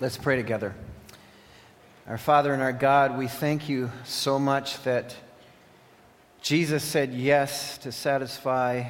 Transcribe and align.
Let's 0.00 0.16
pray 0.16 0.34
together. 0.34 0.74
Our 2.08 2.18
Father 2.18 2.52
and 2.52 2.60
our 2.60 2.72
God, 2.72 3.16
we 3.16 3.28
thank 3.28 3.68
you 3.68 3.92
so 4.02 4.40
much 4.40 4.82
that 4.82 5.14
Jesus 6.42 6.82
said 6.82 7.14
yes 7.14 7.78
to 7.78 7.92
satisfy 7.92 8.88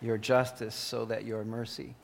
your 0.00 0.18
justice 0.18 0.74
so 0.74 1.04
that 1.04 1.24
your 1.24 1.44
mercy 1.44 1.94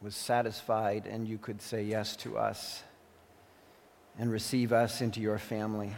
was 0.00 0.16
satisfied 0.16 1.06
and 1.06 1.28
you 1.28 1.36
could 1.36 1.60
say 1.60 1.82
yes 1.82 2.16
to 2.16 2.38
us 2.38 2.82
and 4.18 4.32
receive 4.32 4.72
us 4.72 5.02
into 5.02 5.20
your 5.20 5.36
family. 5.36 5.92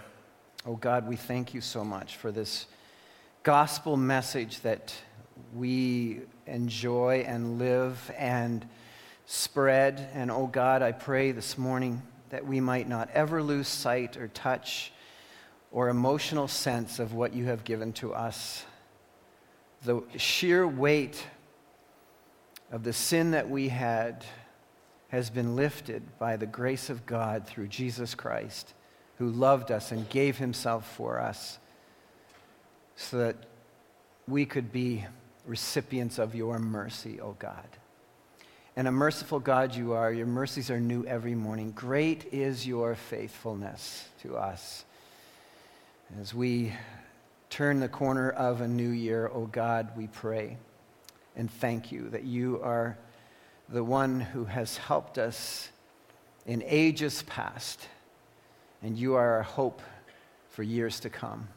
Oh 0.67 0.75
God, 0.75 1.07
we 1.07 1.15
thank 1.15 1.55
you 1.55 1.61
so 1.61 1.85
much 1.85 2.17
for 2.17 2.33
this 2.33 2.67
gospel 3.45 3.97
message 3.97 4.63
that 4.63 4.93
we 5.55 6.21
enjoy 6.47 7.25
and 7.27 7.59
live 7.59 8.11
and 8.17 8.67
spread. 9.27 10.09
And 10.15 10.31
oh 10.31 10.47
God, 10.47 10.83
I 10.83 10.93
pray 10.93 11.33
this 11.33 11.57
morning 11.57 12.03
that 12.31 12.47
we 12.47 12.61
might 12.61 12.89
not 12.89 13.11
ever 13.13 13.43
lose 13.43 13.69
sight 13.69 14.17
or 14.17 14.29
touch 14.29 14.93
or 15.71 15.89
emotional 15.89 16.49
sense 16.49 16.99
of 16.99 17.15
what 17.15 17.35
you 17.35 17.47
have 17.47 17.65
given 17.65 17.93
to 17.95 18.15
us. 18.15 18.65
The 19.85 20.03
sheer 20.17 20.67
weight 20.67 21.27
of 22.71 22.85
the 22.85 22.93
sin 22.93 23.33
that 23.33 23.51
we 23.51 23.69
had 23.69 24.25
has 25.09 25.31
been 25.31 25.55
lifted 25.55 26.19
by 26.19 26.37
the 26.37 26.47
grace 26.47 26.91
of 26.91 27.07
God 27.07 27.47
through 27.47 27.69
Jesus 27.69 28.15
Christ, 28.15 28.75
who 29.19 29.29
loved 29.29 29.71
us 29.71 29.93
and 29.93 30.09
gave 30.09 30.39
himself 30.39 30.89
for 30.97 31.21
us 31.21 31.59
so 32.97 33.19
that 33.19 33.37
we 34.27 34.47
could 34.47 34.73
be 34.73 35.05
recipients 35.47 36.19
of 36.19 36.35
your 36.35 36.59
mercy, 36.59 37.21
O 37.21 37.33
God. 37.39 37.69
And 38.77 38.89
a 38.89 38.93
merciful 38.93 39.39
God 39.39 39.75
you 39.75 39.93
are. 39.93 40.13
Your 40.13 40.27
mercies 40.27 40.71
are 40.71 40.81
new 40.81 41.05
every 41.07 41.35
morning. 41.35 41.73
Great 41.73 42.33
is 42.33 42.67
your 42.67 42.95
faithfulness 42.95 44.09
to 44.23 44.37
us. 44.37 44.85
As 46.21 46.35
we 46.35 46.73
turn 47.51 47.81
the 47.81 47.89
corner 47.89 48.31
of 48.31 48.61
a 48.61 48.69
new 48.69 48.91
year, 48.91 49.31
O 49.33 49.47
God, 49.47 49.91
we 49.97 50.09
pray 50.09 50.57
and 51.37 51.51
thank 51.51 51.91
you 51.91 52.09
that 52.11 52.25
you 52.25 52.61
are 52.63 52.97
the 53.69 53.83
one 53.83 54.21
who 54.21 54.45
has 54.45 54.77
helped 54.77 55.19
us 55.19 55.69
in 56.47 56.63
ages 56.67 57.23
past, 57.23 57.89
and 58.83 58.99
you 58.99 59.15
are 59.15 59.37
our 59.37 59.43
hope 59.43 59.81
for 60.51 60.63
years 60.63 61.01
to 61.01 61.11
come. 61.11 61.49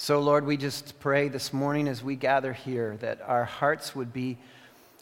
So, 0.00 0.20
Lord, 0.20 0.46
we 0.46 0.56
just 0.56 1.00
pray 1.00 1.26
this 1.26 1.52
morning 1.52 1.88
as 1.88 2.04
we 2.04 2.14
gather 2.14 2.52
here 2.52 2.96
that 3.00 3.20
our 3.20 3.44
hearts 3.44 3.96
would 3.96 4.12
be 4.12 4.38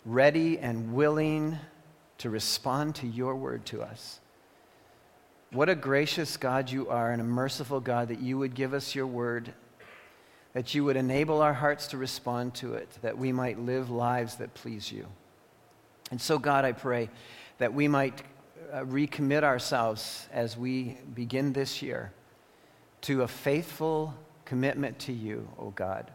ready 0.06 0.58
and 0.58 0.94
willing 0.94 1.58
to 2.16 2.30
respond 2.30 2.94
to 2.94 3.06
your 3.06 3.36
word 3.36 3.66
to 3.66 3.82
us. 3.82 4.20
What 5.50 5.68
a 5.68 5.74
gracious 5.74 6.38
God 6.38 6.70
you 6.70 6.88
are 6.88 7.12
and 7.12 7.20
a 7.20 7.24
merciful 7.24 7.78
God 7.78 8.08
that 8.08 8.20
you 8.20 8.38
would 8.38 8.54
give 8.54 8.72
us 8.72 8.94
your 8.94 9.06
word, 9.06 9.52
that 10.54 10.74
you 10.74 10.82
would 10.84 10.96
enable 10.96 11.42
our 11.42 11.52
hearts 11.52 11.88
to 11.88 11.98
respond 11.98 12.54
to 12.54 12.72
it, 12.72 12.88
that 13.02 13.18
we 13.18 13.32
might 13.32 13.58
live 13.58 13.90
lives 13.90 14.36
that 14.36 14.54
please 14.54 14.90
you. 14.90 15.06
And 16.10 16.18
so, 16.18 16.38
God, 16.38 16.64
I 16.64 16.72
pray 16.72 17.10
that 17.58 17.74
we 17.74 17.86
might 17.86 18.22
uh, 18.72 18.78
recommit 18.78 19.42
ourselves 19.42 20.26
as 20.32 20.56
we 20.56 20.96
begin 21.14 21.52
this 21.52 21.82
year 21.82 22.12
to 23.02 23.24
a 23.24 23.28
faithful 23.28 24.14
commitment 24.46 24.98
to 25.00 25.12
you, 25.12 25.48
O 25.58 25.70
God, 25.70 26.10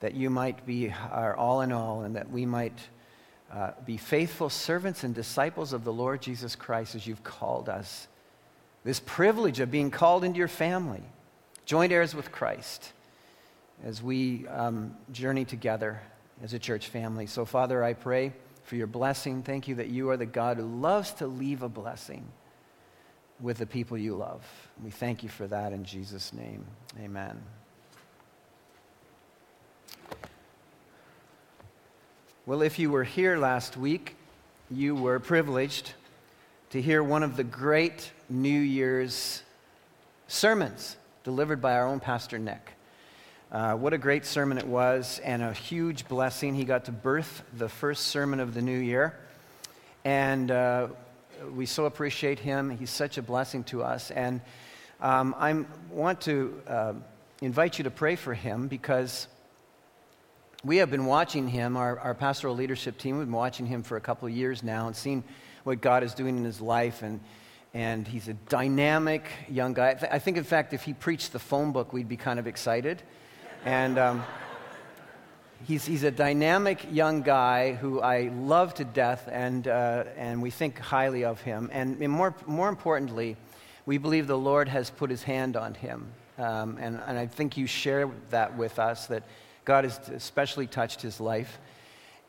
that 0.00 0.14
you 0.14 0.28
might 0.28 0.66
be 0.66 0.92
our 1.10 1.34
all 1.36 1.62
in 1.62 1.72
all 1.72 2.02
and 2.02 2.16
that 2.16 2.30
we 2.30 2.44
might 2.44 2.78
uh, 3.52 3.70
be 3.86 3.96
faithful 3.96 4.50
servants 4.50 5.04
and 5.04 5.14
disciples 5.14 5.72
of 5.72 5.84
the 5.84 5.92
Lord 5.92 6.20
Jesus 6.20 6.54
Christ 6.54 6.94
as 6.94 7.06
you've 7.06 7.24
called 7.24 7.68
us. 7.68 8.08
This 8.84 9.00
privilege 9.00 9.60
of 9.60 9.70
being 9.70 9.90
called 9.90 10.24
into 10.24 10.38
your 10.38 10.48
family, 10.48 11.02
joint 11.64 11.92
heirs 11.92 12.14
with 12.14 12.30
Christ, 12.30 12.92
as 13.84 14.02
we 14.02 14.46
um, 14.48 14.96
journey 15.12 15.44
together 15.44 16.00
as 16.42 16.52
a 16.52 16.58
church 16.58 16.88
family. 16.88 17.26
So, 17.26 17.44
Father, 17.44 17.82
I 17.82 17.94
pray 17.94 18.32
for 18.64 18.76
your 18.76 18.86
blessing. 18.86 19.42
Thank 19.42 19.66
you 19.66 19.76
that 19.76 19.88
you 19.88 20.10
are 20.10 20.16
the 20.16 20.26
God 20.26 20.58
who 20.58 20.64
loves 20.64 21.12
to 21.14 21.26
leave 21.26 21.62
a 21.62 21.68
blessing 21.68 22.26
with 23.40 23.58
the 23.58 23.66
people 23.66 23.96
you 23.96 24.14
love. 24.14 24.42
We 24.82 24.90
thank 24.90 25.22
you 25.22 25.28
for 25.28 25.46
that 25.46 25.72
in 25.72 25.84
Jesus' 25.84 26.32
name. 26.32 26.64
Amen. 27.00 27.40
Well, 32.46 32.62
if 32.62 32.78
you 32.78 32.90
were 32.90 33.04
here 33.04 33.36
last 33.36 33.76
week, 33.76 34.16
you 34.70 34.94
were 34.94 35.20
privileged 35.20 35.92
to 36.70 36.80
hear 36.80 37.02
one 37.02 37.22
of 37.22 37.36
the 37.36 37.44
great 37.44 38.10
New 38.28 38.60
Year's 38.60 39.42
sermons 40.28 40.96
delivered 41.24 41.60
by 41.60 41.74
our 41.74 41.86
own 41.86 42.00
Pastor 42.00 42.38
Nick. 42.38 42.72
Uh, 43.50 43.74
what 43.74 43.92
a 43.92 43.98
great 43.98 44.26
sermon 44.26 44.58
it 44.58 44.66
was, 44.66 45.20
and 45.24 45.42
a 45.42 45.52
huge 45.52 46.08
blessing. 46.08 46.54
He 46.54 46.64
got 46.64 46.84
to 46.86 46.92
birth 46.92 47.42
the 47.54 47.68
first 47.68 48.08
sermon 48.08 48.40
of 48.40 48.52
the 48.52 48.60
new 48.60 48.78
year. 48.78 49.18
And 50.04 50.50
uh, 50.50 50.88
we 51.54 51.66
so 51.66 51.86
appreciate 51.86 52.38
him. 52.38 52.70
He's 52.70 52.90
such 52.90 53.18
a 53.18 53.22
blessing 53.22 53.64
to 53.64 53.82
us. 53.82 54.10
And 54.10 54.40
um, 55.00 55.34
I 55.38 55.64
want 55.90 56.20
to 56.22 56.60
uh, 56.66 56.92
invite 57.40 57.78
you 57.78 57.84
to 57.84 57.90
pray 57.90 58.16
for 58.16 58.34
him 58.34 58.68
because 58.68 59.28
we 60.64 60.78
have 60.78 60.90
been 60.90 61.06
watching 61.06 61.48
him, 61.48 61.76
our, 61.76 61.98
our 62.00 62.14
pastoral 62.14 62.54
leadership 62.54 62.98
team, 62.98 63.18
we've 63.18 63.26
been 63.26 63.32
watching 63.32 63.66
him 63.66 63.82
for 63.82 63.96
a 63.96 64.00
couple 64.00 64.26
of 64.26 64.34
years 64.34 64.62
now 64.62 64.86
and 64.86 64.96
seeing 64.96 65.22
what 65.64 65.80
God 65.80 66.02
is 66.02 66.14
doing 66.14 66.36
in 66.36 66.44
his 66.44 66.60
life. 66.60 67.02
And, 67.02 67.20
and 67.74 68.06
he's 68.08 68.28
a 68.28 68.34
dynamic 68.34 69.24
young 69.48 69.74
guy. 69.74 69.98
I 70.10 70.18
think, 70.18 70.36
in 70.36 70.44
fact, 70.44 70.72
if 70.72 70.82
he 70.82 70.94
preached 70.94 71.32
the 71.32 71.38
phone 71.38 71.72
book, 71.72 71.92
we'd 71.92 72.08
be 72.08 72.16
kind 72.16 72.38
of 72.38 72.46
excited. 72.46 73.02
And. 73.64 73.98
Um, 73.98 74.24
he's, 75.66 75.84
he's 75.84 76.02
a 76.02 76.10
dynamic 76.10 76.86
young 76.90 77.22
guy 77.22 77.72
who 77.72 78.00
I 78.00 78.30
love 78.34 78.74
to 78.74 78.84
death, 78.84 79.28
and, 79.30 79.66
uh, 79.66 80.04
and 80.16 80.42
we 80.42 80.50
think 80.50 80.78
highly 80.78 81.24
of 81.24 81.40
him. 81.40 81.68
And 81.72 81.98
more, 82.08 82.34
more 82.46 82.68
importantly, 82.68 83.36
we 83.86 83.98
believe 83.98 84.26
the 84.26 84.38
Lord 84.38 84.68
has 84.68 84.90
put 84.90 85.10
his 85.10 85.22
hand 85.22 85.56
on 85.56 85.74
him. 85.74 86.08
Um, 86.38 86.78
and, 86.80 87.00
and 87.06 87.18
I 87.18 87.26
think 87.26 87.56
you 87.56 87.66
share 87.66 88.10
that 88.30 88.56
with 88.56 88.78
us, 88.78 89.06
that 89.06 89.24
God 89.64 89.84
has 89.84 89.98
especially 90.08 90.66
touched 90.66 91.02
his 91.02 91.20
life. 91.20 91.58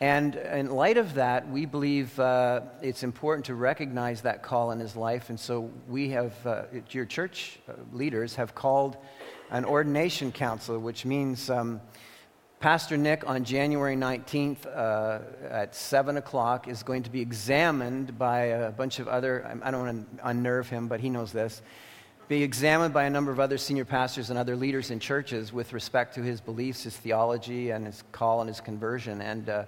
And 0.01 0.35
in 0.35 0.71
light 0.71 0.97
of 0.97 1.15
that, 1.15 1.49
we 1.49 1.65
believe 1.65 2.17
uh, 2.19 2.61
it's 2.81 3.03
important 3.03 3.45
to 3.47 3.55
recognize 3.55 4.21
that 4.21 4.41
call 4.41 4.71
in 4.71 4.79
his 4.79 4.95
life. 4.95 5.29
And 5.29 5.37
so 5.37 5.69
we 5.89 6.09
have, 6.11 6.33
uh, 6.47 6.63
your 6.91 7.05
church 7.05 7.59
uh, 7.67 7.73
leaders 7.91 8.35
have 8.35 8.55
called 8.55 8.95
an 9.51 9.65
ordination 9.65 10.31
council, 10.31 10.79
which 10.79 11.05
means 11.05 11.49
um, 11.49 11.81
Pastor 12.59 12.97
Nick 12.97 13.25
on 13.25 13.45
January 13.45 13.95
19th 13.95 14.65
uh, 14.65 15.19
at 15.49 15.73
7 15.73 16.17
o'clock 16.17 16.67
is 16.67 16.83
going 16.83 17.03
to 17.03 17.09
be 17.09 17.21
examined 17.21 18.19
by 18.19 18.47
a 18.47 18.69
bunch 18.69 18.99
of 18.99 19.07
other, 19.07 19.49
I 19.63 19.71
don't 19.71 19.85
want 19.85 20.17
to 20.17 20.27
unnerve 20.27 20.67
him, 20.67 20.89
but 20.89 20.99
he 20.99 21.09
knows 21.09 21.31
this, 21.31 21.61
be 22.27 22.43
examined 22.43 22.93
by 22.93 23.05
a 23.05 23.09
number 23.09 23.31
of 23.31 23.39
other 23.39 23.57
senior 23.57 23.85
pastors 23.85 24.29
and 24.29 24.37
other 24.37 24.57
leaders 24.57 24.91
in 24.91 24.99
churches 24.99 25.53
with 25.53 25.71
respect 25.71 26.15
to 26.15 26.21
his 26.21 26.41
beliefs, 26.41 26.83
his 26.83 26.97
theology, 26.97 27.69
and 27.69 27.85
his 27.85 28.03
call 28.11 28.41
and 28.41 28.49
his 28.49 28.59
conversion. 28.59 29.21
And, 29.21 29.47
uh, 29.47 29.63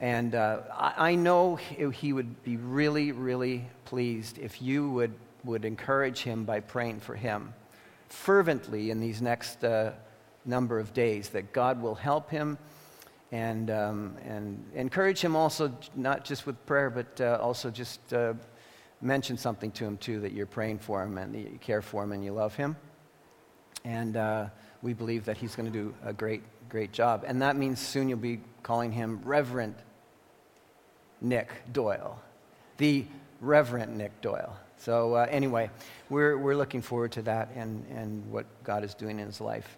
and 0.00 0.34
uh, 0.34 0.60
I, 0.72 1.10
I 1.10 1.14
know 1.16 1.56
he 1.56 2.14
would 2.14 2.42
be 2.42 2.56
really, 2.56 3.12
really 3.12 3.66
pleased 3.84 4.38
if 4.38 4.62
you 4.62 4.90
would, 4.92 5.12
would 5.44 5.66
encourage 5.66 6.20
him 6.20 6.44
by 6.44 6.60
praying 6.60 7.00
for 7.00 7.14
him 7.14 7.52
fervently 8.08 8.90
in 8.90 9.00
these 9.00 9.20
next 9.20 9.62
uh, 9.64 9.92
number 10.44 10.78
of 10.78 10.92
days, 10.92 11.30
that 11.30 11.52
God 11.52 11.80
will 11.82 11.94
help 11.94 12.30
him 12.30 12.58
and, 13.32 13.70
um, 13.70 14.16
and 14.24 14.64
encourage 14.74 15.20
him 15.20 15.36
also, 15.36 15.72
not 15.94 16.24
just 16.24 16.46
with 16.46 16.64
prayer, 16.66 16.90
but 16.90 17.20
uh, 17.20 17.38
also 17.40 17.70
just 17.70 18.12
uh, 18.12 18.34
mention 19.00 19.36
something 19.36 19.70
to 19.72 19.84
him 19.84 19.96
too, 19.98 20.20
that 20.20 20.32
you're 20.32 20.46
praying 20.46 20.78
for 20.78 21.02
him 21.02 21.18
and 21.18 21.34
you 21.34 21.58
care 21.60 21.82
for 21.82 22.02
him 22.02 22.12
and 22.12 22.24
you 22.24 22.32
love 22.32 22.54
him. 22.56 22.76
And 23.84 24.16
uh, 24.16 24.46
we 24.82 24.92
believe 24.92 25.24
that 25.26 25.36
he's 25.36 25.54
going 25.54 25.70
to 25.70 25.78
do 25.78 25.94
a 26.04 26.12
great, 26.12 26.42
great 26.68 26.92
job. 26.92 27.24
And 27.26 27.40
that 27.42 27.56
means 27.56 27.80
soon 27.80 28.08
you'll 28.08 28.18
be 28.18 28.40
calling 28.62 28.92
him 28.92 29.20
Reverend 29.24 29.74
Nick 31.20 31.50
Doyle, 31.72 32.20
the 32.78 33.06
Reverend 33.40 33.96
Nick 33.96 34.20
Doyle. 34.20 34.56
So, 34.76 35.14
uh, 35.14 35.26
anyway, 35.30 35.70
we're, 36.08 36.38
we're 36.38 36.56
looking 36.56 36.80
forward 36.80 37.12
to 37.12 37.22
that 37.22 37.50
and, 37.54 37.84
and 37.94 38.24
what 38.30 38.46
God 38.64 38.82
is 38.82 38.94
doing 38.94 39.18
in 39.18 39.26
his 39.26 39.40
life. 39.40 39.76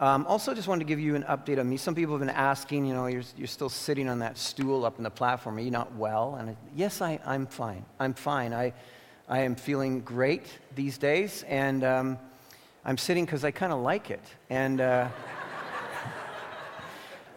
Um, 0.00 0.26
also, 0.26 0.54
just 0.54 0.68
wanted 0.68 0.80
to 0.80 0.88
give 0.88 1.00
you 1.00 1.16
an 1.16 1.24
update 1.24 1.58
on 1.58 1.68
me. 1.68 1.76
Some 1.76 1.94
people 1.94 2.14
have 2.14 2.20
been 2.20 2.34
asking, 2.34 2.86
you 2.86 2.94
know, 2.94 3.06
you're, 3.06 3.24
you're 3.36 3.48
still 3.48 3.68
sitting 3.68 4.08
on 4.08 4.20
that 4.20 4.38
stool 4.38 4.84
up 4.84 4.98
in 4.98 5.04
the 5.04 5.10
platform. 5.10 5.56
Are 5.56 5.60
you 5.60 5.72
not 5.72 5.94
well? 5.96 6.36
And 6.36 6.50
I, 6.50 6.56
yes, 6.76 7.02
I, 7.02 7.18
I'm 7.26 7.46
fine. 7.46 7.84
I'm 7.98 8.14
fine. 8.14 8.52
I, 8.52 8.72
I 9.28 9.40
am 9.40 9.56
feeling 9.56 10.00
great 10.00 10.46
these 10.76 10.98
days, 10.98 11.44
and 11.48 11.82
um, 11.82 12.18
I'm 12.84 12.96
sitting 12.96 13.24
because 13.24 13.44
I 13.44 13.50
kind 13.50 13.72
of 13.72 13.80
like 13.80 14.10
it. 14.10 14.22
And, 14.48 14.80
uh, 14.80 15.08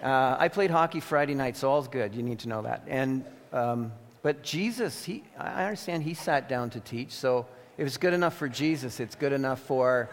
Uh, 0.02 0.36
I 0.40 0.48
played 0.48 0.72
hockey 0.72 1.00
Friday 1.00 1.36
night, 1.36 1.56
so 1.56 1.70
all's 1.70 1.88
good. 1.88 2.16
You 2.16 2.24
need 2.24 2.40
to 2.40 2.50
know 2.50 2.64
that. 2.64 2.84
And, 2.88 3.24
um, 3.54 3.92
but 4.24 4.42
Jesus, 4.42 5.06
he, 5.06 5.24
I 5.38 5.64
understand 5.64 6.02
he 6.02 6.16
sat 6.16 6.50
down 6.50 6.72
to 6.72 6.80
teach, 6.80 7.12
so 7.12 7.46
if 7.78 7.86
it's 7.86 7.98
good 7.98 8.14
enough 8.14 8.36
for 8.36 8.50
Jesus, 8.50 9.00
it's 9.00 9.14
good 9.14 9.32
enough 9.32 9.60
for 9.62 10.10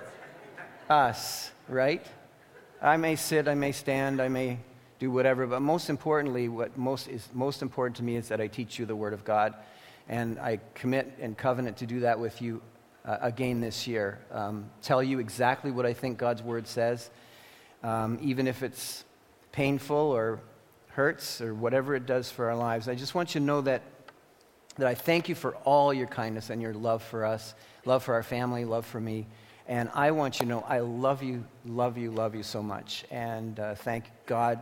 us, 0.90 1.50
right? 1.68 2.06
I 2.80 2.96
may 2.96 3.16
sit, 3.16 3.48
I 3.48 3.54
may 3.54 3.72
stand, 3.72 4.22
I 4.22 4.28
may 4.28 4.58
do 5.00 5.10
whatever, 5.10 5.46
but 5.46 5.60
most 5.60 5.90
importantly, 5.90 6.48
what 6.48 6.76
most 6.78 7.08
is 7.08 7.28
most 7.32 7.60
important 7.62 7.96
to 7.96 8.04
me 8.04 8.16
is 8.16 8.28
that 8.28 8.40
I 8.40 8.46
teach 8.46 8.78
you 8.78 8.86
the 8.86 8.94
Word 8.94 9.12
of 9.12 9.24
God, 9.24 9.54
and 10.08 10.38
I 10.38 10.60
commit 10.74 11.18
and 11.20 11.36
covenant 11.36 11.78
to 11.78 11.86
do 11.86 12.00
that 12.00 12.20
with 12.20 12.40
you 12.40 12.62
uh, 13.04 13.18
again 13.20 13.60
this 13.60 13.86
year. 13.88 14.20
Um, 14.30 14.70
tell 14.80 15.02
you 15.02 15.18
exactly 15.18 15.70
what 15.72 15.86
I 15.86 15.92
think 15.92 16.18
God's 16.18 16.42
Word 16.42 16.68
says, 16.68 17.10
um, 17.82 18.18
even 18.22 18.46
if 18.46 18.62
it's 18.62 19.04
painful 19.50 19.96
or 19.96 20.40
hurts 20.90 21.40
or 21.40 21.54
whatever 21.54 21.96
it 21.96 22.06
does 22.06 22.30
for 22.30 22.48
our 22.48 22.56
lives. 22.56 22.88
I 22.88 22.94
just 22.94 23.14
want 23.14 23.34
you 23.34 23.40
to 23.40 23.46
know 23.46 23.60
that, 23.62 23.82
that 24.76 24.86
I 24.86 24.94
thank 24.94 25.28
you 25.28 25.34
for 25.34 25.56
all 25.64 25.92
your 25.92 26.06
kindness 26.06 26.50
and 26.50 26.62
your 26.62 26.74
love 26.74 27.02
for 27.02 27.24
us, 27.24 27.54
love 27.84 28.04
for 28.04 28.14
our 28.14 28.22
family, 28.22 28.64
love 28.64 28.86
for 28.86 29.00
me. 29.00 29.26
And 29.68 29.90
I 29.94 30.12
want 30.12 30.40
you 30.40 30.46
to 30.46 30.48
know 30.48 30.64
I 30.66 30.80
love 30.80 31.22
you, 31.22 31.44
love 31.66 31.98
you, 31.98 32.10
love 32.10 32.34
you 32.34 32.42
so 32.42 32.62
much. 32.62 33.04
And 33.10 33.60
uh, 33.60 33.74
thank 33.74 34.04
God 34.24 34.58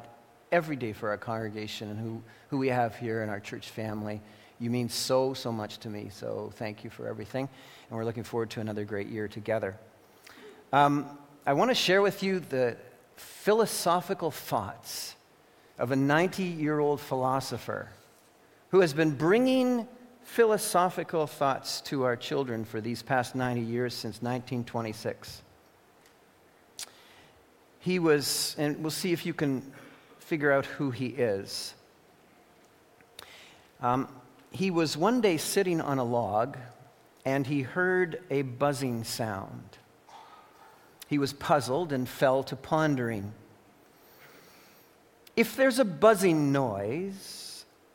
every 0.51 0.75
day 0.75 0.93
for 0.93 1.11
our 1.11 1.17
congregation 1.17 1.91
and 1.91 1.99
who, 1.99 2.23
who 2.51 2.59
we 2.59 2.69
have 2.69 2.97
here 2.97 3.23
in 3.23 3.29
our 3.29 3.39
church 3.39 3.71
family. 3.71 4.21
You 4.59 4.69
mean 4.69 4.89
so, 4.89 5.33
so 5.33 5.53
much 5.53 5.79
to 5.79 5.89
me. 5.89 6.09
So 6.13 6.53
thank 6.57 6.83
you 6.83 6.91
for 6.91 7.07
everything. 7.07 7.49
And 7.89 7.97
we're 7.97 8.05
looking 8.05 8.25
forward 8.25 8.51
to 8.51 8.61
another 8.61 8.85
great 8.85 9.07
year 9.07 9.29
together. 9.29 9.77
Um, 10.73 11.07
I 11.47 11.53
want 11.53 11.71
to 11.71 11.75
share 11.77 12.03
with 12.03 12.25
you 12.25 12.41
the 12.41 12.77
philosophical 13.15 14.33
thoughts 14.33 15.15
of 15.79 15.93
a 15.93 15.97
90 15.97 16.43
year 16.43 16.81
old 16.81 17.01
philosopher 17.01 17.91
who 18.71 18.81
has 18.81 18.93
been 18.93 19.13
bringing 19.13 19.87
philosophical 20.27 21.27
thoughts 21.27 21.81
to 21.81 22.03
our 22.03 22.17
children 22.17 22.65
for 22.65 22.81
these 22.81 23.01
past 23.01 23.35
90 23.35 23.61
years 23.63 23.95
since 23.95 24.17
1926. 24.17 25.43
He 27.79 27.99
was, 27.99 28.55
and 28.59 28.77
we'll 28.83 28.91
see 28.91 29.13
if 29.13 29.25
you 29.25 29.33
can 29.33 29.63
figure 30.19 30.53
out 30.53 30.67
who 30.67 30.91
he 30.91 31.07
is. 31.07 31.73
Um, 33.81 34.09
he 34.51 34.71
was 34.71 34.97
one 34.97 35.21
day 35.21 35.37
sitting 35.37 35.81
on 35.81 35.99
a 35.99 36.05
log 36.05 36.59
and 37.25 37.47
he 37.47 37.63
heard 37.63 38.21
a 38.29 38.43
buzzing 38.43 39.05
sound. 39.05 39.79
He 41.09 41.19
was 41.19 41.33
puzzled 41.33 41.93
and 41.93 42.07
fell 42.07 42.43
to 42.45 42.57
pondering. 42.57 43.33
If 45.37 45.55
there's 45.55 45.79
a 45.79 45.85
buzzing 45.85 46.51
noise, 46.51 47.46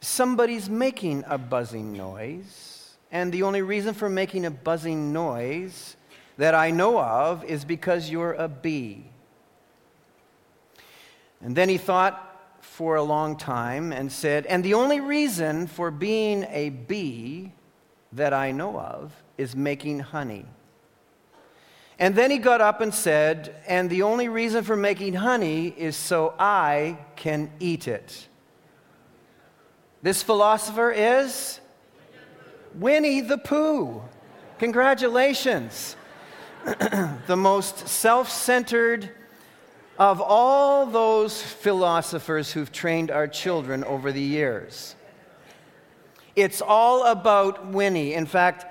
somebody's 0.02 0.70
making 0.70 1.24
a 1.28 1.38
buzzing 1.38 1.94
noise, 1.94 2.98
and 3.12 3.32
the 3.32 3.44
only 3.44 3.62
reason 3.62 3.94
for 3.94 4.10
making 4.10 4.46
a 4.46 4.52
buzzing 4.52 5.14
noise 5.14 5.96
that 6.38 6.56
I 6.56 6.72
know 6.72 7.00
of 7.00 7.46
is 7.46 7.64
because 7.64 8.10
you're 8.10 8.34
a 8.34 8.48
bee. 8.48 9.06
And 11.40 11.56
then 11.56 11.70
he 11.70 11.78
thought 11.78 12.28
for 12.62 12.96
a 12.96 13.04
long 13.04 13.36
time 13.36 13.92
and 13.92 14.12
said, 14.12 14.46
And 14.46 14.64
the 14.64 14.74
only 14.74 15.00
reason 15.00 15.68
for 15.68 15.92
being 15.92 16.46
a 16.50 16.70
bee 16.70 17.54
that 18.14 18.34
I 18.34 18.52
know 18.52 18.80
of 18.80 19.12
is 19.38 19.56
making 19.56 20.00
honey. 20.00 20.46
And 22.00 22.16
then 22.16 22.32
he 22.32 22.40
got 22.40 22.62
up 22.62 22.82
and 22.82 22.94
said, 22.94 23.56
And 23.68 23.90
the 23.90 24.04
only 24.04 24.30
reason 24.30 24.64
for 24.64 24.76
making 24.76 25.14
honey 25.14 25.68
is 25.68 25.96
so 25.96 26.34
I 26.40 26.98
can 27.16 27.52
eat 27.60 27.88
it. 27.88 28.28
This 30.02 30.24
philosopher 30.24 30.92
is 30.92 31.60
Winnie 32.74 33.22
the 33.22 33.38
Pooh. 33.38 34.02
Congratulations. 34.58 35.96
the 37.28 37.36
most 37.36 37.88
self 37.88 38.30
centered 38.30 39.12
of 40.00 40.20
all 40.20 40.88
those 40.88 41.42
philosophers 41.42 42.52
who've 42.52 42.72
trained 42.72 43.12
our 43.12 43.28
children 43.28 43.84
over 43.84 44.12
the 44.12 44.22
years. 44.22 44.96
It's 46.36 46.62
all 46.62 47.06
about 47.06 47.68
Winnie. 47.68 48.14
In 48.14 48.26
fact, 48.26 48.66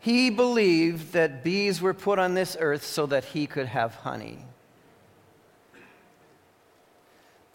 he 0.00 0.30
believed 0.30 1.12
that 1.12 1.44
bees 1.44 1.82
were 1.82 1.94
put 1.94 2.18
on 2.18 2.34
this 2.34 2.56
earth 2.58 2.84
so 2.84 3.04
that 3.06 3.24
he 3.24 3.46
could 3.46 3.66
have 3.66 3.94
honey. 3.96 4.46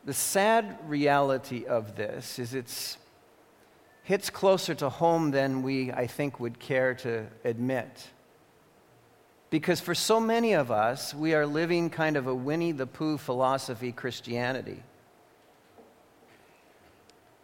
The 0.10 0.16
sad 0.16 0.80
reality 0.88 1.68
of 1.68 1.96
this 1.96 2.40
is 2.40 2.56
it 2.56 2.98
hits 4.02 4.32
closer 4.32 4.74
to 4.74 4.90
home 4.90 5.30
than 5.30 5.62
we, 5.62 5.92
I 5.92 6.08
think, 6.08 6.40
would 6.40 6.58
care 6.58 6.96
to 6.96 7.28
admit. 7.44 8.08
Because 9.52 9.80
for 9.80 9.94
so 9.94 10.20
many 10.20 10.54
of 10.54 10.72
us, 10.72 11.14
we 11.14 11.36
are 11.36 11.46
living 11.46 11.92
kind 11.92 12.18
of 12.18 12.26
a 12.26 12.34
Winnie 12.34 12.72
the 12.72 12.88
Pooh 12.88 13.20
philosophy 13.20 13.92
Christianity. 13.92 14.82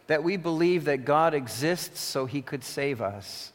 That 0.07 0.23
we 0.23 0.35
believe 0.35 0.85
that 0.85 1.05
God 1.05 1.35
exists 1.35 1.99
so 1.99 2.25
he 2.25 2.41
could 2.41 2.63
save 2.63 2.99
us 2.99 3.51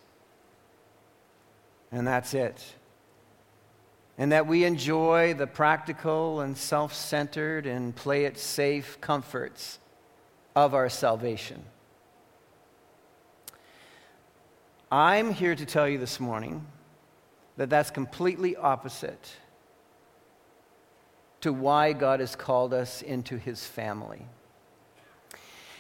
and 1.92 2.06
that's 2.06 2.34
it. 2.34 2.62
And 4.20 4.32
that 4.32 4.46
we 4.46 4.64
enjoy 4.64 5.32
the 5.32 5.46
practical 5.46 6.43
and 6.43 6.56
self 6.56 6.93
centered 6.93 7.67
and 7.67 7.96
play 7.96 8.26
it 8.26 8.37
safe 8.38 9.00
comforts 9.00 9.78
of 10.55 10.75
our 10.75 10.90
salvation. 10.90 11.64
I'm 14.93 15.32
here 15.32 15.55
to 15.55 15.64
tell 15.64 15.88
you 15.88 15.96
this 15.96 16.20
morning 16.20 16.67
that 17.56 17.70
that's 17.70 17.90
completely 17.90 18.56
opposite 18.56 19.37
to 21.40 21.50
why 21.50 21.94
God 21.94 22.20
has 22.20 22.37
called 22.37 22.75
us 22.75 23.00
into 23.00 23.38
his 23.38 23.66
family. 23.66 24.26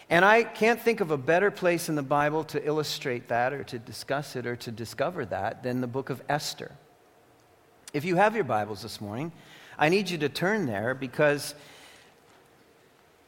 And 0.08 0.24
I 0.24 0.44
can't 0.44 0.80
think 0.80 1.02
of 1.02 1.10
a 1.10 1.18
better 1.18 1.50
place 1.50 1.90
in 1.90 1.94
the 1.94 2.02
Bible 2.02 2.44
to 2.44 2.66
illustrate 2.66 3.28
that 3.28 3.52
or 3.52 3.64
to 3.64 3.78
discuss 3.78 4.34
it 4.34 4.46
or 4.46 4.56
to 4.56 4.70
discover 4.72 5.26
that 5.26 5.62
than 5.62 5.82
the 5.82 5.86
book 5.86 6.08
of 6.08 6.22
Esther. 6.26 6.72
If 7.92 8.04
you 8.04 8.14
have 8.14 8.36
your 8.36 8.44
Bibles 8.44 8.82
this 8.82 9.00
morning, 9.00 9.32
I 9.76 9.88
need 9.88 10.10
you 10.10 10.18
to 10.18 10.28
turn 10.28 10.66
there 10.66 10.94
because 10.94 11.56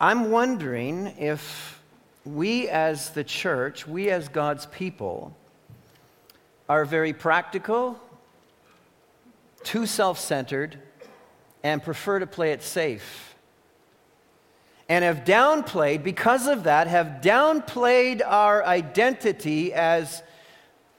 I'm 0.00 0.30
wondering 0.30 1.08
if 1.18 1.82
we 2.24 2.68
as 2.68 3.10
the 3.10 3.24
church, 3.24 3.88
we 3.88 4.08
as 4.10 4.28
God's 4.28 4.66
people, 4.66 5.36
are 6.68 6.84
very 6.84 7.12
practical, 7.12 7.98
too 9.64 9.84
self 9.84 10.20
centered, 10.20 10.78
and 11.64 11.82
prefer 11.82 12.20
to 12.20 12.26
play 12.28 12.52
it 12.52 12.62
safe. 12.62 13.34
And 14.88 15.04
have 15.04 15.24
downplayed, 15.24 16.04
because 16.04 16.46
of 16.46 16.64
that, 16.64 16.86
have 16.86 17.20
downplayed 17.20 18.22
our 18.24 18.64
identity 18.64 19.74
as 19.74 20.22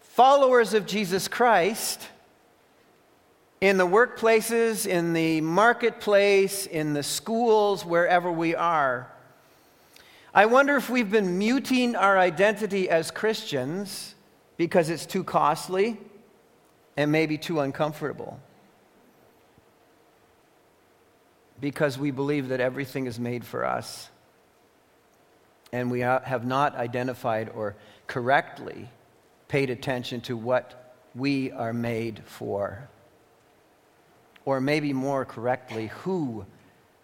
followers 0.02 0.74
of 0.74 0.86
Jesus 0.86 1.30
Christ 1.30 2.10
in 3.64 3.78
the 3.78 3.88
workplaces, 3.88 4.86
in 4.86 5.14
the 5.14 5.40
marketplace, 5.40 6.66
in 6.66 6.92
the 6.92 7.02
schools, 7.02 7.86
wherever 7.86 8.30
we 8.30 8.54
are. 8.54 9.10
I 10.34 10.48
wonder 10.48 10.76
if 10.76 10.90
we've 10.90 11.10
been 11.10 11.38
muting 11.38 11.96
our 11.96 12.18
identity 12.20 12.90
as 12.90 13.10
Christians 13.10 14.16
because 14.58 14.90
it's 14.90 15.06
too 15.06 15.24
costly 15.24 15.98
and 16.98 17.10
maybe 17.10 17.38
too 17.38 17.62
uncomfortable. 17.62 18.38
because 21.62 21.98
we 21.98 22.12
believe 22.12 22.50
that 22.50 22.60
everything 22.60 23.06
is 23.06 23.18
made 23.18 23.46
for 23.46 23.64
us. 23.64 24.10
And 25.72 25.90
we 25.90 26.02
have 26.02 26.46
not 26.46 26.76
identified 26.76 27.50
or 27.56 27.78
correctly 28.06 28.90
paid 29.48 29.70
attention 29.70 30.20
to 30.22 30.36
what 30.36 30.94
we 31.16 31.54
are 31.54 31.72
made 31.72 32.22
for. 32.26 32.90
Or 34.46 34.60
maybe 34.60 34.94
more 34.94 35.26
correctly, 35.26 35.88
who 35.88 36.46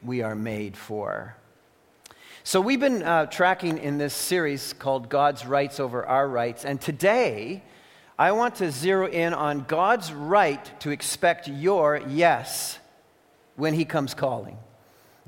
we 0.03 0.21
are 0.21 0.35
made 0.35 0.75
for. 0.75 1.35
So, 2.43 2.61
we've 2.61 2.79
been 2.79 3.03
uh, 3.03 3.27
tracking 3.27 3.77
in 3.77 3.97
this 3.97 4.13
series 4.13 4.73
called 4.73 5.09
God's 5.09 5.45
Rights 5.45 5.79
Over 5.79 6.05
Our 6.05 6.27
Rights. 6.27 6.65
And 6.65 6.81
today, 6.81 7.63
I 8.17 8.31
want 8.31 8.55
to 8.55 8.71
zero 8.71 9.07
in 9.07 9.33
on 9.33 9.65
God's 9.65 10.11
right 10.11 10.79
to 10.81 10.89
expect 10.89 11.47
your 11.47 12.01
yes 12.07 12.79
when 13.55 13.73
He 13.73 13.85
comes 13.85 14.13
calling. 14.13 14.57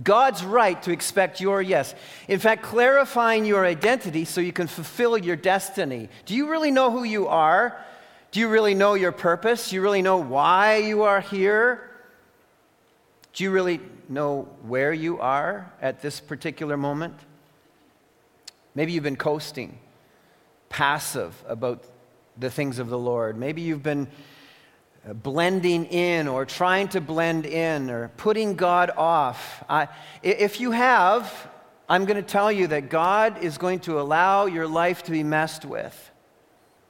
God's 0.02 0.44
right 0.44 0.82
to 0.84 0.92
expect 0.92 1.40
your 1.40 1.62
yes. 1.62 1.94
In 2.28 2.40
fact, 2.40 2.64
clarifying 2.64 3.46
your 3.46 3.66
identity 3.66 4.26
so 4.26 4.42
you 4.42 4.54
can 4.54 4.68
fulfill 4.68 5.18
your 5.18 5.36
destiny. 5.36 6.10
Do 6.26 6.34
you 6.34 6.50
really 6.50 6.72
know 6.72 6.92
who 6.92 7.04
you 7.04 7.28
are? 7.28 7.80
Do 8.32 8.40
you 8.40 8.48
really 8.48 8.74
know 8.74 8.96
your 8.96 9.12
purpose? 9.12 9.70
Do 9.70 9.76
you 9.76 9.82
really 9.82 10.02
know 10.02 10.18
why 10.18 10.78
you 10.78 11.04
are 11.04 11.22
here? 11.22 11.91
Do 13.34 13.44
you 13.44 13.52
really 13.52 13.80
know 14.10 14.50
where 14.64 14.92
you 14.92 15.20
are 15.20 15.72
at 15.82 16.02
this 16.02 16.20
particular 16.20 16.76
moment? 16.76 17.16
Maybe 18.76 18.92
you've 18.92 19.04
been 19.04 19.16
coasting, 19.16 19.80
passive 20.70 21.42
about 21.48 21.84
the 22.38 22.50
things 22.50 22.80
of 22.80 22.90
the 22.90 22.98
Lord. 22.98 23.38
Maybe 23.38 23.62
you've 23.62 23.84
been 23.84 24.08
uh, 25.08 25.14
blending 25.14 25.86
in 25.86 26.28
or 26.28 26.46
trying 26.46 26.90
to 26.90 27.02
blend 27.02 27.46
in 27.46 27.90
or 27.90 28.10
putting 28.18 28.56
God 28.56 28.92
off. 28.98 29.64
I, 29.70 29.88
if 30.22 30.60
you 30.60 30.72
have, 30.72 31.50
I'm 31.90 32.06
going 32.06 32.22
to 32.22 32.30
tell 32.30 32.52
you 32.52 32.68
that 32.68 32.90
God 32.90 33.44
is 33.44 33.58
going 33.58 33.80
to 33.82 34.00
allow 34.00 34.46
your 34.46 34.68
life 34.68 35.04
to 35.04 35.12
be 35.12 35.24
messed 35.24 35.66
with. 35.66 36.11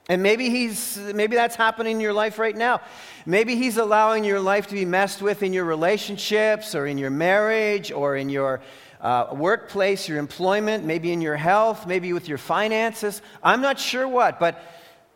And 0.08 0.22
maybe 0.22 0.50
he's 0.50 0.96
maybe 0.96 1.36
that's 1.36 1.54
happening 1.54 1.92
in 1.92 2.00
your 2.00 2.12
life 2.12 2.38
right 2.38 2.56
now. 2.56 2.80
Maybe 3.24 3.54
he's 3.54 3.76
allowing 3.76 4.24
your 4.24 4.40
life 4.40 4.66
to 4.68 4.74
be 4.74 4.84
messed 4.84 5.22
with 5.22 5.42
in 5.42 5.52
your 5.52 5.64
relationships 5.64 6.74
or 6.74 6.86
in 6.86 6.98
your 6.98 7.10
marriage 7.10 7.92
or 7.92 8.16
in 8.16 8.28
your 8.28 8.60
uh, 9.00 9.28
workplace, 9.32 10.08
your 10.08 10.18
employment, 10.18 10.84
maybe 10.84 11.12
in 11.12 11.20
your 11.20 11.36
health, 11.36 11.86
maybe 11.86 12.12
with 12.12 12.28
your 12.28 12.38
finances. 12.38 13.22
I'm 13.42 13.60
not 13.60 13.78
sure 13.78 14.08
what, 14.08 14.40
but 14.40 14.60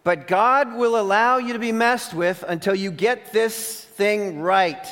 but 0.05 0.29
God 0.29 0.77
will 0.77 1.01
allow 1.01 1.39
you 1.39 1.53
to 1.55 1.59
be 1.59 1.73
messed 1.73 2.15
with 2.15 2.45
until 2.47 2.77
you 2.77 2.93
get 2.93 3.33
this 3.33 3.85
thing 3.85 4.39
right. 4.39 4.87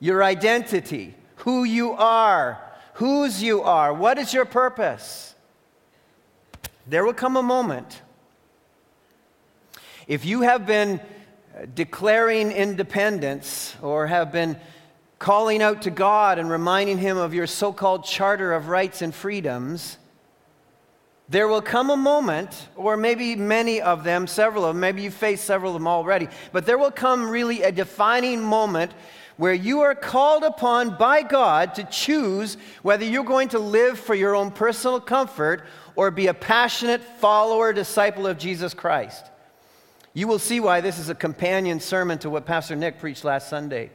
Your 0.00 0.24
identity, 0.24 1.14
who 1.36 1.62
you 1.62 1.92
are, 1.92 2.60
whose 2.94 3.40
you 3.40 3.62
are, 3.62 3.94
what 3.94 4.18
is 4.18 4.34
your 4.34 4.46
purpose. 4.46 5.34
There 6.88 7.04
will 7.04 7.12
come 7.12 7.36
a 7.36 7.42
moment 7.42 8.02
if 10.10 10.24
you 10.24 10.40
have 10.40 10.66
been 10.66 11.00
declaring 11.76 12.50
independence 12.50 13.76
or 13.80 14.08
have 14.08 14.32
been 14.32 14.56
calling 15.20 15.62
out 15.62 15.82
to 15.82 15.90
God 15.90 16.40
and 16.40 16.50
reminding 16.50 16.98
Him 16.98 17.16
of 17.16 17.32
your 17.32 17.46
so 17.46 17.72
called 17.72 18.04
charter 18.04 18.52
of 18.52 18.66
rights 18.66 19.02
and 19.02 19.14
freedoms, 19.14 19.98
there 21.28 21.46
will 21.46 21.62
come 21.62 21.90
a 21.90 21.96
moment, 21.96 22.66
or 22.74 22.96
maybe 22.96 23.36
many 23.36 23.80
of 23.80 24.02
them, 24.02 24.26
several 24.26 24.64
of 24.64 24.74
them, 24.74 24.80
maybe 24.80 25.00
you 25.00 25.12
faced 25.12 25.44
several 25.44 25.76
of 25.76 25.80
them 25.80 25.86
already, 25.86 26.26
but 26.50 26.66
there 26.66 26.76
will 26.76 26.90
come 26.90 27.30
really 27.30 27.62
a 27.62 27.70
defining 27.70 28.42
moment 28.42 28.90
where 29.36 29.54
you 29.54 29.82
are 29.82 29.94
called 29.94 30.42
upon 30.42 30.98
by 30.98 31.22
God 31.22 31.76
to 31.76 31.84
choose 31.84 32.56
whether 32.82 33.04
you're 33.04 33.22
going 33.22 33.50
to 33.50 33.60
live 33.60 33.96
for 33.96 34.16
your 34.16 34.34
own 34.34 34.50
personal 34.50 34.98
comfort 34.98 35.64
or 35.94 36.10
be 36.10 36.26
a 36.26 36.34
passionate 36.34 37.00
follower, 37.00 37.72
disciple 37.72 38.26
of 38.26 38.38
Jesus 38.38 38.74
Christ. 38.74 39.30
You 40.12 40.26
will 40.26 40.38
see 40.38 40.60
why 40.60 40.80
this 40.80 40.98
is 40.98 41.08
a 41.08 41.14
companion 41.14 41.80
sermon 41.80 42.18
to 42.18 42.30
what 42.30 42.44
Pastor 42.44 42.74
Nick 42.74 42.98
preached 42.98 43.24
last 43.24 43.48
Sunday. 43.48 43.90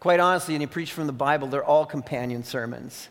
Quite 0.00 0.20
honestly, 0.20 0.54
and 0.54 0.62
he 0.62 0.66
preached 0.66 0.92
from 0.92 1.06
the 1.06 1.12
Bible, 1.12 1.48
they're 1.48 1.64
all 1.64 1.86
companion 1.86 2.42
sermons. 2.44 3.08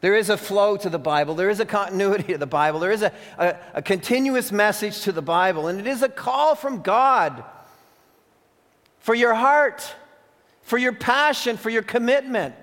There 0.00 0.14
is 0.14 0.30
a 0.30 0.36
flow 0.36 0.76
to 0.76 0.90
the 0.90 0.98
Bible. 0.98 1.34
There 1.34 1.50
is 1.50 1.60
a 1.60 1.64
continuity 1.64 2.32
to 2.32 2.38
the 2.38 2.46
Bible. 2.46 2.80
There 2.80 2.92
is 2.92 3.02
a, 3.02 3.12
a, 3.38 3.56
a, 3.74 3.82
continuous 3.82 4.52
message 4.52 5.00
to 5.02 5.12
the 5.12 5.22
Bible. 5.22 5.68
And 5.68 5.80
it 5.80 5.86
is 5.86 6.02
a 6.02 6.08
call 6.08 6.54
from 6.54 6.82
God 6.82 7.42
for 8.98 9.14
your 9.14 9.34
heart, 9.34 9.94
for 10.62 10.76
your 10.76 10.92
passion, 10.92 11.56
for 11.56 11.70
your 11.70 11.82
commitment. 11.82 12.54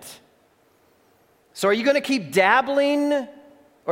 So, 1.53 1.67
are 1.67 1.73
you 1.73 1.83
going 1.83 1.95
to 1.95 2.01
keep 2.01 2.31
dabbling 2.31 3.11
or 3.13 3.27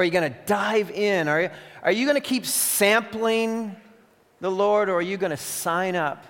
are 0.01 0.03
you 0.03 0.12
going 0.12 0.31
to 0.31 0.38
dive 0.46 0.91
in? 0.91 1.27
Are 1.27 1.41
you, 1.41 1.50
are 1.81 1.91
you 1.91 2.05
going 2.05 2.22
to 2.22 2.27
keep 2.27 2.46
sampling 2.46 3.75
the 4.41 4.51
Lord, 4.51 4.89
or 4.89 4.95
are 4.95 5.01
you 5.01 5.17
going 5.17 5.29
to 5.29 5.38
sign 5.38 5.95
up 5.95 6.25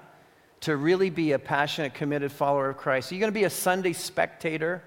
to 0.61 0.75
really 0.75 1.09
be 1.09 1.31
a 1.31 1.39
passionate, 1.39 1.93
committed 1.93 2.31
follower 2.31 2.69
of 2.69 2.77
Christ? 2.77 3.11
Are 3.11 3.15
you 3.15 3.19
going 3.19 3.33
to 3.33 3.39
be 3.39 3.45
a 3.45 3.49
Sunday 3.49 3.93
spectator, 3.93 4.83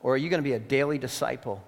or 0.00 0.14
are 0.14 0.16
you 0.16 0.30
going 0.30 0.42
to 0.42 0.48
be 0.48 0.54
a 0.54 0.58
daily 0.58 0.98
disciple? 0.98 1.62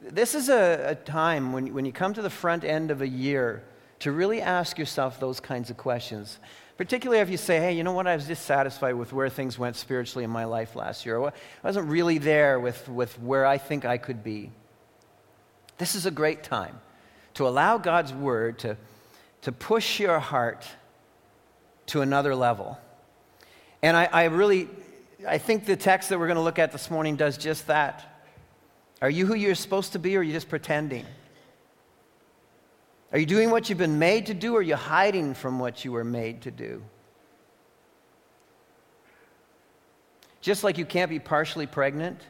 This 0.00 0.34
is 0.34 0.50
a, 0.50 0.90
a 0.90 0.94
time 0.94 1.52
when, 1.52 1.72
when 1.72 1.86
you 1.86 1.92
come 1.92 2.12
to 2.14 2.22
the 2.22 2.30
front 2.30 2.64
end 2.64 2.90
of 2.90 3.00
a 3.00 3.08
year 3.08 3.64
to 4.00 4.12
really 4.12 4.42
ask 4.42 4.78
yourself 4.78 5.18
those 5.18 5.40
kinds 5.40 5.70
of 5.70 5.78
questions. 5.78 6.38
Particularly 6.76 7.22
if 7.22 7.30
you 7.30 7.38
say, 7.38 7.58
hey, 7.58 7.72
you 7.72 7.82
know 7.82 7.92
what, 7.92 8.06
I 8.06 8.14
was 8.14 8.26
dissatisfied 8.26 8.94
with 8.94 9.14
where 9.14 9.30
things 9.30 9.58
went 9.58 9.76
spiritually 9.76 10.24
in 10.24 10.30
my 10.30 10.44
life 10.44 10.76
last 10.76 11.06
year. 11.06 11.18
I 11.24 11.32
wasn't 11.64 11.88
really 11.88 12.18
there 12.18 12.60
with, 12.60 12.86
with 12.90 13.18
where 13.20 13.46
I 13.46 13.56
think 13.56 13.86
I 13.86 13.96
could 13.96 14.22
be. 14.22 14.50
This 15.78 15.94
is 15.94 16.04
a 16.04 16.10
great 16.10 16.42
time 16.42 16.78
to 17.34 17.48
allow 17.48 17.78
God's 17.78 18.12
word 18.12 18.58
to 18.60 18.76
to 19.46 19.52
push 19.52 20.00
your 20.00 20.18
heart 20.18 20.66
to 21.86 22.00
another 22.00 22.34
level. 22.34 22.76
And 23.80 23.96
I, 23.96 24.06
I 24.06 24.24
really, 24.24 24.68
I 25.24 25.38
think 25.38 25.66
the 25.66 25.76
text 25.76 26.08
that 26.08 26.18
we're 26.18 26.26
going 26.26 26.34
to 26.34 26.42
look 26.42 26.58
at 26.58 26.72
this 26.72 26.90
morning 26.90 27.14
does 27.14 27.38
just 27.38 27.68
that. 27.68 28.24
Are 29.00 29.08
you 29.08 29.24
who 29.24 29.36
you're 29.36 29.54
supposed 29.54 29.92
to 29.92 30.00
be, 30.00 30.16
or 30.16 30.18
are 30.18 30.22
you 30.24 30.32
just 30.32 30.48
pretending? 30.48 31.06
Are 33.12 33.20
you 33.20 33.26
doing 33.26 33.52
what 33.52 33.68
you've 33.68 33.78
been 33.78 34.00
made 34.00 34.26
to 34.26 34.34
do, 34.34 34.56
or 34.56 34.58
are 34.58 34.62
you 34.62 34.74
hiding 34.74 35.32
from 35.32 35.60
what 35.60 35.84
you 35.84 35.92
were 35.92 36.02
made 36.02 36.42
to 36.42 36.50
do? 36.50 36.82
Just 40.40 40.64
like 40.64 40.76
you 40.76 40.84
can't 40.84 41.08
be 41.08 41.20
partially 41.20 41.68
pregnant, 41.68 42.20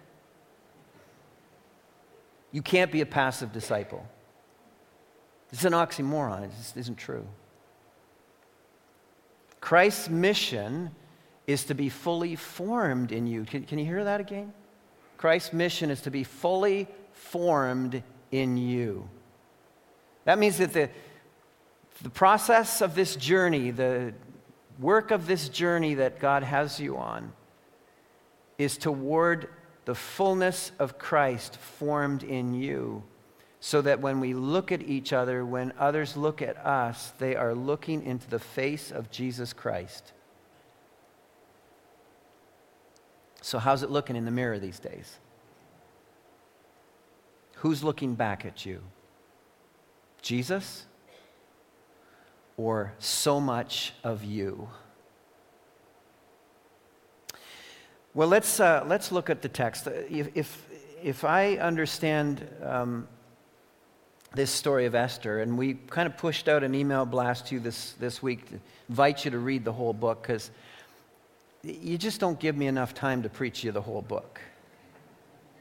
you 2.53 2.61
can't 2.61 2.93
be 2.93 3.01
a 3.01 3.07
passive 3.07 3.55
disciple. 3.55 4.07
It's 5.53 5.65
an 5.65 5.73
oxymoron. 5.73 6.51
Just 6.57 6.77
isn't 6.77 6.97
true. 6.97 7.27
Christ's 9.61 10.09
mission 10.09 10.91
is 11.47 11.65
to 11.65 11.75
be 11.75 11.89
fully 11.89 12.37
formed 12.37 13.13
in 13.13 13.27
you. 13.27 13.45
Can, 13.45 13.65
can 13.65 13.79
you 13.79 13.85
hear 13.85 14.05
that 14.05 14.21
again? 14.21 14.53
Christ's 15.17 15.53
mission 15.53 15.91
is 15.91 16.01
to 16.03 16.11
be 16.11 16.25
fully 16.25 16.89
formed 17.13 18.03
in 18.31 18.57
you. 18.57 19.09
That 20.25 20.39
means 20.39 20.59
that 20.59 20.73
the, 20.73 20.91
the 22.03 22.11
process 22.11 22.81
of 22.81 22.95
this 22.95 23.17
journey, 23.17 23.71
the 23.71 24.13
work 24.79 25.11
of 25.11 25.27
this 25.27 25.49
journey 25.49 25.95
that 25.95 26.19
God 26.19 26.43
has 26.43 26.79
you 26.79 26.97
on, 26.97 27.33
is 28.59 28.77
toward 28.77 29.49
the 29.85 29.95
fullness 29.95 30.73
of 30.79 30.99
Christ 30.99 31.57
formed 31.57 32.25
in 32.25 32.55
you 32.55 33.05
so 33.61 33.83
that 33.83 34.01
when 34.01 34.21
we 34.21 34.35
look 34.35 34.71
at 34.71 34.83
each 34.83 35.13
other, 35.13 35.45
when 35.45 35.73
others 35.79 36.17
look 36.17 36.43
at 36.43 36.57
us, 36.59 37.13
they 37.19 37.35
are 37.35 37.55
looking 37.55 38.03
into 38.03 38.29
the 38.29 38.39
face 38.39 38.91
of 38.91 39.11
Jesus 39.11 39.53
Christ. 39.53 40.13
So, 43.41 43.59
how's 43.59 43.83
it 43.83 43.91
looking 43.91 44.17
in 44.17 44.25
the 44.25 44.31
mirror 44.31 44.59
these 44.59 44.79
days? 44.79 45.19
Who's 47.57 47.83
looking 47.83 48.15
back 48.15 48.45
at 48.45 48.67
you? 48.67 48.83
Jesus? 50.21 50.87
Or 52.57 52.93
so 52.99 53.41
much 53.41 53.95
of 54.03 54.25
you? 54.25 54.69
Well, 58.15 58.29
let's, 58.29 58.61
uh, 58.61 58.85
let's 58.87 59.13
look 59.13 59.31
at 59.31 59.43
the 59.43 59.49
text. 59.49 59.87
If, 59.87 60.31
if, 60.35 60.69
if 61.03 61.25
I 61.25 61.57
understand 61.59 62.49
um, 62.63 63.07
this 64.37 64.51
story 64.51 64.85
of 64.85 64.95
Esther, 64.95 65.41
and 65.41 65.57
we 65.57 65.75
kind 65.89 66.07
of 66.07 66.17
pushed 66.19 66.47
out 66.47 66.63
an 66.63 66.75
email 66.75 67.07
blast 67.07 67.47
to 67.47 67.55
you 67.55 67.61
this, 67.61 67.93
this 67.93 68.23
week 68.23 68.49
to 68.51 68.61
invite 68.89 69.25
you 69.25 69.31
to 69.31 69.39
read 69.39 69.65
the 69.65 69.73
whole 69.73 69.95
book 69.95 70.23
because 70.23 70.51
you 71.63 71.97
just 71.97 72.21
don't 72.21 72.39
give 72.39 72.57
me 72.57 72.67
enough 72.67 72.95
time 72.95 73.23
to 73.23 73.29
preach 73.29 73.65
you 73.65 73.73
the 73.73 73.81
whole 73.81 74.03
book. 74.03 74.41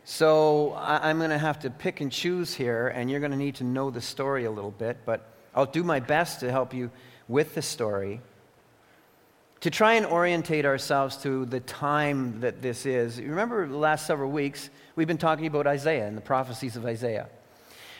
So 0.03 0.73
I, 0.73 1.09
I'm 1.09 1.17
going 1.17 1.31
to 1.31 1.37
have 1.37 1.59
to 1.61 1.69
pick 1.69 2.01
and 2.01 2.11
choose 2.11 2.53
here, 2.53 2.89
and 2.89 3.09
you're 3.09 3.21
going 3.21 3.31
to 3.31 3.37
need 3.37 3.55
to 3.55 3.63
know 3.63 3.89
the 3.89 4.01
story 4.01 4.45
a 4.45 4.51
little 4.51 4.71
bit, 4.71 4.97
but 5.05 5.25
I'll 5.55 5.65
do 5.65 5.83
my 5.83 6.01
best 6.01 6.41
to 6.41 6.51
help 6.51 6.73
you 6.73 6.91
with 7.27 7.55
the 7.55 7.61
story. 7.61 8.21
To 9.61 9.71
try 9.71 9.93
and 9.93 10.05
orientate 10.05 10.65
ourselves 10.65 11.17
to 11.23 11.45
the 11.45 11.61
time 11.61 12.41
that 12.41 12.61
this 12.61 12.85
is. 12.85 13.19
Remember 13.19 13.67
the 13.67 13.77
last 13.77 14.05
several 14.05 14.29
weeks, 14.29 14.69
we've 14.95 15.07
been 15.07 15.17
talking 15.17 15.47
about 15.47 15.65
Isaiah 15.65 16.07
and 16.07 16.15
the 16.15 16.21
prophecies 16.21 16.75
of 16.75 16.85
Isaiah. 16.85 17.29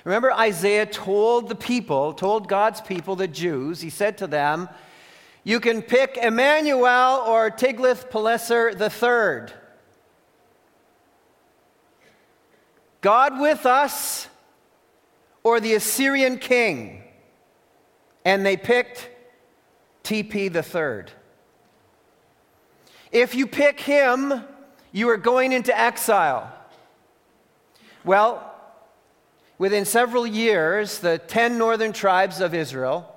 Remember, 0.06 0.32
Isaiah 0.32 0.86
told 0.86 1.50
the 1.50 1.56
people, 1.56 2.14
told 2.14 2.48
God's 2.48 2.80
people, 2.80 3.16
the 3.16 3.28
Jews, 3.28 3.82
he 3.82 3.90
said 3.90 4.20
to 4.20 4.28
them, 4.28 4.70
You 5.44 5.60
can 5.60 5.82
pick 5.82 6.16
Emmanuel 6.16 7.24
or 7.28 7.50
Tiglath-Pileser 7.50 8.70
III. 8.80 9.54
God 13.02 13.40
with 13.40 13.66
us 13.66 14.28
or 15.44 15.60
the 15.60 15.74
Assyrian 15.74 16.38
king. 16.38 17.04
And 18.24 18.46
they 18.46 18.58
picked 18.58 19.10
TP 20.04 20.52
third. 20.64 21.12
If 23.12 23.34
you 23.34 23.48
pick 23.48 23.80
him, 23.80 24.44
you 24.92 25.10
are 25.10 25.18
going 25.18 25.52
into 25.52 25.78
exile. 25.78 26.52
Well, 28.04 28.55
Within 29.58 29.86
several 29.86 30.28
years, 30.28 31.00
the 31.00 31.18
10 31.18 31.58
northern 31.58 31.94
tribes 31.94 32.42
of 32.42 32.54
Israel 32.54 33.12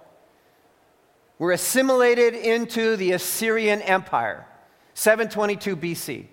were 1.38 1.52
assimilated 1.52 2.34
into 2.34 2.96
the 2.96 3.12
Assyrian 3.12 3.82
Empire. 3.82 4.46
722 4.94 5.76
BC. 5.76 6.26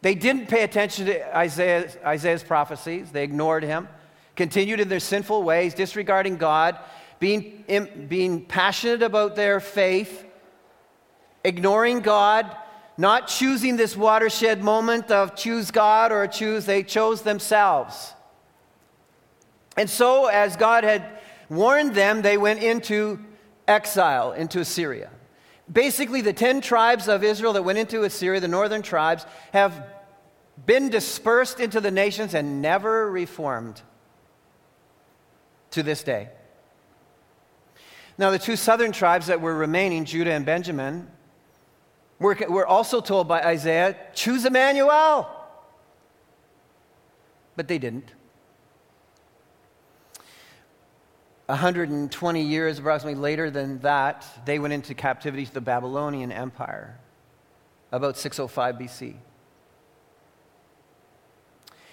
They 0.00 0.14
didn't 0.14 0.48
pay 0.48 0.64
attention 0.64 1.06
to 1.06 1.36
Isaiah's, 1.36 1.96
Isaiah's 2.04 2.42
prophecies, 2.42 3.12
they 3.12 3.22
ignored 3.22 3.62
him, 3.62 3.88
continued 4.34 4.80
in 4.80 4.88
their 4.88 5.00
sinful 5.00 5.42
ways, 5.42 5.74
disregarding 5.74 6.38
God, 6.38 6.78
being, 7.20 7.64
being 8.08 8.44
passionate 8.44 9.02
about 9.02 9.36
their 9.36 9.60
faith, 9.60 10.24
ignoring 11.44 12.00
God, 12.00 12.56
not 12.98 13.28
choosing 13.28 13.76
this 13.76 13.96
watershed 13.96 14.62
moment 14.62 15.10
of 15.10 15.36
choose 15.36 15.70
God 15.70 16.10
or 16.10 16.26
choose, 16.26 16.66
they 16.66 16.82
chose 16.82 17.22
themselves. 17.22 18.14
And 19.76 19.88
so, 19.88 20.26
as 20.26 20.56
God 20.56 20.84
had 20.84 21.04
warned 21.48 21.94
them, 21.94 22.22
they 22.22 22.36
went 22.36 22.62
into 22.62 23.18
exile, 23.66 24.32
into 24.32 24.60
Assyria. 24.60 25.10
Basically, 25.70 26.20
the 26.20 26.32
10 26.32 26.60
tribes 26.60 27.08
of 27.08 27.24
Israel 27.24 27.54
that 27.54 27.62
went 27.62 27.78
into 27.78 28.02
Assyria, 28.02 28.40
the 28.40 28.48
northern 28.48 28.82
tribes, 28.82 29.24
have 29.52 29.86
been 30.66 30.90
dispersed 30.90 31.60
into 31.60 31.80
the 31.80 31.90
nations 31.90 32.34
and 32.34 32.60
never 32.60 33.10
reformed 33.10 33.80
to 35.70 35.82
this 35.82 36.02
day. 36.02 36.28
Now, 38.18 38.30
the 38.30 38.38
two 38.38 38.56
southern 38.56 38.92
tribes 38.92 39.28
that 39.28 39.40
were 39.40 39.54
remaining, 39.54 40.04
Judah 40.04 40.32
and 40.32 40.44
Benjamin, 40.44 41.08
were, 42.18 42.36
were 42.48 42.66
also 42.66 43.00
told 43.00 43.26
by 43.26 43.42
Isaiah, 43.42 43.96
choose 44.14 44.44
Emmanuel. 44.44 45.28
But 47.56 47.68
they 47.68 47.78
didn't. 47.78 48.12
120 51.46 52.42
years 52.42 52.78
approximately 52.78 53.20
later 53.20 53.50
than 53.50 53.78
that, 53.80 54.24
they 54.44 54.58
went 54.58 54.72
into 54.72 54.94
captivity 54.94 55.44
to 55.44 55.52
the 55.52 55.60
Babylonian 55.60 56.32
Empire, 56.32 56.98
about 57.90 58.16
605 58.16 58.76
BC. 58.76 59.16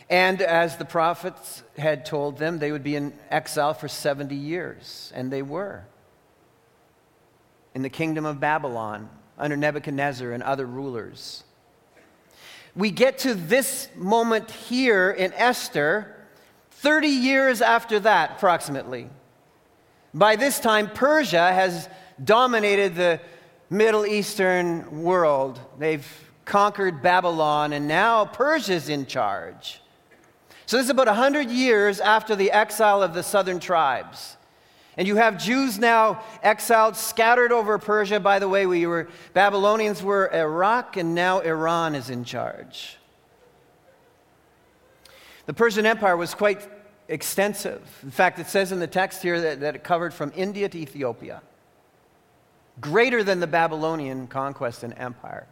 And 0.10 0.42
as 0.42 0.78
the 0.78 0.86
prophets 0.86 1.62
had 1.78 2.06
told 2.06 2.38
them, 2.38 2.58
they 2.60 2.72
would 2.72 2.84
be 2.84 2.96
in 2.96 3.14
exile 3.30 3.74
for 3.74 3.88
70 3.88 4.36
years, 4.36 5.12
and 5.14 5.32
they 5.32 5.44
were 5.44 5.86
in 7.76 7.84
the 7.84 7.90
kingdom 7.90 8.26
of 8.26 8.40
Babylon 8.40 9.10
under 9.38 9.56
Nebuchadnezzar 9.56 10.32
and 10.32 10.42
other 10.42 10.66
rulers. 10.66 11.44
We 12.76 12.92
get 12.92 13.20
to 13.20 13.34
this 13.34 13.88
moment 13.96 14.52
here 14.52 15.12
in 15.12 15.34
Esther 15.34 16.16
30 16.72 17.08
years 17.08 17.62
after 17.62 18.00
that, 18.00 18.32
approximately. 18.38 19.10
By 20.14 20.36
this 20.36 20.60
time, 20.60 20.90
Persia 20.90 21.54
has 21.54 21.88
dominated 22.24 22.96
the 22.96 23.20
Middle 23.70 24.06
Eastern 24.06 25.04
world. 25.04 25.60
They've 25.78 26.08
conquered 26.46 27.04
Babylon, 27.04 27.74
and 27.74 27.88
now 27.88 28.26
Persia's 28.26 28.90
in 28.90 29.06
charge. 29.06 29.82
So, 30.66 30.78
this 30.78 30.86
is 30.86 30.90
about 30.90 31.08
100 31.08 31.50
years 31.50 32.00
after 32.00 32.36
the 32.36 32.52
exile 32.52 33.04
of 33.04 33.14
the 33.14 33.22
southern 33.22 33.60
tribes. 33.60 34.36
And 34.98 35.08
you 35.08 35.16
have 35.16 35.38
Jews 35.38 35.80
now 35.80 36.24
exiled, 36.44 36.96
scattered 36.96 37.52
over 37.52 37.78
Persia. 37.78 38.20
By 38.20 38.40
the 38.40 38.50
way, 38.50 38.66
we 38.66 38.86
were, 38.86 39.08
Babylonians 39.34 40.04
were 40.04 40.34
Iraq, 40.34 40.98
and 40.98 41.16
now 41.16 41.40
Iran 41.40 41.96
is 41.96 42.10
in 42.10 42.24
charge. 42.24 42.98
The 45.46 45.54
Persian 45.54 45.86
Empire 45.86 46.18
was 46.18 46.34
quite 46.34 46.68
extensive. 47.10 47.82
In 48.04 48.12
fact, 48.12 48.40
it 48.40 48.48
says 48.48 48.72
in 48.72 48.80
the 48.80 48.88
text 48.88 49.22
here 49.22 49.42
that, 49.42 49.60
that 49.60 49.76
it 49.76 49.84
covered 49.84 50.14
from 50.14 50.32
India 50.36 50.70
to 50.70 50.78
Ethiopia, 50.78 51.42
greater 52.80 53.24
than 53.24 53.40
the 53.40 53.48
Babylonian 53.48 54.28
conquest 54.28 54.84
and 54.84 54.94
empire. 54.98 55.48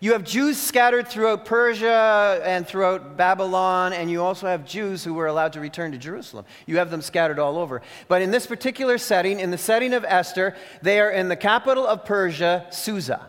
You 0.00 0.12
have 0.14 0.24
Jews 0.24 0.58
scattered 0.58 1.06
throughout 1.06 1.44
Persia 1.44 2.40
and 2.44 2.66
throughout 2.66 3.16
Babylon, 3.16 3.92
and 3.92 4.10
you 4.10 4.20
also 4.20 4.48
have 4.48 4.66
Jews 4.66 5.04
who 5.04 5.14
were 5.14 5.28
allowed 5.28 5.52
to 5.52 5.60
return 5.60 5.92
to 5.92 5.98
Jerusalem. 5.98 6.44
You 6.66 6.78
have 6.78 6.90
them 6.90 7.02
scattered 7.02 7.38
all 7.38 7.56
over. 7.56 7.82
But 8.08 8.20
in 8.20 8.32
this 8.32 8.44
particular 8.44 8.98
setting, 8.98 9.38
in 9.38 9.52
the 9.52 9.58
setting 9.58 9.94
of 9.94 10.04
Esther, 10.04 10.56
they 10.82 10.98
are 10.98 11.10
in 11.10 11.28
the 11.28 11.36
capital 11.36 11.86
of 11.86 12.04
Persia, 12.04 12.66
Susa. 12.70 13.28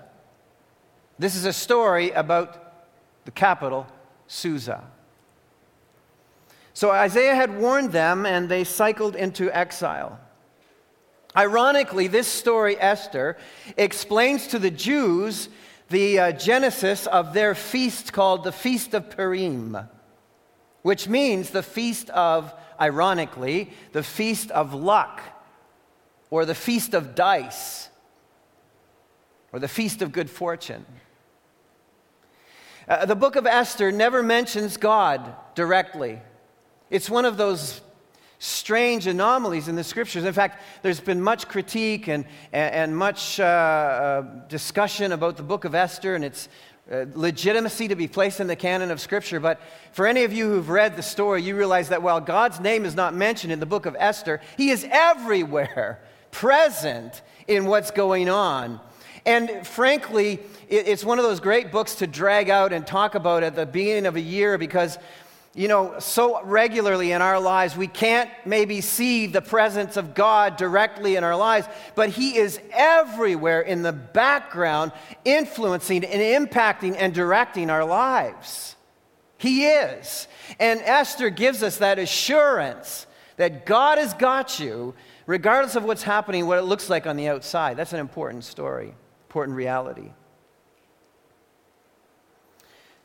This 1.19 1.36
is 1.36 1.45
a 1.45 1.54
story 1.54 2.10
about 2.10 2.86
the 3.26 3.32
capital, 3.32 3.86
Susa. 4.26 4.84
So 6.73 6.89
Isaiah 6.89 7.36
had 7.36 7.57
warned 7.57 7.91
them, 7.91 8.25
and 8.25 8.49
they 8.49 8.63
cycled 8.63 9.15
into 9.15 9.55
exile. 9.55 10.19
Ironically, 11.36 12.07
this 12.07 12.27
story, 12.27 12.77
Esther, 12.79 13.38
explains 13.77 14.47
to 14.47 14.59
the 14.59 14.71
Jews 14.71 15.49
the 15.89 16.19
uh, 16.19 16.31
genesis 16.31 17.05
of 17.07 17.33
their 17.33 17.53
feast 17.53 18.13
called 18.13 18.43
the 18.43 18.51
Feast 18.51 18.93
of 18.93 19.12
Purim, 19.12 19.77
which 20.81 21.07
means 21.07 21.49
the 21.49 21.63
feast 21.63 22.09
of, 22.09 22.53
ironically, 22.79 23.71
the 23.91 24.03
Feast 24.03 24.49
of 24.51 24.73
Luck, 24.73 25.21
or 26.31 26.45
the 26.45 26.55
Feast 26.55 26.95
of 26.95 27.13
Dice, 27.13 27.89
or 29.51 29.59
the 29.59 29.67
Feast 29.67 30.01
of 30.01 30.12
Good 30.12 30.29
Fortune. 30.29 30.86
Uh, 32.88 33.05
the 33.05 33.15
book 33.15 33.36
of 33.36 33.45
Esther 33.45 33.91
never 33.91 34.23
mentions 34.23 34.77
God 34.77 35.36
directly. 35.55 36.19
It's 36.93 37.10
one 37.10 37.25
of 37.25 37.38
those 37.38 37.82
strange 38.38 39.08
anomalies 39.08 39.67
in 39.67 39.75
the 39.75 39.84
scriptures. 39.84 40.25
In 40.25 40.34
fact, 40.34 40.62
there's 40.84 40.99
been 40.99 41.23
much 41.23 41.47
critique 41.47 42.08
and, 42.08 42.23
and, 42.51 42.75
and 42.75 42.95
much 42.95 43.39
uh, 43.39 43.43
uh, 43.43 44.21
discussion 44.47 45.12
about 45.12 45.36
the 45.36 45.41
book 45.41 45.65
of 45.65 45.73
Esther 45.73 46.13
and 46.13 46.23
its 46.23 46.49
uh, 46.91 47.06
legitimacy 47.15 47.88
to 47.88 47.95
be 47.95 48.08
placed 48.08 48.39
in 48.39 48.45
the 48.45 48.56
canon 48.56 48.91
of 48.91 49.01
scripture. 49.01 49.39
But 49.39 49.60
for 49.91 50.06
any 50.06 50.23
of 50.23 50.34
you 50.34 50.47
who've 50.47 50.69
read 50.69 50.95
the 50.95 51.01
story, 51.01 51.41
you 51.41 51.58
realize 51.58 51.89
that 51.89 52.03
while 52.03 52.21
God's 52.21 52.60
name 52.60 52.86
is 52.86 52.93
not 52.93 53.15
mentioned 53.15 53.51
in 53.51 53.60
the 53.60 53.65
book 53.65 53.88
of 53.88 53.95
Esther, 53.97 54.39
He 54.56 54.69
is 54.69 54.86
everywhere 54.91 55.99
present 56.29 57.23
in 57.47 57.65
what's 57.65 57.89
going 57.89 58.29
on. 58.29 58.79
And 59.25 59.65
frankly, 59.65 60.41
it's 60.67 61.06
one 61.06 61.17
of 61.17 61.23
those 61.23 61.39
great 61.39 61.71
books 61.71 61.95
to 61.95 62.08
drag 62.08 62.49
out 62.49 62.73
and 62.73 62.86
talk 62.86 63.15
about 63.15 63.41
at 63.41 63.56
the 63.56 63.65
beginning 63.65 64.06
of 64.06 64.17
a 64.17 64.21
year 64.21 64.58
because 64.58 64.97
you 65.56 65.68
know, 65.68 66.00
so 66.00 66.44
regularly 66.44 67.12
in 67.12 67.22
our 67.22 67.39
lives, 67.39 67.78
we 67.78 67.88
can't 67.88 68.30
maybe 68.44 68.82
see 68.82 69.28
the 69.28 69.42
presence 69.42 69.98
of 69.98 70.16
God 70.16 70.58
directly 70.58 71.16
in 71.16 71.24
our 71.24 71.36
lives, 71.36 71.68
but 71.94 72.10
He 72.10 72.38
is 72.38 72.60
everywhere 72.72 73.62
in 73.62 73.84
the 73.84 73.94
background, 73.94 74.92
influencing 75.24 76.04
and 76.06 76.50
impacting 76.50 76.96
and 76.98 77.13
directing 77.13 77.70
our 77.70 77.86
lives. 77.86 78.76
He 79.38 79.66
is. 79.66 80.28
And 80.60 80.82
Esther 80.82 81.30
gives 81.30 81.62
us 81.62 81.78
that 81.78 82.00
assurance 82.00 83.06
that 83.38 83.66
God 83.66 84.00
has 84.00 84.13
got 84.16 84.60
you, 84.60 84.96
regardless 85.28 85.76
of 85.76 85.84
what's 85.84 86.04
happening, 86.04 86.48
what 86.48 86.58
it 86.58 86.63
looks 86.63 86.89
like 86.89 87.06
on 87.06 87.16
the 87.16 87.28
outside. 87.28 87.78
That's 87.78 87.94
an 87.94 88.00
important 88.00 88.44
story, 88.44 88.96
important 89.28 89.56
reality. 89.56 90.12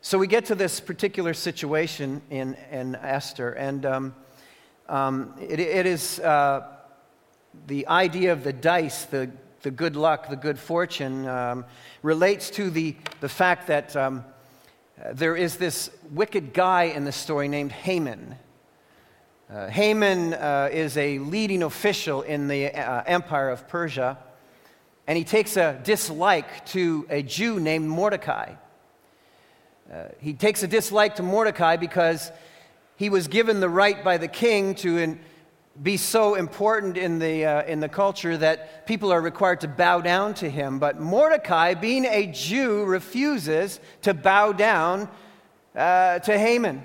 So 0.01 0.17
we 0.17 0.27
get 0.27 0.45
to 0.45 0.55
this 0.55 0.79
particular 0.79 1.33
situation 1.33 2.21
in, 2.29 2.55
in 2.71 2.95
Esther, 2.95 3.51
and 3.51 3.85
um, 3.85 4.15
um, 4.87 5.33
it, 5.41 5.59
it 5.59 5.85
is 5.85 6.21
uh, 6.21 6.65
the 7.67 7.85
idea 7.85 8.31
of 8.31 8.45
the 8.45 8.53
dice, 8.53 9.03
the, 9.03 9.29
the 9.61 9.71
good 9.71 9.97
luck, 9.97 10.29
the 10.29 10.37
good 10.37 10.57
fortune, 10.57 11.27
um, 11.27 11.65
relates 12.01 12.49
to 12.51 12.69
the, 12.69 12.95
the 13.19 13.27
fact 13.27 13.67
that 13.67 13.93
um, 13.97 14.23
there 15.11 15.35
is 15.35 15.57
this 15.57 15.89
wicked 16.11 16.53
guy 16.53 16.83
in 16.83 17.03
the 17.03 17.11
story 17.11 17.49
named 17.49 17.73
Haman. 17.73 18.37
Uh, 19.49 19.67
Haman 19.67 20.33
uh, 20.33 20.69
is 20.71 20.95
a 20.95 21.19
leading 21.19 21.61
official 21.61 22.21
in 22.21 22.47
the 22.47 22.67
uh, 22.67 23.03
empire 23.05 23.49
of 23.49 23.67
Persia, 23.67 24.17
and 25.07 25.17
he 25.17 25.25
takes 25.25 25.57
a 25.57 25.77
dislike 25.83 26.65
to 26.67 27.05
a 27.09 27.21
Jew 27.21 27.59
named 27.59 27.89
Mordecai. 27.89 28.53
Uh, 29.91 30.09
he 30.19 30.33
takes 30.33 30.61
a 30.61 30.67
dislike 30.67 31.15
to 31.15 31.23
Mordecai 31.23 31.75
because 31.75 32.31
he 32.95 33.09
was 33.09 33.27
given 33.27 33.59
the 33.59 33.69
right 33.69 34.03
by 34.03 34.17
the 34.17 34.27
king 34.27 34.75
to 34.75 34.97
in, 34.97 35.19
be 35.81 35.97
so 35.97 36.35
important 36.35 36.97
in 36.97 37.17
the, 37.17 37.45
uh, 37.45 37.63
in 37.63 37.79
the 37.79 37.89
culture 37.89 38.37
that 38.37 38.85
people 38.85 39.11
are 39.11 39.21
required 39.21 39.61
to 39.61 39.67
bow 39.67 40.01
down 40.01 40.33
to 40.35 40.49
him. 40.49 40.77
But 40.77 40.99
Mordecai, 40.99 41.73
being 41.73 42.05
a 42.05 42.27
Jew, 42.27 42.83
refuses 42.85 43.79
to 44.03 44.13
bow 44.13 44.51
down 44.51 45.09
uh, 45.75 46.19
to 46.19 46.37
Haman. 46.37 46.83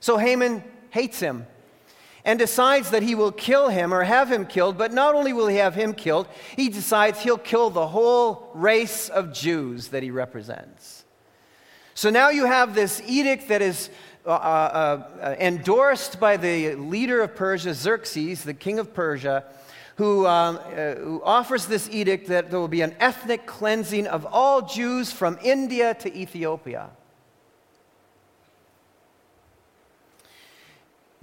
So 0.00 0.16
Haman 0.16 0.62
hates 0.90 1.20
him 1.20 1.46
and 2.24 2.38
decides 2.38 2.90
that 2.90 3.02
he 3.02 3.14
will 3.14 3.32
kill 3.32 3.68
him 3.68 3.92
or 3.92 4.02
have 4.02 4.30
him 4.32 4.46
killed. 4.46 4.78
But 4.78 4.94
not 4.94 5.14
only 5.14 5.32
will 5.32 5.48
he 5.48 5.56
have 5.56 5.74
him 5.74 5.92
killed, 5.92 6.26
he 6.56 6.68
decides 6.68 7.20
he'll 7.20 7.36
kill 7.36 7.68
the 7.68 7.88
whole 7.88 8.50
race 8.54 9.08
of 9.10 9.32
Jews 9.32 9.88
that 9.88 10.02
he 10.02 10.10
represents. 10.10 10.95
So 11.96 12.10
now 12.10 12.28
you 12.28 12.44
have 12.44 12.74
this 12.74 13.00
edict 13.06 13.48
that 13.48 13.62
is 13.62 13.88
uh, 14.26 14.28
uh, 14.28 15.08
uh, 15.18 15.34
endorsed 15.40 16.20
by 16.20 16.36
the 16.36 16.74
leader 16.74 17.22
of 17.22 17.34
Persia, 17.34 17.72
Xerxes, 17.72 18.44
the 18.44 18.52
king 18.52 18.78
of 18.78 18.92
Persia, 18.92 19.44
who, 19.94 20.26
um, 20.26 20.58
uh, 20.58 20.96
who 20.96 21.22
offers 21.24 21.64
this 21.64 21.88
edict 21.90 22.28
that 22.28 22.50
there 22.50 22.60
will 22.60 22.68
be 22.68 22.82
an 22.82 22.94
ethnic 23.00 23.46
cleansing 23.46 24.06
of 24.06 24.26
all 24.26 24.60
Jews 24.60 25.10
from 25.10 25.38
India 25.42 25.94
to 25.94 26.14
Ethiopia. 26.14 26.90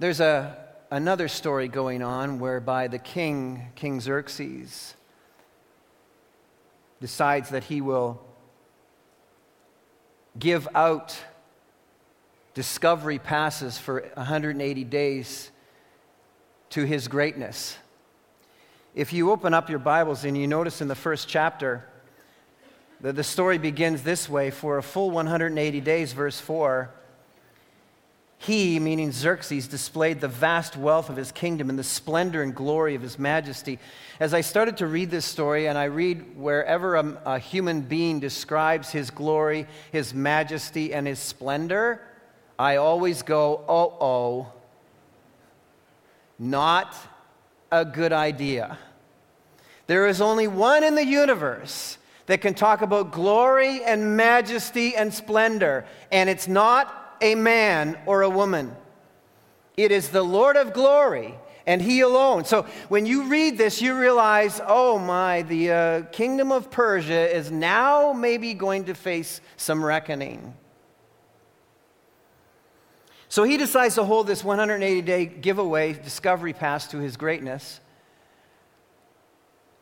There's 0.00 0.18
a, 0.18 0.58
another 0.90 1.28
story 1.28 1.68
going 1.68 2.02
on 2.02 2.40
whereby 2.40 2.88
the 2.88 2.98
king, 2.98 3.68
King 3.76 4.00
Xerxes, 4.00 4.94
decides 7.00 7.50
that 7.50 7.62
he 7.62 7.80
will 7.80 8.20
give 10.38 10.68
out 10.74 11.16
discovery 12.54 13.18
passes 13.18 13.78
for 13.78 14.02
180 14.14 14.84
days 14.84 15.50
to 16.70 16.84
his 16.84 17.08
greatness. 17.08 17.76
If 18.94 19.12
you 19.12 19.30
open 19.30 19.54
up 19.54 19.68
your 19.68 19.80
Bibles 19.80 20.24
and 20.24 20.36
you 20.36 20.46
notice 20.46 20.80
in 20.80 20.88
the 20.88 20.94
first 20.94 21.28
chapter 21.28 21.84
that 23.00 23.16
the 23.16 23.24
story 23.24 23.58
begins 23.58 24.02
this 24.02 24.28
way 24.28 24.50
for 24.50 24.78
a 24.78 24.82
full 24.82 25.10
180 25.10 25.80
days, 25.80 26.12
verse 26.12 26.40
4 26.40 26.90
he, 28.38 28.78
meaning 28.78 29.10
Xerxes, 29.10 29.68
displayed 29.68 30.20
the 30.20 30.28
vast 30.28 30.76
wealth 30.76 31.08
of 31.08 31.16
his 31.16 31.32
kingdom 31.32 31.70
and 31.70 31.78
the 31.78 31.84
splendor 31.84 32.42
and 32.42 32.54
glory 32.54 32.94
of 32.94 33.02
his 33.02 33.18
majesty. 33.18 33.78
As 34.20 34.34
I 34.34 34.42
started 34.42 34.76
to 34.78 34.86
read 34.86 35.10
this 35.10 35.24
story, 35.24 35.66
and 35.66 35.78
I 35.78 35.84
read 35.84 36.36
wherever 36.36 36.96
a, 36.96 37.18
a 37.24 37.38
human 37.38 37.80
being 37.80 38.20
describes 38.20 38.90
his 38.90 39.10
glory, 39.10 39.66
his 39.92 40.12
majesty, 40.12 40.92
and 40.92 41.06
his 41.06 41.18
splendor, 41.18 42.02
I 42.58 42.76
always 42.76 43.22
go, 43.22 43.64
oh, 43.66 43.96
oh, 44.00 44.52
not 46.38 46.94
a 47.72 47.84
good 47.84 48.12
idea. 48.12 48.78
There 49.86 50.06
is 50.06 50.20
only 50.20 50.48
one 50.48 50.84
in 50.84 50.94
the 50.94 51.04
universe 51.04 51.98
that 52.26 52.40
can 52.40 52.54
talk 52.54 52.82
about 52.82 53.12
glory 53.12 53.82
and 53.82 54.16
majesty 54.16 54.96
and 54.96 55.12
splendor, 55.12 55.84
and 56.10 56.30
it's 56.30 56.48
not 56.48 57.03
a 57.20 57.34
man 57.34 57.98
or 58.06 58.22
a 58.22 58.30
woman. 58.30 58.74
It 59.76 59.90
is 59.90 60.10
the 60.10 60.22
Lord 60.22 60.56
of 60.56 60.72
glory 60.72 61.34
and 61.66 61.80
He 61.80 62.00
alone. 62.00 62.44
So 62.44 62.62
when 62.88 63.06
you 63.06 63.28
read 63.28 63.58
this, 63.58 63.80
you 63.80 63.98
realize, 63.98 64.60
oh 64.66 64.98
my, 64.98 65.42
the 65.42 65.70
uh, 65.70 66.02
kingdom 66.12 66.52
of 66.52 66.70
Persia 66.70 67.34
is 67.34 67.50
now 67.50 68.12
maybe 68.12 68.54
going 68.54 68.84
to 68.84 68.94
face 68.94 69.40
some 69.56 69.84
reckoning. 69.84 70.54
So 73.28 73.42
he 73.42 73.56
decides 73.56 73.96
to 73.96 74.04
hold 74.04 74.28
this 74.28 74.44
180 74.44 75.02
day 75.02 75.26
giveaway, 75.26 75.92
discovery 75.92 76.52
pass 76.52 76.86
to 76.92 76.98
his 76.98 77.16
greatness, 77.16 77.80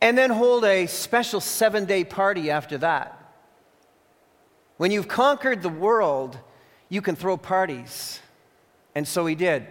and 0.01 0.17
then 0.17 0.31
hold 0.31 0.65
a 0.65 0.87
special 0.87 1.39
seven 1.39 1.85
day 1.85 2.03
party 2.03 2.49
after 2.49 2.79
that. 2.79 3.19
When 4.77 4.89
you've 4.89 5.07
conquered 5.07 5.61
the 5.61 5.69
world, 5.69 6.39
you 6.93 7.01
can 7.01 7.15
throw 7.15 7.35
parties. 7.37 8.19
And 8.93 9.07
so 9.07 9.25
he 9.25 9.33
did. 9.33 9.65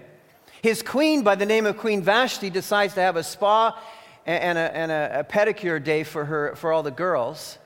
His 0.60 0.82
queen, 0.82 1.22
by 1.22 1.36
the 1.36 1.46
name 1.46 1.66
of 1.66 1.76
Queen 1.76 2.02
Vashti, 2.02 2.50
decides 2.50 2.94
to 2.94 3.00
have 3.00 3.14
a 3.14 3.22
spa 3.22 3.80
and 4.26 4.58
a, 4.58 4.76
and 4.76 4.90
a, 4.90 5.20
a 5.20 5.24
pedicure 5.24 5.82
day 5.82 6.02
for, 6.02 6.24
her, 6.24 6.56
for 6.56 6.72
all 6.72 6.82
the 6.82 6.90
girls. 6.90 7.58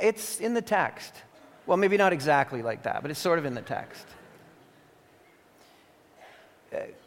It's 0.00 0.40
in 0.40 0.54
the 0.54 0.62
text. 0.62 1.12
Well, 1.66 1.76
maybe 1.76 1.96
not 1.96 2.12
exactly 2.12 2.62
like 2.62 2.82
that, 2.82 3.00
but 3.00 3.12
it's 3.12 3.20
sort 3.20 3.38
of 3.38 3.44
in 3.44 3.54
the 3.54 3.62
text. 3.62 4.04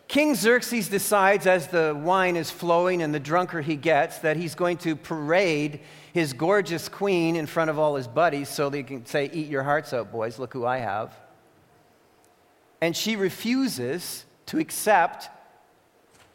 King 0.08 0.36
Xerxes 0.36 0.88
decides, 0.88 1.46
as 1.46 1.68
the 1.68 2.00
wine 2.02 2.38
is 2.38 2.50
flowing 2.50 3.02
and 3.02 3.14
the 3.14 3.20
drunker 3.20 3.60
he 3.60 3.76
gets, 3.76 4.20
that 4.20 4.38
he's 4.38 4.56
going 4.56 4.78
to 4.78 4.96
parade 4.96 5.82
his 6.14 6.34
gorgeous 6.34 6.90
queen 6.90 7.36
in 7.36 7.46
front 7.46 7.70
of 7.70 7.78
all 7.78 7.96
his 7.96 8.08
buddies 8.08 8.50
so 8.50 8.70
they 8.70 8.84
can 8.84 9.06
say, 9.06 9.30
Eat 9.32 9.48
your 9.48 9.64
hearts 9.64 9.94
out, 9.94 10.12
boys, 10.12 10.40
look 10.40 10.54
who 10.54 10.66
I 10.66 10.78
have. 10.78 11.14
And 12.82 12.96
she 12.96 13.16
refuses 13.16 14.26
to 14.48 14.58
accept 14.60 15.30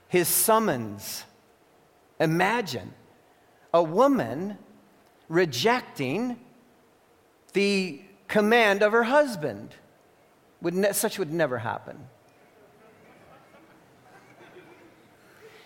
his 0.09 0.29
summons. 0.29 1.25
Imagine 2.21 2.93
a 3.73 3.83
woman 3.83 4.59
rejecting 5.29 6.39
the 7.53 8.01
command 8.29 8.83
of 8.83 8.93
her 8.93 9.05
husband. 9.05 9.75
Would 10.61 10.75
ne- 10.75 10.93
such 10.93 11.19
would 11.19 11.33
never 11.33 11.59
happen. 11.59 12.07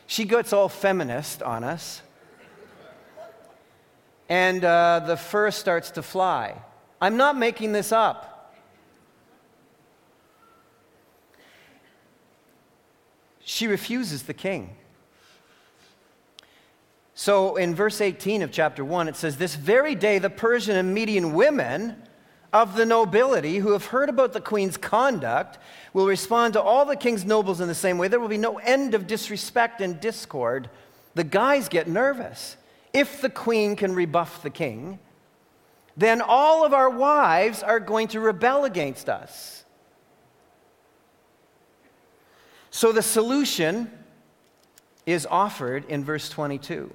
She 0.06 0.24
gets 0.24 0.54
all 0.54 0.70
feminist 0.70 1.42
on 1.42 1.62
us 1.62 2.00
and 4.28 4.64
uh, 4.64 5.02
the 5.06 5.16
fur 5.16 5.50
starts 5.50 5.90
to 5.92 6.02
fly. 6.02 6.54
I'm 7.00 7.16
not 7.16 7.36
making 7.36 7.72
this 7.72 7.92
up. 7.92 8.54
She 13.40 13.66
refuses 13.66 14.24
the 14.24 14.34
king. 14.34 14.76
So 17.14 17.56
in 17.56 17.74
verse 17.74 18.00
18 18.00 18.42
of 18.42 18.52
chapter 18.52 18.84
1, 18.84 19.08
it 19.08 19.16
says, 19.16 19.38
This 19.38 19.54
very 19.54 19.94
day 19.94 20.18
the 20.18 20.30
Persian 20.30 20.76
and 20.76 20.94
Median 20.94 21.32
women 21.32 21.96
of 22.52 22.76
the 22.76 22.86
nobility 22.86 23.56
who 23.56 23.72
have 23.72 23.86
heard 23.86 24.08
about 24.08 24.32
the 24.32 24.40
queen's 24.40 24.76
conduct 24.76 25.58
will 25.92 26.06
respond 26.06 26.52
to 26.52 26.62
all 26.62 26.84
the 26.84 26.96
king's 26.96 27.24
nobles 27.24 27.60
in 27.60 27.68
the 27.68 27.74
same 27.74 27.98
way. 27.98 28.08
There 28.08 28.20
will 28.20 28.28
be 28.28 28.38
no 28.38 28.58
end 28.58 28.94
of 28.94 29.06
disrespect 29.06 29.80
and 29.80 30.00
discord. 30.00 30.70
The 31.14 31.24
guys 31.24 31.68
get 31.68 31.88
nervous 31.88 32.56
if 32.98 33.20
the 33.20 33.30
queen 33.30 33.76
can 33.76 33.94
rebuff 33.94 34.42
the 34.42 34.50
king, 34.50 34.98
then 35.96 36.20
all 36.20 36.64
of 36.64 36.72
our 36.72 36.90
wives 36.90 37.62
are 37.62 37.80
going 37.80 38.08
to 38.08 38.20
rebel 38.20 38.64
against 38.64 39.08
us. 39.08 39.64
So 42.70 42.92
the 42.92 43.02
solution 43.02 43.90
is 45.06 45.26
offered 45.30 45.84
in 45.86 46.04
verse 46.04 46.28
22. 46.28 46.92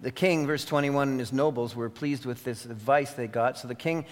The 0.00 0.10
king, 0.10 0.46
verse 0.46 0.64
21, 0.64 1.08
and 1.08 1.20
his 1.20 1.32
nobles 1.32 1.74
were 1.74 1.88
pleased 1.88 2.26
with 2.26 2.44
this 2.44 2.64
advice 2.64 3.12
they 3.12 3.26
got. 3.26 3.58
So 3.58 3.68
the 3.68 3.74
king 3.74 4.04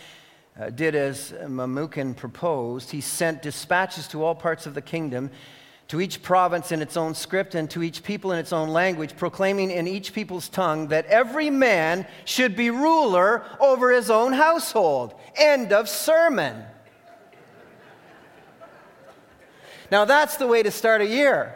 uh, 0.59 0.71
did 0.71 0.95
as 0.95 1.33
Memucan 1.43 2.17
proposed. 2.17 2.91
He 2.91 3.01
sent 3.01 3.43
dispatches 3.43 4.09
to 4.09 4.25
all 4.25 4.35
parts 4.35 4.67
of 4.67 4.75
the 4.75 4.81
kingdom 4.81 5.31
to 5.93 6.01
each 6.01 6.23
province 6.23 6.73
in 6.73 6.81
its 6.81 6.97
own 6.97 7.15
script 7.15 7.55
and 7.55 7.69
to 7.69 7.83
each 7.83 8.03
people 8.03 8.33
in 8.33 8.39
its 8.39 8.51
own 8.51 8.71
language, 8.71 9.15
proclaiming 9.15 9.71
in 9.71 9.87
each 9.87 10.15
people's 10.15 10.49
tongue 10.49 10.89
that 10.89 11.05
every 11.05 11.51
man 11.51 12.07
should 12.25 12.57
be 12.57 12.71
ruler 12.71 13.45
over 13.61 13.93
his 13.93 14.09
own 14.09 14.33
household. 14.33 15.13
End 15.37 15.71
of 15.71 15.91
sermon. 15.91 16.65
Now, 19.91 20.07
that's 20.07 20.39
the 20.39 20.47
way 20.47 20.63
to 20.63 20.71
start 20.71 21.03
a 21.03 21.07
year. 21.07 21.55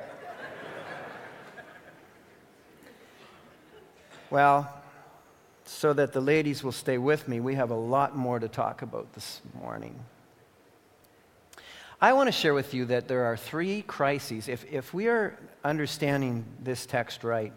Well, 4.28 4.70
so 5.64 5.94
that 5.94 6.12
the 6.12 6.20
ladies 6.20 6.62
will 6.62 6.72
stay 6.72 6.98
with 6.98 7.26
me, 7.26 7.40
we 7.40 7.54
have 7.54 7.70
a 7.70 7.74
lot 7.74 8.14
more 8.14 8.38
to 8.38 8.48
talk 8.48 8.82
about 8.82 9.14
this 9.14 9.40
morning. 9.58 9.98
I 11.98 12.12
want 12.12 12.26
to 12.28 12.32
share 12.32 12.52
with 12.52 12.74
you 12.74 12.84
that 12.86 13.08
there 13.08 13.24
are 13.24 13.38
three 13.38 13.80
crises. 13.80 14.48
If, 14.48 14.70
if 14.70 14.92
we 14.92 15.08
are 15.08 15.38
understanding 15.64 16.44
this 16.62 16.84
text 16.84 17.24
right 17.24 17.54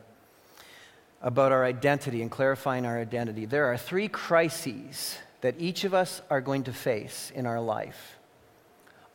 about 1.22 1.52
our 1.52 1.66
identity 1.66 2.22
and 2.22 2.32
clarifying 2.32 2.86
our 2.86 2.98
identity, 2.98 3.46
there 3.46 3.66
are 3.66 3.78
three 3.78 4.08
crises 4.08 5.18
that 5.42 5.56
each 5.60 5.84
of 5.84 5.94
us 5.94 6.22
are 6.30 6.40
going 6.40 6.64
to 6.64 6.74
face 6.74 7.34
in 7.36 7.46
our 7.46 7.60
life 7.60 8.16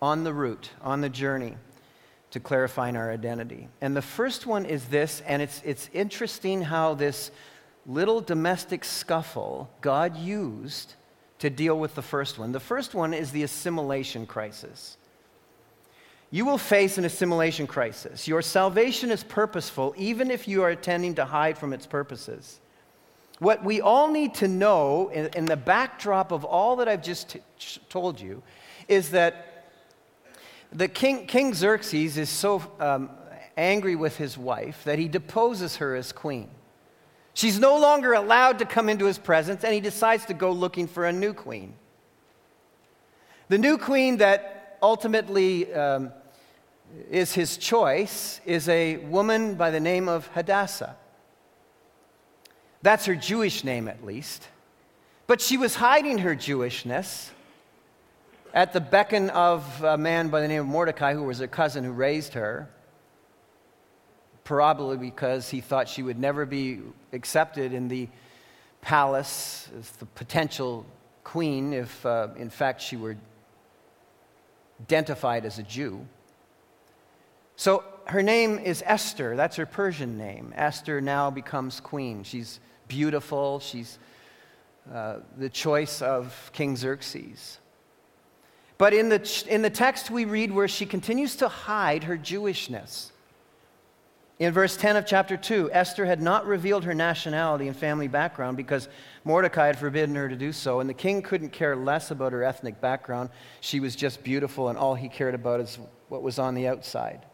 on 0.03 0.25
the 0.25 0.33
route, 0.35 0.69
on 0.83 1.01
the 1.01 1.09
journey 1.09 1.57
to 2.31 2.39
clarifying 2.39 2.95
our 2.95 3.11
identity. 3.11 3.69
And 3.81 3.97
the 3.97 4.03
first 4.03 4.45
one 4.45 4.67
is 4.67 4.85
this, 4.87 5.23
and 5.27 5.41
it's, 5.41 5.63
it's 5.65 5.89
interesting 5.95 6.61
how 6.61 6.93
this 6.93 7.31
little 7.87 8.21
domestic 8.21 8.85
scuffle 8.85 9.71
God 9.81 10.19
used 10.19 10.95
to 11.39 11.49
deal 11.49 11.79
with 11.79 11.95
the 11.95 12.03
first 12.03 12.39
one. 12.39 12.53
The 12.53 12.61
first 12.61 12.95
one 12.95 13.15
is 13.15 13.31
the 13.31 13.43
assimilation 13.43 14.27
crisis 14.27 14.99
you 16.35 16.45
will 16.45 16.59
face 16.59 16.99
an 16.99 17.05
assimilation 17.05 17.65
crisis. 17.65 18.27
Your 18.27 18.43
salvation 18.43 19.13
is 19.13 19.23
purposeful, 19.23 19.95
even 19.97 20.33
if 20.33 20.49
you 20.49 20.65
are 20.65 20.71
intending 20.73 21.15
to 21.15 21.25
hide 21.25 21.57
from 21.57 21.73
its 21.73 21.87
purposes. 21.87 22.59
What 23.39 23.63
we 23.63 23.81
all 23.81 24.11
need 24.11 24.35
to 24.35 24.49
know 24.49 25.11
in, 25.11 25.27
in 25.37 25.45
the 25.45 25.57
backdrop 25.57 26.33
of 26.33 26.45
all 26.45 26.75
that 26.77 26.89
I've 26.89 27.05
just 27.05 27.29
t- 27.29 27.41
told 27.89 28.21
you 28.21 28.43
is 28.89 29.11
that 29.11 29.69
the 30.73 30.89
king, 30.89 31.29
king 31.29 31.55
Xerxes 31.55 32.19
is 32.19 32.31
so 32.31 32.69
um, 32.81 33.11
angry 33.57 33.95
with 33.95 34.17
his 34.17 34.37
wife 34.37 34.83
that 34.83 34.99
he 34.99 35.07
deposes 35.07 35.77
her 35.77 35.95
as 35.95 36.11
queen. 36.11 36.51
She's 37.35 37.61
no 37.61 37.79
longer 37.79 38.13
allowed 38.13 38.59
to 38.59 38.65
come 38.65 38.89
into 38.89 39.05
his 39.05 39.19
presence, 39.19 39.63
and 39.63 39.73
he 39.73 39.79
decides 39.79 40.25
to 40.25 40.35
go 40.35 40.51
looking 40.51 40.89
for 40.89 41.07
a 41.07 41.13
new 41.13 41.33
queen. 41.33 41.75
The 43.51 43.59
new 43.59 43.79
queen 43.79 44.17
that 44.17 44.79
ultimately 44.83 45.73
um, 45.73 46.11
is 47.11 47.33
his 47.33 47.57
choice 47.57 48.41
is 48.45 48.69
a 48.69 48.97
woman 48.97 49.55
by 49.55 49.71
the 49.71 49.81
name 49.81 50.09
of 50.09 50.27
Hadassah. 50.29 50.97
That's 52.83 53.07
her 53.07 53.15
Jewish 53.15 53.65
name, 53.65 53.89
at 53.89 54.05
least. 54.05 54.49
But 55.27 55.41
she 55.41 55.57
was 55.57 55.75
hiding 55.75 56.19
her 56.19 56.35
Jewishness 56.35 57.31
at 58.53 58.73
the 58.73 58.81
beckon 58.81 59.31
of 59.31 59.83
a 59.83 59.97
man 59.97 60.29
by 60.29 60.41
the 60.41 60.49
name 60.49 60.61
of 60.61 60.67
Mordecai, 60.67 61.15
who 61.15 61.23
was 61.23 61.39
her 61.39 61.47
cousin 61.47 61.83
who 61.83 61.93
raised 61.93 62.35
her, 62.35 62.69
probably 64.45 64.97
because 64.97 65.49
he 65.49 65.61
thought 65.61 65.89
she 65.89 66.03
would 66.03 66.19
never 66.19 66.45
be 66.45 66.81
accepted 67.13 67.73
in 67.73 67.89
the 67.89 68.09
palace 68.83 69.71
as 69.79 69.91
the 69.93 70.07
potential 70.07 70.85
queen 71.25 71.73
if, 71.73 72.05
uh, 72.05 72.29
in 72.37 72.51
fact, 72.51 72.83
she 72.83 72.97
were 72.97 73.17
identified 74.83 75.47
as 75.47 75.59
a 75.59 75.63
Jew. 75.63 76.07
So 77.57 77.85
her 78.07 78.23
name 78.23 78.59
is 78.59 78.83
Esther. 78.87 79.37
That's 79.37 79.57
her 79.57 79.67
Persian 79.67 80.19
name. 80.19 80.53
Esther 80.57 81.01
now 81.01 81.31
becomes 81.31 81.81
queen. 81.81 82.23
She's 82.23 82.61
beautiful. 82.89 83.61
She's 83.61 83.99
uh, 84.93 85.19
the 85.37 85.49
choice 85.49 86.03
of 86.03 86.51
King 86.53 86.77
Xerxes. 86.77 87.59
But 88.77 88.93
in 88.93 89.09
the, 89.09 89.45
in 89.49 89.63
the 89.63 89.71
text, 89.71 90.11
we 90.11 90.25
read 90.25 90.51
where 90.51 90.69
she 90.69 90.85
continues 90.85 91.37
to 91.37 91.49
hide 91.49 92.05
her 92.05 92.19
Jewishness. 92.19 93.11
In 94.41 94.53
verse 94.53 94.77
10 94.77 94.97
of 94.97 95.07
chapter 95.07 95.37
2, 95.37 95.71
Esther 95.73 96.05
had 96.05 96.21
not 96.21 96.45
revealed 96.45 96.83
her 96.85 96.93
nationality 96.93 97.69
and 97.69 97.77
family 97.77 98.09
background 98.09 98.57
because 98.57 98.89
Mordecai 99.23 99.67
had 99.67 99.79
forbidden 99.79 100.17
her 100.17 100.29
to 100.29 100.35
do 100.35 100.53
so, 100.53 100.81
and 100.81 100.91
the 100.91 100.95
king 100.95 101.23
couldn't 101.23 101.51
care 101.51 101.77
less 101.77 102.11
about 102.11 102.33
her 102.33 102.43
ethnic 102.43 102.81
background. 102.81 103.31
She 103.61 103.79
was 103.79 103.95
just 103.95 104.25
beautiful, 104.25 104.71
and 104.71 104.77
all 104.77 104.97
he 104.97 105.09
cared 105.09 105.37
about 105.37 105.61
is 105.61 105.79
what 106.09 106.23
was 106.23 106.41
on 106.41 106.55
the 106.55 106.67
outside. 106.67 107.25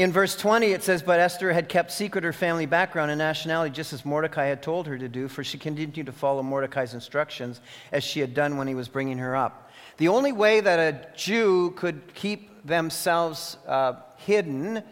In 0.00 0.12
verse 0.12 0.34
20, 0.34 0.68
it 0.68 0.82
says, 0.82 1.02
But 1.02 1.20
Esther 1.20 1.52
had 1.52 1.68
kept 1.68 1.92
secret 1.92 2.24
her 2.24 2.32
family 2.32 2.64
background 2.64 3.10
and 3.10 3.18
nationality, 3.18 3.70
just 3.70 3.92
as 3.92 4.02
Mordecai 4.02 4.46
had 4.46 4.62
told 4.62 4.86
her 4.86 4.96
to 4.96 5.10
do, 5.10 5.28
for 5.28 5.44
she 5.44 5.58
continued 5.58 6.06
to 6.06 6.12
follow 6.12 6.42
Mordecai's 6.42 6.94
instructions 6.94 7.60
as 7.92 8.02
she 8.02 8.20
had 8.20 8.32
done 8.32 8.56
when 8.56 8.66
he 8.66 8.74
was 8.74 8.88
bringing 8.88 9.18
her 9.18 9.36
up. 9.36 9.70
The 9.98 10.08
only 10.08 10.32
way 10.32 10.62
that 10.62 10.78
a 10.78 11.14
Jew 11.14 11.72
could 11.72 12.14
keep 12.14 12.66
themselves 12.66 13.58
uh, 13.68 13.96
hidden 14.16 14.82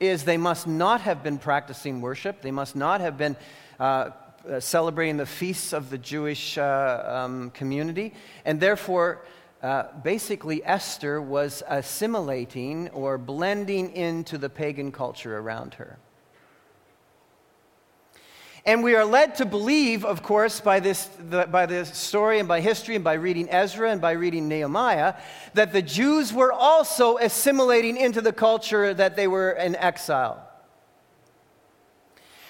is 0.00 0.24
they 0.24 0.38
must 0.38 0.66
not 0.66 1.02
have 1.02 1.22
been 1.22 1.36
practicing 1.36 2.00
worship, 2.00 2.40
they 2.40 2.50
must 2.50 2.74
not 2.74 3.02
have 3.02 3.18
been. 3.18 3.36
Uh, 3.78 4.12
uh 4.48 4.60
celebrating 4.60 5.16
the 5.16 5.24
feasts 5.24 5.72
of 5.72 5.88
the 5.88 5.96
Jewish 5.96 6.58
uh, 6.58 7.22
um, 7.24 7.50
community, 7.50 8.12
and 8.44 8.60
therefore 8.60 9.24
uh, 9.64 9.86
basically, 10.02 10.62
Esther 10.62 11.22
was 11.22 11.62
assimilating 11.66 12.90
or 12.90 13.16
blending 13.16 13.96
into 13.96 14.36
the 14.36 14.50
pagan 14.50 14.92
culture 14.92 15.38
around 15.38 15.72
her. 15.72 15.98
And 18.66 18.84
we 18.84 18.94
are 18.94 19.06
led 19.06 19.36
to 19.36 19.46
believe, 19.46 20.04
of 20.04 20.22
course, 20.22 20.60
by 20.60 20.80
this, 20.80 21.08
the, 21.30 21.46
by 21.46 21.64
this 21.64 21.96
story 21.96 22.40
and 22.40 22.46
by 22.46 22.60
history 22.60 22.94
and 22.94 23.02
by 23.02 23.14
reading 23.14 23.48
Ezra 23.48 23.90
and 23.90 24.02
by 24.02 24.12
reading 24.12 24.48
Nehemiah, 24.48 25.14
that 25.54 25.72
the 25.72 25.80
Jews 25.80 26.30
were 26.30 26.52
also 26.52 27.16
assimilating 27.16 27.96
into 27.96 28.20
the 28.20 28.34
culture 28.34 28.92
that 28.92 29.16
they 29.16 29.26
were 29.26 29.52
in 29.52 29.76
exile. 29.76 30.46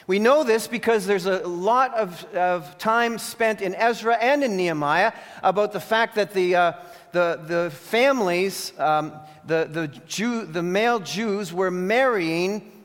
We 0.06 0.18
know 0.18 0.44
this 0.44 0.66
because 0.66 1.06
there's 1.06 1.24
a 1.24 1.46
lot 1.46 1.94
of, 1.94 2.24
of 2.34 2.76
time 2.76 3.18
spent 3.18 3.62
in 3.62 3.74
Ezra 3.74 4.16
and 4.16 4.44
in 4.44 4.56
Nehemiah 4.56 5.12
about 5.42 5.72
the 5.72 5.80
fact 5.80 6.16
that 6.16 6.34
the, 6.34 6.56
uh, 6.56 6.72
the, 7.12 7.40
the 7.46 7.70
families, 7.70 8.78
um, 8.78 9.14
the, 9.46 9.66
the, 9.70 9.88
Jew, 10.06 10.44
the 10.44 10.62
male 10.62 11.00
Jews, 11.00 11.54
were 11.54 11.70
marrying 11.70 12.84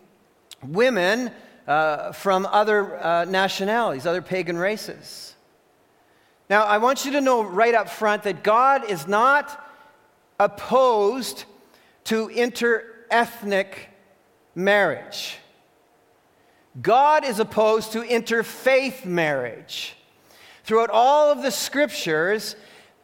women 0.63 1.31
uh, 1.67 2.13
from 2.13 2.45
other 2.45 3.03
uh, 3.03 3.25
nationalities, 3.25 4.05
other 4.05 4.21
pagan 4.21 4.57
races. 4.57 5.35
Now, 6.49 6.63
I 6.63 6.77
want 6.77 7.03
you 7.03 7.11
to 7.11 7.21
know 7.21 7.43
right 7.43 7.75
up 7.75 7.89
front 7.89 8.23
that 8.23 8.43
God 8.43 8.89
is 8.89 9.07
not 9.07 9.65
opposed 10.39 11.43
to 12.05 12.29
interethnic 12.29 13.73
marriage. 14.55 15.38
God 16.81 17.25
is 17.25 17.39
opposed 17.39 17.93
to 17.93 18.01
interfaith 18.01 19.05
marriage. 19.05 19.95
Throughout 20.63 20.89
all 20.91 21.31
of 21.31 21.41
the 21.41 21.51
scriptures, 21.51 22.55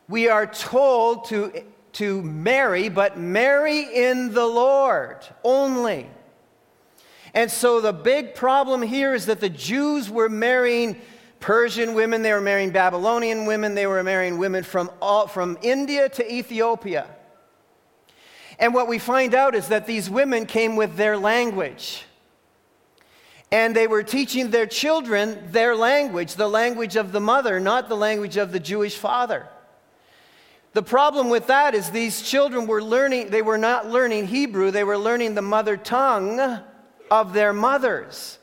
we 0.07 0.29
are 0.29 0.45
told 0.45 1.25
to, 1.29 1.63
to 1.93 2.21
marry, 2.21 2.89
but 2.89 3.17
marry 3.17 3.81
in 3.81 4.33
the 4.33 4.45
Lord 4.45 5.25
only. 5.43 6.07
And 7.33 7.51
so 7.51 7.81
the 7.81 7.91
big 7.91 8.35
problem 8.35 8.81
here 8.81 9.13
is 9.13 9.25
that 9.25 9.39
the 9.39 9.49
Jews 9.49 10.09
were 10.09 10.29
marrying 10.29 11.01
Persian 11.39 11.93
women, 11.93 12.21
they 12.21 12.31
were 12.31 12.41
marrying 12.41 12.71
Babylonian 12.71 13.45
women, 13.45 13.75
they 13.75 13.87
were 13.87 14.01
marrying 14.03 14.37
women 14.37 14.63
from, 14.63 14.89
all, 15.01 15.27
from 15.27 15.57
India 15.61 16.07
to 16.09 16.33
Ethiopia. 16.33 17.07
And 18.57 18.73
what 18.73 18.87
we 18.87 18.99
find 18.99 19.35
out 19.35 19.53
is 19.53 19.67
that 19.67 19.85
these 19.85 20.09
women 20.09 20.45
came 20.45 20.75
with 20.75 20.95
their 20.95 21.17
language. 21.17 22.05
And 23.55 23.73
they 23.73 23.87
were 23.87 24.03
teaching 24.03 24.49
their 24.49 24.65
children 24.65 25.47
their 25.51 25.77
language, 25.77 26.35
the 26.35 26.49
language 26.49 26.97
of 26.97 27.13
the 27.13 27.21
mother, 27.21 27.57
not 27.57 27.87
the 27.87 27.95
language 27.95 28.35
of 28.35 28.51
the 28.51 28.59
Jewish 28.59 28.97
father. 28.97 29.47
The 30.73 30.83
problem 30.83 31.29
with 31.29 31.47
that 31.47 31.73
is 31.73 31.89
these 31.89 32.21
children 32.21 32.67
were 32.67 32.83
learning, 32.83 33.29
they 33.29 33.41
were 33.41 33.57
not 33.57 33.87
learning 33.87 34.27
Hebrew, 34.27 34.71
they 34.71 34.83
were 34.83 34.97
learning 34.97 35.35
the 35.35 35.41
mother 35.41 35.77
tongue 35.77 36.59
of 37.09 37.31
their 37.31 37.53
mothers, 37.53 38.39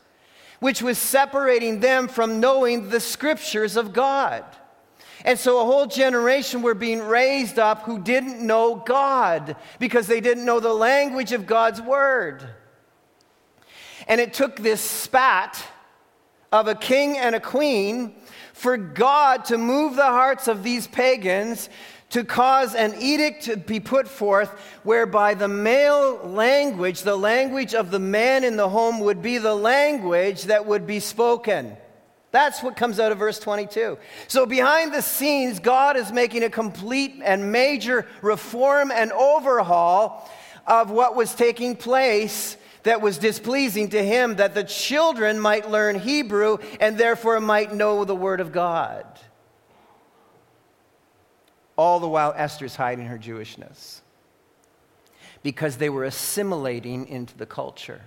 which 0.60 0.80
was 0.80 0.96
separating 0.96 1.80
them 1.80 2.08
from 2.08 2.40
knowing 2.40 2.88
the 2.88 2.98
scriptures 2.98 3.76
of 3.76 3.92
God. 3.92 4.46
And 5.26 5.38
so 5.38 5.60
a 5.60 5.66
whole 5.66 5.84
generation 5.84 6.62
were 6.62 6.72
being 6.72 7.02
raised 7.02 7.58
up 7.58 7.82
who 7.82 7.98
didn't 7.98 8.40
know 8.40 8.76
God 8.76 9.56
because 9.78 10.06
they 10.06 10.22
didn't 10.22 10.46
know 10.46 10.58
the 10.58 10.72
language 10.72 11.32
of 11.32 11.44
God's 11.44 11.82
word. 11.82 12.48
And 14.08 14.20
it 14.20 14.34
took 14.34 14.56
this 14.56 14.80
spat 14.80 15.64
of 16.50 16.68
a 16.68 16.74
king 16.74 17.18
and 17.18 17.34
a 17.34 17.40
queen 17.40 18.14
for 18.52 18.76
God 18.76 19.46
to 19.46 19.58
move 19.58 19.96
the 19.96 20.02
hearts 20.02 20.48
of 20.48 20.62
these 20.62 20.86
pagans 20.86 21.68
to 22.10 22.24
cause 22.24 22.74
an 22.74 22.94
edict 23.00 23.44
to 23.44 23.56
be 23.56 23.80
put 23.80 24.06
forth 24.06 24.50
whereby 24.82 25.32
the 25.32 25.48
male 25.48 26.18
language, 26.18 27.02
the 27.02 27.16
language 27.16 27.74
of 27.74 27.90
the 27.90 27.98
man 27.98 28.44
in 28.44 28.56
the 28.56 28.68
home, 28.68 29.00
would 29.00 29.22
be 29.22 29.38
the 29.38 29.54
language 29.54 30.42
that 30.42 30.66
would 30.66 30.86
be 30.86 31.00
spoken. 31.00 31.74
That's 32.30 32.62
what 32.62 32.76
comes 32.76 33.00
out 33.00 33.12
of 33.12 33.18
verse 33.18 33.38
22. 33.38 33.96
So, 34.28 34.44
behind 34.44 34.92
the 34.92 35.00
scenes, 35.00 35.58
God 35.58 35.96
is 35.96 36.12
making 36.12 36.44
a 36.44 36.50
complete 36.50 37.20
and 37.24 37.50
major 37.50 38.06
reform 38.20 38.90
and 38.90 39.10
overhaul 39.12 40.30
of 40.66 40.90
what 40.90 41.16
was 41.16 41.34
taking 41.34 41.76
place 41.76 42.56
that 42.82 43.00
was 43.00 43.18
displeasing 43.18 43.88
to 43.90 44.02
him, 44.02 44.36
that 44.36 44.54
the 44.54 44.64
children 44.64 45.38
might 45.38 45.70
learn 45.70 45.98
Hebrew 45.98 46.58
and 46.80 46.98
therefore 46.98 47.40
might 47.40 47.74
know 47.74 48.04
the 48.04 48.16
Word 48.16 48.40
of 48.40 48.52
God 48.52 49.06
all 51.76 52.00
the 52.00 52.08
while 52.08 52.34
Esther's 52.36 52.76
hiding 52.76 53.06
her 53.06 53.18
Jewishness 53.18 54.00
because 55.42 55.76
they 55.78 55.88
were 55.88 56.04
assimilating 56.04 57.08
into 57.08 57.36
the 57.36 57.46
culture. 57.46 58.02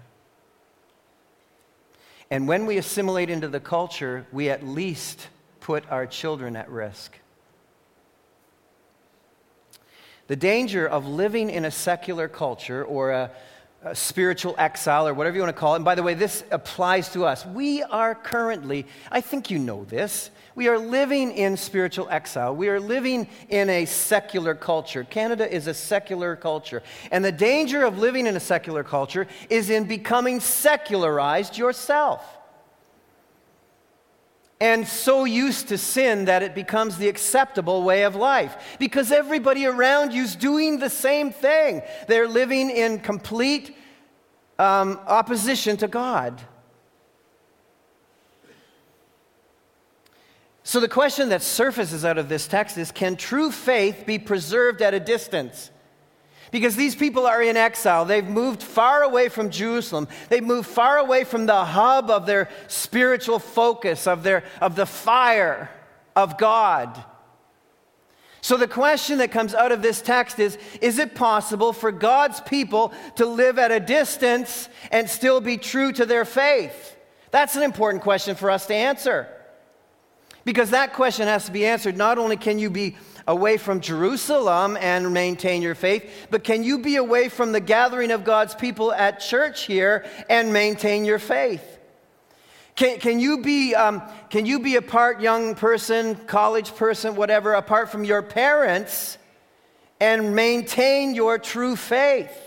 And 2.32 2.48
when 2.48 2.66
we 2.66 2.78
assimilate 2.78 3.30
into 3.30 3.48
the 3.48 3.60
culture, 3.60 4.26
we 4.32 4.50
at 4.50 4.66
least 4.66 5.28
put 5.60 5.90
our 5.92 6.08
children 6.08 6.56
at 6.56 6.70
risk. 6.70 7.20
The 10.28 10.36
danger 10.36 10.88
of 10.88 11.06
living 11.06 11.50
in 11.50 11.66
a 11.66 11.72
secular 11.72 12.28
culture 12.28 12.84
or 12.84 13.12
a, 13.12 13.32
a, 13.86 13.96
spiritual 13.96 14.56
exile 14.58 15.08
or 15.08 15.14
whatever 15.14 15.36
you 15.36 15.42
want 15.42 15.56
to 15.56 15.60
call 15.60 15.74
it, 15.74 15.78
and 15.78 15.86
by 15.86 15.96
the 15.96 16.04
way, 16.04 16.14
this 16.14 16.44
applies 16.52 17.12
to 17.14 17.26
us. 17.26 17.46
We 17.46 17.84
are 17.84 18.16
currently, 18.16 18.86
I 19.12 19.22
think 19.22 19.50
you 19.50 19.60
know 19.60 19.86
this, 19.86 20.32
we 20.56 20.70
are 20.70 20.80
living 20.80 21.32
in 21.32 21.58
spiritual 21.58 22.08
exile. 22.10 22.56
We 22.56 22.70
are 22.70 22.80
living 22.80 23.28
in 23.50 23.70
a 23.70 23.86
secular 23.86 24.56
culture. 24.56 25.04
Canada 25.04 25.54
is 25.54 25.68
a 25.68 25.74
secular 25.74 26.38
culture. 26.38 26.82
And 27.12 27.26
the 27.26 27.32
danger 27.32 27.84
of 27.84 27.98
living 27.98 28.26
in 28.26 28.38
a 28.38 28.40
secular 28.40 28.84
culture 28.84 29.28
is 29.50 29.70
in 29.70 29.84
becoming 29.84 30.40
secularized 30.40 31.58
yourself. 31.58 32.35
And 34.62 34.88
so 34.88 35.26
used 35.26 35.68
to 35.68 35.78
sin 35.78 36.26
that 36.26 36.42
it 36.42 36.56
becomes 36.56 36.98
the 36.98 37.10
acceptable 37.10 37.84
way 37.84 38.04
of 38.04 38.16
life. 38.16 38.78
Because 38.80 39.12
everybody 39.12 39.66
around 39.66 40.14
you 40.14 40.24
is 40.24 40.36
doing 40.36 40.80
the 40.80 40.90
same 40.90 41.32
thing. 41.32 41.82
They're 42.08 42.28
living 42.28 42.70
in 42.70 43.00
complete 43.00 43.76
um, 44.58 45.00
opposition 45.08 45.76
to 45.78 45.88
God. 45.88 46.42
So, 50.64 50.80
the 50.80 50.88
question 50.88 51.30
that 51.30 51.44
surfaces 51.44 52.04
out 52.04 52.18
of 52.18 52.28
this 52.28 52.48
text 52.48 52.78
is 52.80 52.92
can 52.92 53.18
true 53.18 53.52
faith 53.52 54.04
be 54.08 54.18
preserved 54.18 54.82
at 54.82 54.96
a 54.96 55.00
distance? 55.00 55.70
Because 56.56 56.78
these 56.78 56.96
people 56.96 57.28
are 57.28 57.42
in 57.42 57.58
exile. 57.58 58.06
They've 58.06 58.26
moved 58.26 58.64
far 58.64 59.04
away 59.04 59.28
from 59.28 59.50
Jerusalem. 59.50 60.08
They've 60.30 60.42
moved 60.42 60.70
far 60.70 60.98
away 61.00 61.26
from 61.26 61.48
the 61.48 61.66
hub 61.66 62.10
of 62.10 62.26
their 62.26 62.48
spiritual 62.70 63.40
focus, 63.40 64.08
of, 64.08 64.24
their, 64.24 64.46
of 64.62 64.78
the 64.78 64.86
fire 64.86 65.70
of 66.16 66.38
God. 66.38 67.04
So, 68.40 68.56
the 68.56 68.70
question 68.70 69.18
that 69.18 69.32
comes 69.32 69.54
out 69.54 69.74
of 69.74 69.82
this 69.82 70.02
text 70.02 70.40
is 70.40 70.58
Is 70.80 70.98
it 70.98 71.14
possible 71.14 71.74
for 71.74 71.92
God's 71.92 72.40
people 72.40 72.94
to 73.18 73.26
live 73.26 73.60
at 73.60 73.74
a 73.74 73.82
distance 73.82 74.70
and 74.92 75.10
still 75.10 75.42
be 75.42 75.58
true 75.58 75.92
to 75.92 76.06
their 76.06 76.24
faith? 76.24 76.96
That's 77.32 77.58
an 77.58 77.64
important 77.64 78.02
question 78.02 78.34
for 78.38 78.50
us 78.50 78.66
to 78.68 78.74
answer. 78.74 79.28
Because 80.46 80.70
that 80.70 80.94
question 80.94 81.28
has 81.28 81.48
to 81.48 81.52
be 81.52 81.66
answered. 81.66 81.98
Not 81.98 82.18
only 82.18 82.38
can 82.38 82.60
you 82.60 82.70
be 82.70 82.96
away 83.28 83.58
from 83.58 83.82
Jerusalem 83.82 84.78
and 84.80 85.14
maintain 85.14 85.62
your 85.62 85.76
faith, 85.76 86.28
but 86.30 86.44
can 86.44 86.64
you 86.64 86.80
be 86.80 86.96
away 86.98 87.30
from 87.30 87.52
the 87.52 87.60
gathering 87.60 88.12
of 88.12 88.24
God's 88.24 88.54
people 88.54 88.94
at 88.94 89.20
church 89.20 89.64
here 89.66 90.06
and 90.30 90.54
maintain 90.54 91.06
your 91.06 91.20
faith? 91.20 91.80
Can, 92.76 93.00
can, 93.00 93.20
you 93.20 93.42
be, 93.42 93.74
um, 93.74 94.04
can 94.30 94.46
you 94.46 94.60
be 94.60 94.76
apart, 94.76 95.22
young 95.22 95.56
person, 95.56 96.16
college 96.28 96.76
person, 96.76 97.16
whatever, 97.16 97.54
apart 97.54 97.90
from 97.90 98.04
your 98.04 98.22
parents 98.22 99.18
and 100.00 100.36
maintain 100.36 101.16
your 101.16 101.40
true 101.40 101.76
faith? 101.76 102.42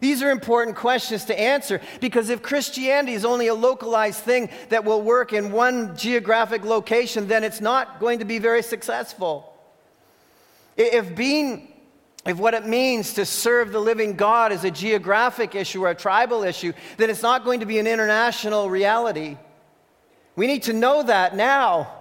These 0.00 0.22
are 0.22 0.30
important 0.30 0.76
questions 0.76 1.24
to 1.26 1.40
answer 1.40 1.80
because 2.00 2.28
if 2.28 2.42
Christianity 2.42 3.14
is 3.14 3.24
only 3.24 3.46
a 3.46 3.54
localized 3.54 4.20
thing 4.20 4.50
that 4.68 4.84
will 4.84 5.00
work 5.00 5.32
in 5.32 5.52
one 5.52 5.96
geographic 5.96 6.64
location, 6.64 7.28
then 7.28 7.44
it's 7.44 7.60
not 7.60 7.98
going 7.98 8.18
to 8.18 8.26
be 8.26 8.38
very 8.38 8.62
successful. 8.62 9.55
If 10.76 11.14
being 11.14 11.72
if 12.26 12.38
what 12.38 12.54
it 12.54 12.66
means 12.66 13.14
to 13.14 13.24
serve 13.24 13.70
the 13.70 13.78
living 13.78 14.16
God 14.16 14.50
is 14.50 14.64
a 14.64 14.70
geographic 14.70 15.54
issue 15.54 15.84
or 15.84 15.90
a 15.90 15.94
tribal 15.94 16.42
issue, 16.42 16.72
then 16.96 17.08
it's 17.08 17.22
not 17.22 17.44
going 17.44 17.60
to 17.60 17.66
be 17.66 17.78
an 17.78 17.86
international 17.86 18.68
reality. 18.68 19.36
We 20.34 20.48
need 20.48 20.64
to 20.64 20.72
know 20.72 21.04
that 21.04 21.36
now. 21.36 21.92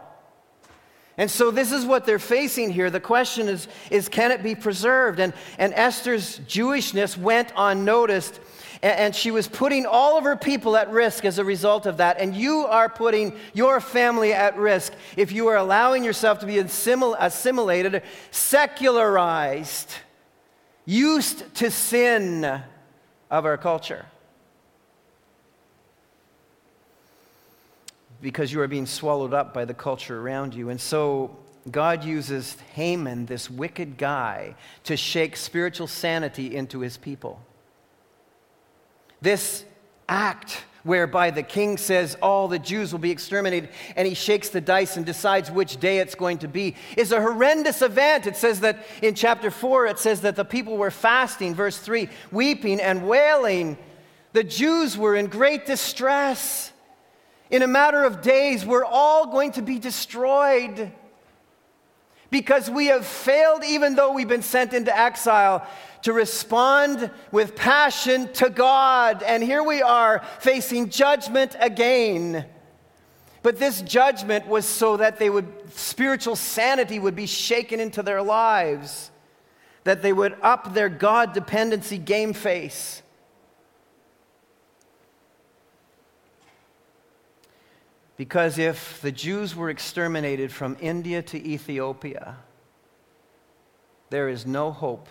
And 1.17 1.31
so, 1.31 1.49
this 1.49 1.71
is 1.71 1.85
what 1.85 2.05
they're 2.05 2.19
facing 2.19 2.71
here. 2.71 2.89
The 2.89 2.99
question 2.99 3.47
is, 3.47 3.69
is 3.89 4.09
can 4.09 4.31
it 4.31 4.43
be 4.43 4.53
preserved? 4.53 5.19
And, 5.19 5.33
and 5.57 5.73
Esther's 5.73 6.39
Jewishness 6.39 7.17
went 7.17 7.53
unnoticed, 7.55 8.41
and, 8.85 9.15
she 9.15 9.31
was 9.31 9.47
putting 9.47 9.85
all 9.85 10.17
of 10.17 10.23
her 10.25 10.35
people 10.35 10.77
at 10.77 10.91
risk 10.91 11.25
as 11.25 11.39
a 11.39 11.43
result 11.43 11.85
of 11.87 11.97
that. 11.97 12.19
And 12.19 12.35
you 12.35 12.67
are 12.67 12.87
putting 12.87 13.35
your 13.53 13.81
family 13.81 14.31
at 14.31 14.57
risk 14.57 14.93
if 15.17 15.31
you 15.31 15.47
are 15.47 15.57
allowing 15.57 16.03
yourself 16.03 16.39
to 16.39 16.45
be 16.45 16.55
assimil- 16.55 17.15
assimilated, 17.19 18.03
secularized 18.29 19.91
used 20.85 21.55
to 21.55 21.71
sin 21.71 22.45
of 23.31 23.45
our 23.45 23.57
culture. 23.57 24.05
Because 28.21 28.53
you 28.53 28.61
are 28.61 28.67
being 28.67 28.85
swallowed 28.85 29.33
up 29.33 29.53
by 29.53 29.65
the 29.65 29.73
culture 29.73 30.19
around 30.19 30.53
you. 30.53 30.69
And 30.69 30.79
so 30.79 31.35
God 31.71 32.03
uses 32.03 32.55
Haman, 32.73 33.25
this 33.25 33.49
wicked 33.49 33.97
guy, 33.97 34.55
to 34.83 34.95
shake 34.95 35.35
spiritual 35.35 35.87
sanity 35.87 36.55
into 36.55 36.81
his 36.81 36.97
people. 36.97 37.41
This 39.25 39.65
act 40.07 40.63
whereby 40.83 41.31
the 41.31 41.41
king 41.41 41.77
says 41.77 42.15
all 42.21 42.47
the 42.47 42.59
Jews 42.59 42.91
will 42.91 42.99
be 42.99 43.09
exterminated 43.09 43.69
and 43.95 44.07
he 44.07 44.13
shakes 44.13 44.49
the 44.49 44.61
dice 44.61 44.97
and 44.97 45.03
decides 45.03 45.49
which 45.49 45.77
day 45.77 45.97
it's 45.97 46.13
going 46.13 46.37
to 46.37 46.47
be, 46.47 46.75
is 46.95 47.11
a 47.11 47.19
horrendous 47.19 47.81
event. 47.81 48.27
It 48.27 48.35
says 48.35 48.59
that 48.59 48.85
in 49.01 49.15
chapter 49.15 49.49
4, 49.49 49.87
it 49.87 49.97
says 49.97 50.21
that 50.21 50.35
the 50.35 50.45
people 50.45 50.77
were 50.77 50.91
fasting, 50.91 51.55
verse 51.55 51.79
3, 51.79 52.07
weeping 52.31 52.79
and 52.79 53.07
wailing. 53.07 53.79
The 54.33 54.43
Jews 54.43 54.95
were 54.95 55.15
in 55.15 55.25
great 55.25 55.65
distress. 55.65 56.71
In 57.49 57.63
a 57.63 57.67
matter 57.67 58.03
of 58.03 58.21
days, 58.21 58.63
we're 58.63 58.85
all 58.85 59.31
going 59.31 59.53
to 59.53 59.63
be 59.63 59.79
destroyed 59.79 60.91
because 62.35 62.69
we 62.69 62.87
have 62.87 63.05
failed, 63.05 63.63
even 63.63 63.95
though 63.95 64.11
we've 64.11 64.27
been 64.27 64.41
sent 64.41 64.73
into 64.73 64.93
exile 64.93 65.65
to 66.01 66.11
respond 66.11 67.09
with 67.31 67.55
passion 67.55 68.27
to 68.33 68.49
God. 68.49 69.23
And 69.23 69.41
here 69.41 69.63
we 69.63 69.81
are 69.81 70.21
facing 70.39 70.89
judgment 70.89 71.55
again. 71.61 72.43
But 73.41 73.57
this 73.57 73.81
judgment 73.81 74.47
was 74.47 74.65
so 74.65 74.97
that 74.97 75.17
they 75.17 75.29
would, 75.29 75.47
spiritual 75.75 76.35
sanity 76.35 76.99
would 76.99 77.15
be 77.15 77.25
shaken 77.25 77.79
into 77.79 78.03
their 78.03 78.21
lives, 78.21 79.11
that 79.85 80.01
they 80.01 80.11
would 80.11 80.35
up 80.41 80.73
their 80.73 80.89
God 80.89 81.31
dependency 81.31 81.97
game 81.97 82.33
face. 82.33 83.01
Because 88.17 88.57
if 88.57 89.01
the 89.01 89.11
Jews 89.11 89.55
were 89.55 89.69
exterminated 89.69 90.51
from 90.51 90.77
India 90.79 91.21
to 91.23 91.37
Ethiopia, 91.37 92.37
there 94.09 94.29
is 94.29 94.45
no 94.45 94.71
hope 94.71 95.09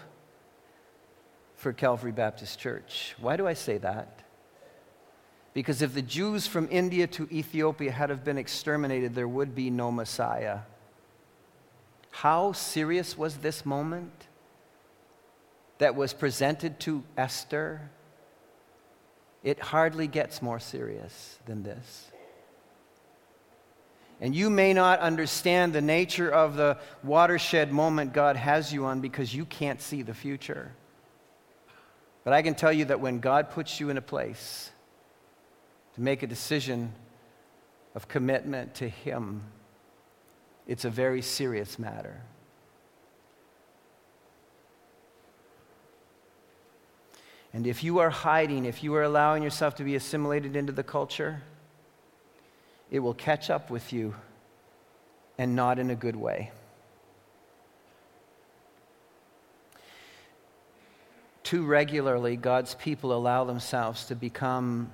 for 1.56 1.72
Calvary 1.72 2.12
Baptist 2.12 2.58
Church. 2.58 3.14
Why 3.20 3.36
do 3.36 3.46
I 3.46 3.54
say 3.54 3.78
that? 3.78 4.20
Because 5.52 5.82
if 5.82 5.94
the 5.94 6.02
Jews 6.02 6.46
from 6.46 6.68
India 6.70 7.06
to 7.08 7.28
Ethiopia 7.30 7.92
had 7.92 8.10
have 8.10 8.24
been 8.24 8.38
exterminated, 8.38 9.14
there 9.14 9.28
would 9.28 9.54
be 9.54 9.70
no 9.70 9.92
Messiah. 9.92 10.60
How 12.10 12.52
serious 12.52 13.16
was 13.16 13.36
this 13.36 13.64
moment 13.66 14.28
that 15.78 15.94
was 15.94 16.12
presented 16.12 16.80
to 16.80 17.04
Esther? 17.16 17.90
It 19.42 19.60
hardly 19.60 20.06
gets 20.06 20.40
more 20.40 20.58
serious 20.58 21.38
than 21.46 21.62
this. 21.62 22.10
And 24.24 24.34
you 24.34 24.48
may 24.48 24.72
not 24.72 25.00
understand 25.00 25.74
the 25.74 25.82
nature 25.82 26.30
of 26.30 26.56
the 26.56 26.78
watershed 27.02 27.70
moment 27.70 28.14
God 28.14 28.36
has 28.36 28.72
you 28.72 28.86
on 28.86 29.02
because 29.02 29.34
you 29.34 29.44
can't 29.44 29.82
see 29.82 30.00
the 30.00 30.14
future. 30.14 30.72
But 32.24 32.32
I 32.32 32.40
can 32.40 32.54
tell 32.54 32.72
you 32.72 32.86
that 32.86 33.00
when 33.00 33.20
God 33.20 33.50
puts 33.50 33.80
you 33.80 33.90
in 33.90 33.98
a 33.98 34.00
place 34.00 34.70
to 35.96 36.00
make 36.00 36.22
a 36.22 36.26
decision 36.26 36.94
of 37.94 38.08
commitment 38.08 38.76
to 38.76 38.88
Him, 38.88 39.42
it's 40.66 40.86
a 40.86 40.90
very 40.90 41.20
serious 41.20 41.78
matter. 41.78 42.22
And 47.52 47.66
if 47.66 47.84
you 47.84 47.98
are 47.98 48.08
hiding, 48.08 48.64
if 48.64 48.82
you 48.82 48.94
are 48.94 49.02
allowing 49.02 49.42
yourself 49.42 49.74
to 49.74 49.84
be 49.84 49.96
assimilated 49.96 50.56
into 50.56 50.72
the 50.72 50.82
culture, 50.82 51.42
it 52.94 53.00
will 53.00 53.14
catch 53.14 53.50
up 53.50 53.70
with 53.70 53.92
you 53.92 54.14
and 55.36 55.56
not 55.56 55.78
in 55.78 55.90
a 55.90 55.96
good 55.96 56.16
way. 56.16 56.52
too 61.54 61.64
regularly, 61.64 62.36
God's 62.36 62.74
people 62.74 63.12
allow 63.12 63.44
themselves 63.44 64.06
to 64.06 64.16
become 64.16 64.90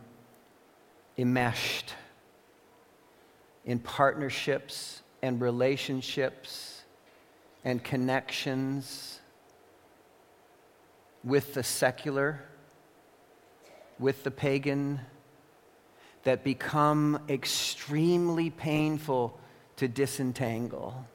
enmeshed 1.16 1.94
in 3.64 3.78
partnerships 3.78 5.00
and 5.22 5.40
relationships 5.40 6.82
and 7.64 7.82
connections 7.82 9.20
with 11.22 11.54
the 11.54 11.62
secular, 11.62 12.42
with 13.98 14.24
the 14.24 14.30
pagan, 14.30 15.00
that 16.24 16.44
become 16.44 17.20
extremely 17.28 18.50
painful 18.50 19.38
to 19.76 19.88
disentangle, 19.88 21.06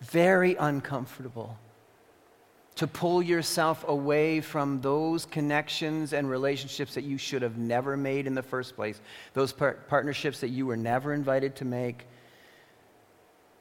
very 0.00 0.54
uncomfortable 0.56 1.58
to 2.76 2.86
pull 2.86 3.22
yourself 3.22 3.84
away 3.86 4.40
from 4.40 4.80
those 4.80 5.26
connections 5.26 6.12
and 6.12 6.28
relationships 6.28 6.94
that 6.94 7.04
you 7.04 7.16
should 7.16 7.42
have 7.42 7.56
never 7.56 7.96
made 7.96 8.26
in 8.26 8.34
the 8.34 8.42
first 8.42 8.74
place, 8.74 9.00
those 9.32 9.52
par- 9.52 9.78
partnerships 9.88 10.40
that 10.40 10.48
you 10.48 10.66
were 10.66 10.76
never 10.76 11.12
invited 11.12 11.54
to 11.54 11.64
make 11.64 12.06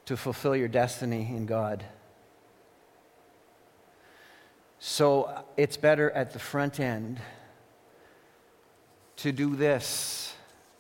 to 0.06 0.18
fulfill 0.18 0.56
your 0.56 0.68
destiny 0.68 1.32
in 1.36 1.46
God. 1.46 1.86
So 4.80 5.46
it's 5.56 5.78
better 5.78 6.10
at 6.12 6.34
the 6.34 6.40
front 6.40 6.80
end 6.80 7.22
to 9.18 9.32
do 9.32 9.56
this. 9.56 10.34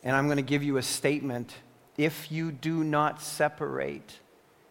And 0.03 0.15
I'm 0.15 0.25
going 0.25 0.38
to 0.38 0.43
give 0.43 0.63
you 0.63 0.77
a 0.77 0.84
statement. 0.84 1.53
If 1.97 2.31
you 2.31 2.51
do 2.51 2.84
not 2.84 3.21
separate, 3.21 4.19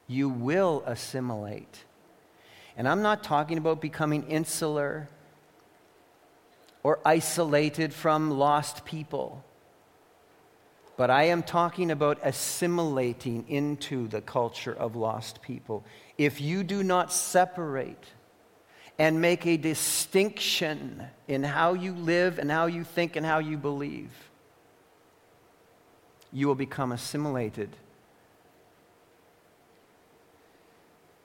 you 0.07 0.29
will 0.29 0.83
assimilate. 0.87 1.85
And 2.77 2.89
I'm 2.89 3.03
not 3.03 3.23
talking 3.23 3.59
about 3.59 3.81
becoming 3.81 4.25
insular 4.29 5.09
or 6.83 6.99
isolated 7.05 7.93
from 7.95 8.31
lost 8.31 8.85
people. 8.85 9.45
But 10.97 11.11
I 11.11 11.25
am 11.25 11.43
talking 11.43 11.91
about 11.91 12.19
assimilating 12.23 13.49
into 13.49 14.09
the 14.09 14.21
culture 14.21 14.75
of 14.75 14.97
lost 14.97 15.43
people. 15.43 15.85
If 16.19 16.41
you 16.41 16.63
do 16.63 16.83
not 16.83 17.13
separate 17.13 18.05
and 19.03 19.21
make 19.21 19.49
a 19.49 19.57
distinction 19.57 21.03
in 21.27 21.43
how 21.43 21.73
you 21.73 21.93
live 21.93 22.39
and 22.39 22.49
how 22.49 22.67
you 22.67 22.85
think 22.85 23.17
and 23.17 23.27
how 23.27 23.41
you 23.41 23.59
believe, 23.59 24.13
you 26.33 26.47
will 26.47 26.55
become 26.55 26.93
assimilated. 26.93 27.69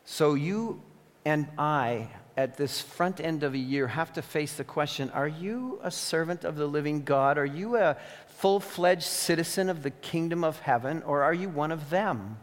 So 0.05 0.33
you 0.33 0.81
and 1.23 1.47
I, 1.55 2.07
at 2.35 2.57
this 2.57 2.81
front 2.81 3.19
end 3.19 3.43
of 3.43 3.53
a 3.53 3.59
year, 3.59 3.85
have 3.85 4.11
to 4.13 4.23
face 4.23 4.55
the 4.55 4.63
question 4.63 5.11
Are 5.11 5.27
you 5.27 5.79
a 5.83 5.91
servant 5.91 6.45
of 6.45 6.55
the 6.55 6.65
living 6.65 7.03
God? 7.03 7.37
Are 7.37 7.45
you 7.45 7.77
a 7.77 7.95
full 8.25 8.59
fledged 8.59 9.03
citizen 9.03 9.69
of 9.69 9.83
the 9.83 9.91
kingdom 9.91 10.43
of 10.43 10.61
heaven? 10.61 11.03
Or 11.03 11.21
are 11.21 11.33
you 11.33 11.47
one 11.47 11.71
of 11.71 11.91
them? 11.91 12.37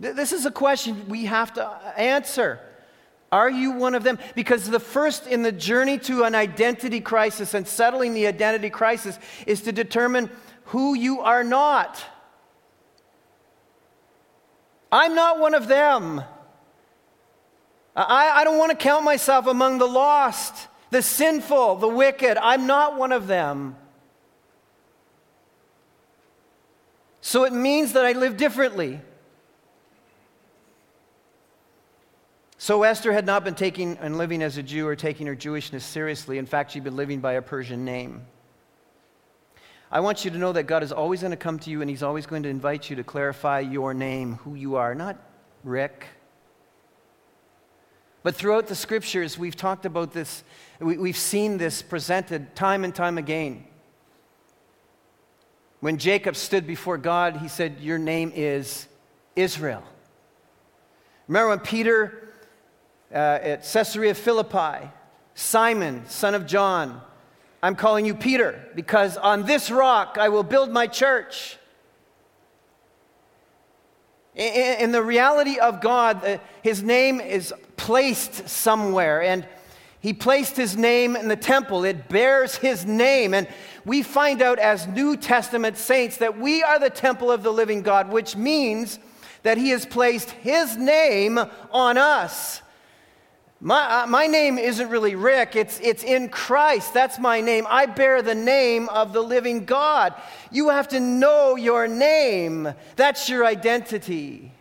This 0.00 0.32
is 0.32 0.44
a 0.44 0.50
question 0.50 1.08
we 1.08 1.26
have 1.26 1.52
to 1.52 1.64
uh, 1.64 1.92
answer. 1.96 2.58
Are 3.32 3.50
you 3.50 3.72
one 3.72 3.94
of 3.94 4.02
them? 4.02 4.18
Because 4.34 4.68
the 4.68 4.80
first 4.80 5.26
in 5.26 5.42
the 5.42 5.52
journey 5.52 5.98
to 5.98 6.24
an 6.24 6.34
identity 6.34 7.00
crisis 7.00 7.54
and 7.54 7.66
settling 7.66 8.12
the 8.12 8.26
identity 8.26 8.70
crisis 8.70 9.18
is 9.46 9.62
to 9.62 9.72
determine 9.72 10.30
who 10.66 10.94
you 10.94 11.20
are 11.20 11.44
not. 11.44 12.04
I'm 14.90 15.14
not 15.14 15.38
one 15.38 15.54
of 15.54 15.68
them. 15.68 16.22
I, 17.94 18.30
I 18.30 18.44
don't 18.44 18.58
want 18.58 18.70
to 18.70 18.76
count 18.76 19.04
myself 19.04 19.46
among 19.46 19.78
the 19.78 19.86
lost, 19.86 20.68
the 20.90 21.02
sinful, 21.02 21.76
the 21.76 21.88
wicked. 21.88 22.36
I'm 22.36 22.66
not 22.66 22.96
one 22.96 23.12
of 23.12 23.28
them. 23.28 23.76
So 27.20 27.44
it 27.44 27.52
means 27.52 27.92
that 27.92 28.04
I 28.04 28.12
live 28.12 28.36
differently. 28.36 29.00
So 32.60 32.82
Esther 32.82 33.14
had 33.14 33.24
not 33.24 33.42
been 33.42 33.54
taking 33.54 33.96
and 34.02 34.18
living 34.18 34.42
as 34.42 34.58
a 34.58 34.62
Jew 34.62 34.86
or 34.86 34.94
taking 34.94 35.26
her 35.28 35.34
Jewishness 35.34 35.80
seriously. 35.80 36.36
In 36.36 36.44
fact, 36.44 36.72
she'd 36.72 36.84
been 36.84 36.94
living 36.94 37.20
by 37.20 37.32
a 37.32 37.42
Persian 37.42 37.86
name. 37.86 38.26
I 39.90 40.00
want 40.00 40.26
you 40.26 40.30
to 40.30 40.36
know 40.36 40.52
that 40.52 40.64
God 40.64 40.82
is 40.82 40.92
always 40.92 41.20
going 41.20 41.30
to 41.30 41.38
come 41.38 41.58
to 41.60 41.70
you 41.70 41.80
and 41.80 41.88
He's 41.88 42.02
always 42.02 42.26
going 42.26 42.42
to 42.42 42.50
invite 42.50 42.90
you 42.90 42.96
to 42.96 43.02
clarify 43.02 43.60
your 43.60 43.94
name, 43.94 44.34
who 44.44 44.56
you 44.56 44.76
are, 44.76 44.94
not 44.94 45.16
Rick. 45.64 46.04
But 48.22 48.34
throughout 48.34 48.66
the 48.66 48.74
scriptures, 48.74 49.38
we've 49.38 49.56
talked 49.56 49.86
about 49.86 50.12
this, 50.12 50.44
we, 50.80 51.08
have 51.08 51.16
seen 51.16 51.56
this 51.56 51.80
presented 51.80 52.54
time 52.54 52.84
and 52.84 52.94
time 52.94 53.16
again. 53.16 53.64
When 55.80 55.96
Jacob 55.96 56.36
stood 56.36 56.66
before 56.66 56.98
God, 56.98 57.38
he 57.38 57.48
said, 57.48 57.80
Your 57.80 57.96
name 57.96 58.32
is 58.34 58.86
Israel. 59.34 59.82
Remember 61.26 61.48
when 61.48 61.60
Peter 61.60 62.26
uh, 63.12 63.16
at 63.16 63.64
Caesarea 63.72 64.14
Philippi, 64.14 64.88
Simon, 65.34 66.04
son 66.06 66.34
of 66.34 66.46
John, 66.46 67.00
I'm 67.62 67.76
calling 67.76 68.06
you 68.06 68.14
Peter 68.14 68.68
because 68.74 69.16
on 69.16 69.44
this 69.44 69.70
rock 69.70 70.16
I 70.18 70.28
will 70.28 70.42
build 70.42 70.70
my 70.70 70.86
church. 70.86 71.56
In 74.34 74.92
the 74.92 75.02
reality 75.02 75.58
of 75.58 75.80
God, 75.80 76.24
uh, 76.24 76.38
his 76.62 76.82
name 76.82 77.20
is 77.20 77.52
placed 77.76 78.48
somewhere, 78.48 79.22
and 79.22 79.46
he 80.00 80.14
placed 80.14 80.56
his 80.56 80.76
name 80.76 81.16
in 81.16 81.28
the 81.28 81.36
temple. 81.36 81.84
It 81.84 82.08
bears 82.08 82.54
his 82.56 82.86
name. 82.86 83.34
And 83.34 83.48
we 83.84 84.02
find 84.02 84.40
out 84.40 84.58
as 84.58 84.86
New 84.86 85.16
Testament 85.16 85.76
saints 85.76 86.18
that 86.18 86.38
we 86.38 86.62
are 86.62 86.78
the 86.78 86.90
temple 86.90 87.30
of 87.30 87.42
the 87.42 87.52
living 87.52 87.82
God, 87.82 88.10
which 88.10 88.36
means 88.36 88.98
that 89.42 89.58
he 89.58 89.70
has 89.70 89.84
placed 89.84 90.30
his 90.30 90.76
name 90.76 91.38
on 91.70 91.98
us. 91.98 92.62
My, 93.62 94.02
uh, 94.02 94.06
my 94.06 94.26
name 94.26 94.56
isn't 94.56 94.88
really 94.88 95.14
Rick, 95.14 95.54
it's, 95.54 95.78
it's 95.80 96.02
in 96.02 96.30
Christ. 96.30 96.94
That's 96.94 97.18
my 97.18 97.42
name. 97.42 97.66
I 97.68 97.84
bear 97.84 98.22
the 98.22 98.34
name 98.34 98.88
of 98.88 99.12
the 99.12 99.20
living 99.20 99.66
God. 99.66 100.14
You 100.50 100.70
have 100.70 100.88
to 100.88 101.00
know 101.00 101.56
your 101.56 101.86
name, 101.86 102.72
that's 102.96 103.28
your 103.28 103.44
identity. 103.44 104.52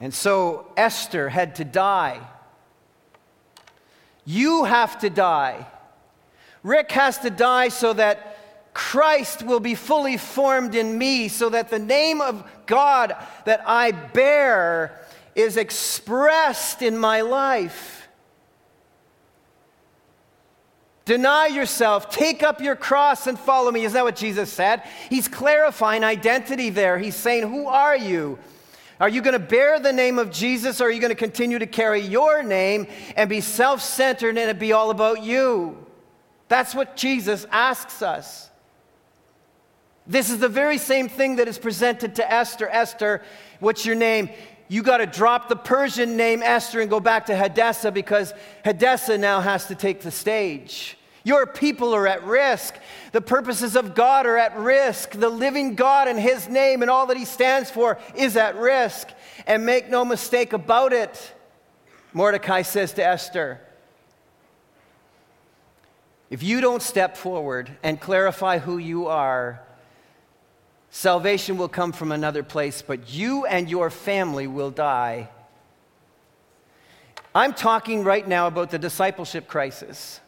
And 0.00 0.12
so 0.12 0.66
Esther 0.76 1.28
had 1.28 1.56
to 1.56 1.64
die. 1.64 2.20
You 4.24 4.64
have 4.64 4.98
to 5.00 5.10
die. 5.10 5.66
Rick 6.62 6.90
has 6.92 7.18
to 7.18 7.30
die 7.30 7.68
so 7.68 7.92
that 7.92 8.38
Christ 8.72 9.42
will 9.42 9.60
be 9.60 9.74
fully 9.74 10.16
formed 10.16 10.74
in 10.74 10.96
me, 10.96 11.28
so 11.28 11.50
that 11.50 11.70
the 11.70 11.78
name 11.78 12.20
of 12.20 12.44
God 12.66 13.14
that 13.44 13.62
I 13.66 13.92
bear 13.92 14.99
is 15.34 15.56
expressed 15.56 16.82
in 16.82 16.96
my 16.98 17.20
life. 17.20 18.08
Deny 21.04 21.46
yourself, 21.46 22.10
take 22.10 22.42
up 22.42 22.60
your 22.60 22.76
cross, 22.76 23.26
and 23.26 23.38
follow 23.38 23.72
me. 23.72 23.84
Is 23.84 23.94
that 23.94 24.04
what 24.04 24.16
Jesus 24.16 24.52
said? 24.52 24.82
He's 25.08 25.26
clarifying 25.26 26.04
identity 26.04 26.70
there. 26.70 26.98
He's 26.98 27.16
saying, 27.16 27.48
Who 27.48 27.66
are 27.66 27.96
you? 27.96 28.38
Are 29.00 29.08
you 29.08 29.22
going 29.22 29.32
to 29.32 29.38
bear 29.38 29.80
the 29.80 29.92
name 29.92 30.18
of 30.18 30.30
Jesus, 30.30 30.80
or 30.80 30.84
are 30.84 30.90
you 30.90 31.00
going 31.00 31.10
to 31.10 31.16
continue 31.16 31.58
to 31.58 31.66
carry 31.66 32.00
your 32.00 32.42
name 32.42 32.86
and 33.16 33.30
be 33.30 33.40
self 33.40 33.80
centered 33.80 34.36
and 34.36 34.50
it 34.50 34.58
be 34.58 34.72
all 34.72 34.90
about 34.90 35.22
you? 35.22 35.84
That's 36.48 36.74
what 36.74 36.96
Jesus 36.96 37.46
asks 37.50 38.02
us. 38.02 38.50
This 40.06 40.30
is 40.30 40.38
the 40.38 40.48
very 40.48 40.76
same 40.76 41.08
thing 41.08 41.36
that 41.36 41.48
is 41.48 41.58
presented 41.58 42.16
to 42.16 42.32
Esther. 42.32 42.68
Esther, 42.68 43.22
what's 43.58 43.86
your 43.86 43.94
name? 43.94 44.28
You 44.70 44.84
got 44.84 44.98
to 44.98 45.06
drop 45.06 45.48
the 45.48 45.56
Persian 45.56 46.16
name 46.16 46.44
Esther 46.44 46.80
and 46.80 46.88
go 46.88 47.00
back 47.00 47.26
to 47.26 47.36
Hadassah 47.36 47.90
because 47.90 48.32
Hadassah 48.64 49.18
now 49.18 49.40
has 49.40 49.66
to 49.66 49.74
take 49.74 50.00
the 50.02 50.12
stage. 50.12 50.96
Your 51.24 51.44
people 51.44 51.92
are 51.92 52.06
at 52.06 52.22
risk. 52.22 52.76
The 53.10 53.20
purposes 53.20 53.74
of 53.74 53.96
God 53.96 54.26
are 54.26 54.36
at 54.36 54.56
risk. 54.56 55.10
The 55.10 55.28
living 55.28 55.74
God 55.74 56.06
and 56.06 56.20
His 56.20 56.48
name 56.48 56.82
and 56.82 56.90
all 56.90 57.06
that 57.08 57.16
He 57.16 57.24
stands 57.24 57.68
for 57.68 57.98
is 58.14 58.36
at 58.36 58.54
risk. 58.54 59.08
And 59.44 59.66
make 59.66 59.90
no 59.90 60.04
mistake 60.04 60.52
about 60.52 60.92
it, 60.92 61.34
Mordecai 62.12 62.62
says 62.62 62.92
to 62.92 63.04
Esther, 63.04 63.60
if 66.30 66.44
you 66.44 66.60
don't 66.60 66.80
step 66.80 67.16
forward 67.16 67.76
and 67.82 68.00
clarify 68.00 68.58
who 68.58 68.78
you 68.78 69.08
are, 69.08 69.60
Salvation 70.90 71.56
will 71.56 71.68
come 71.68 71.92
from 71.92 72.10
another 72.10 72.42
place, 72.42 72.82
but 72.82 73.12
you 73.12 73.46
and 73.46 73.70
your 73.70 73.90
family 73.90 74.48
will 74.48 74.70
die. 74.70 75.28
I'm 77.32 77.54
talking 77.54 78.02
right 78.02 78.26
now 78.26 78.48
about 78.48 78.70
the 78.70 78.78
discipleship 78.78 79.46
crisis. 79.46 80.20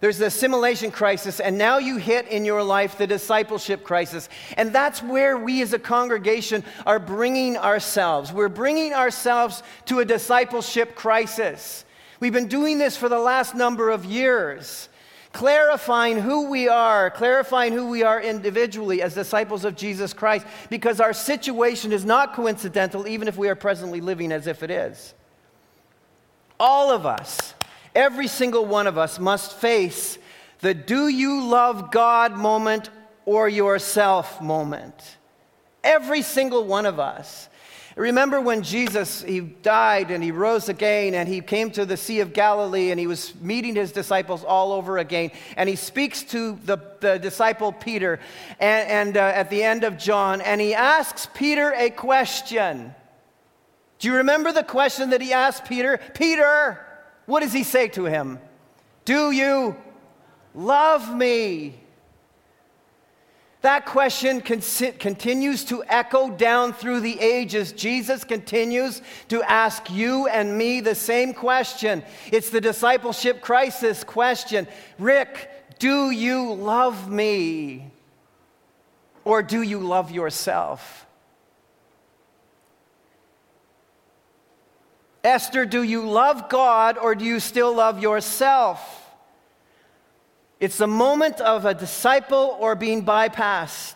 There's 0.00 0.18
the 0.18 0.26
assimilation 0.26 0.92
crisis, 0.92 1.40
and 1.40 1.56
now 1.56 1.78
you 1.78 1.96
hit 1.96 2.28
in 2.28 2.44
your 2.44 2.62
life 2.62 2.98
the 2.98 3.06
discipleship 3.06 3.82
crisis. 3.82 4.28
And 4.56 4.72
that's 4.72 5.02
where 5.02 5.36
we 5.38 5.62
as 5.62 5.72
a 5.72 5.78
congregation 5.78 6.62
are 6.86 7.00
bringing 7.00 7.56
ourselves. 7.56 8.30
We're 8.30 8.48
bringing 8.50 8.92
ourselves 8.92 9.62
to 9.86 10.00
a 10.00 10.04
discipleship 10.04 10.94
crisis. 10.94 11.84
We've 12.20 12.32
been 12.32 12.46
doing 12.46 12.78
this 12.78 12.96
for 12.96 13.08
the 13.08 13.18
last 13.18 13.54
number 13.54 13.90
of 13.90 14.04
years 14.04 14.88
clarifying 15.32 16.20
who 16.20 16.50
we 16.50 16.68
are, 16.68 17.10
clarifying 17.10 17.72
who 17.72 17.88
we 17.88 18.02
are 18.02 18.20
individually 18.20 19.02
as 19.02 19.14
disciples 19.14 19.64
of 19.64 19.76
Jesus 19.76 20.12
Christ, 20.12 20.46
because 20.70 21.00
our 21.00 21.12
situation 21.12 21.92
is 21.92 22.04
not 22.04 22.34
coincidental, 22.34 23.06
even 23.06 23.28
if 23.28 23.36
we 23.36 23.48
are 23.48 23.54
presently 23.54 24.00
living 24.00 24.32
as 24.32 24.46
if 24.46 24.62
it 24.62 24.70
is. 24.70 25.14
All 26.58 26.90
of 26.90 27.06
us, 27.06 27.54
every 27.94 28.26
single 28.26 28.64
one 28.64 28.86
of 28.86 28.98
us, 28.98 29.18
must 29.18 29.56
face 29.58 30.18
the 30.60 30.74
do 30.74 31.08
you 31.08 31.44
love 31.44 31.92
God 31.92 32.32
moment 32.32 32.90
or 33.24 33.48
yourself 33.48 34.40
moment. 34.40 35.16
Every 35.84 36.22
single 36.22 36.64
one 36.64 36.86
of 36.86 36.98
us. 36.98 37.48
Remember 37.98 38.40
when 38.40 38.62
Jesus, 38.62 39.22
he 39.22 39.40
died 39.40 40.12
and 40.12 40.22
he 40.22 40.30
rose 40.30 40.68
again 40.68 41.14
and 41.14 41.28
he 41.28 41.40
came 41.40 41.72
to 41.72 41.84
the 41.84 41.96
Sea 41.96 42.20
of 42.20 42.32
Galilee 42.32 42.92
and 42.92 43.00
he 43.00 43.08
was 43.08 43.34
meeting 43.40 43.74
his 43.74 43.90
disciples 43.90 44.44
all 44.44 44.70
over 44.70 44.98
again. 44.98 45.32
And 45.56 45.68
he 45.68 45.74
speaks 45.74 46.22
to 46.24 46.56
the, 46.64 46.78
the 47.00 47.18
disciple 47.18 47.72
Peter 47.72 48.20
and, 48.60 48.88
and 48.88 49.16
uh, 49.16 49.20
at 49.20 49.50
the 49.50 49.64
end 49.64 49.82
of 49.82 49.98
John 49.98 50.40
and 50.40 50.60
he 50.60 50.76
asks 50.76 51.26
Peter 51.34 51.74
a 51.76 51.90
question. 51.90 52.94
Do 53.98 54.06
you 54.06 54.14
remember 54.14 54.52
the 54.52 54.62
question 54.62 55.10
that 55.10 55.20
he 55.20 55.32
asked 55.32 55.64
Peter? 55.64 55.98
Peter, 56.14 56.78
what 57.26 57.40
does 57.40 57.52
he 57.52 57.64
say 57.64 57.88
to 57.88 58.04
him? 58.04 58.38
Do 59.06 59.32
you 59.32 59.76
love 60.54 61.12
me? 61.12 61.80
That 63.68 63.84
question 63.84 64.40
continues 64.40 65.62
to 65.66 65.84
echo 65.86 66.30
down 66.30 66.72
through 66.72 67.00
the 67.00 67.20
ages. 67.20 67.72
Jesus 67.72 68.24
continues 68.24 69.02
to 69.28 69.42
ask 69.42 69.90
you 69.90 70.26
and 70.26 70.56
me 70.56 70.80
the 70.80 70.94
same 70.94 71.34
question. 71.34 72.02
It's 72.32 72.48
the 72.48 72.62
discipleship 72.62 73.42
crisis 73.42 74.04
question 74.04 74.68
Rick, 74.98 75.50
do 75.78 76.10
you 76.10 76.54
love 76.54 77.10
me? 77.10 77.90
Or 79.26 79.42
do 79.42 79.60
you 79.60 79.80
love 79.80 80.10
yourself? 80.12 81.04
Esther, 85.22 85.66
do 85.66 85.82
you 85.82 86.08
love 86.08 86.48
God 86.48 86.96
or 86.96 87.14
do 87.14 87.26
you 87.26 87.38
still 87.38 87.74
love 87.74 88.00
yourself? 88.00 89.07
It's 90.60 90.78
the 90.78 90.86
moment 90.86 91.40
of 91.40 91.64
a 91.64 91.74
disciple 91.74 92.56
or 92.58 92.74
being 92.74 93.04
bypassed 93.04 93.94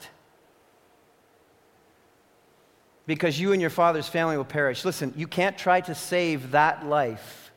because 3.06 3.38
you 3.38 3.52
and 3.52 3.60
your 3.60 3.70
father's 3.70 4.08
family 4.08 4.36
will 4.36 4.44
perish. 4.44 4.84
Listen, 4.84 5.12
you 5.16 5.26
can't 5.26 5.58
try 5.58 5.80
to 5.80 5.94
save 5.94 6.52
that 6.52 6.86
life 6.86 7.50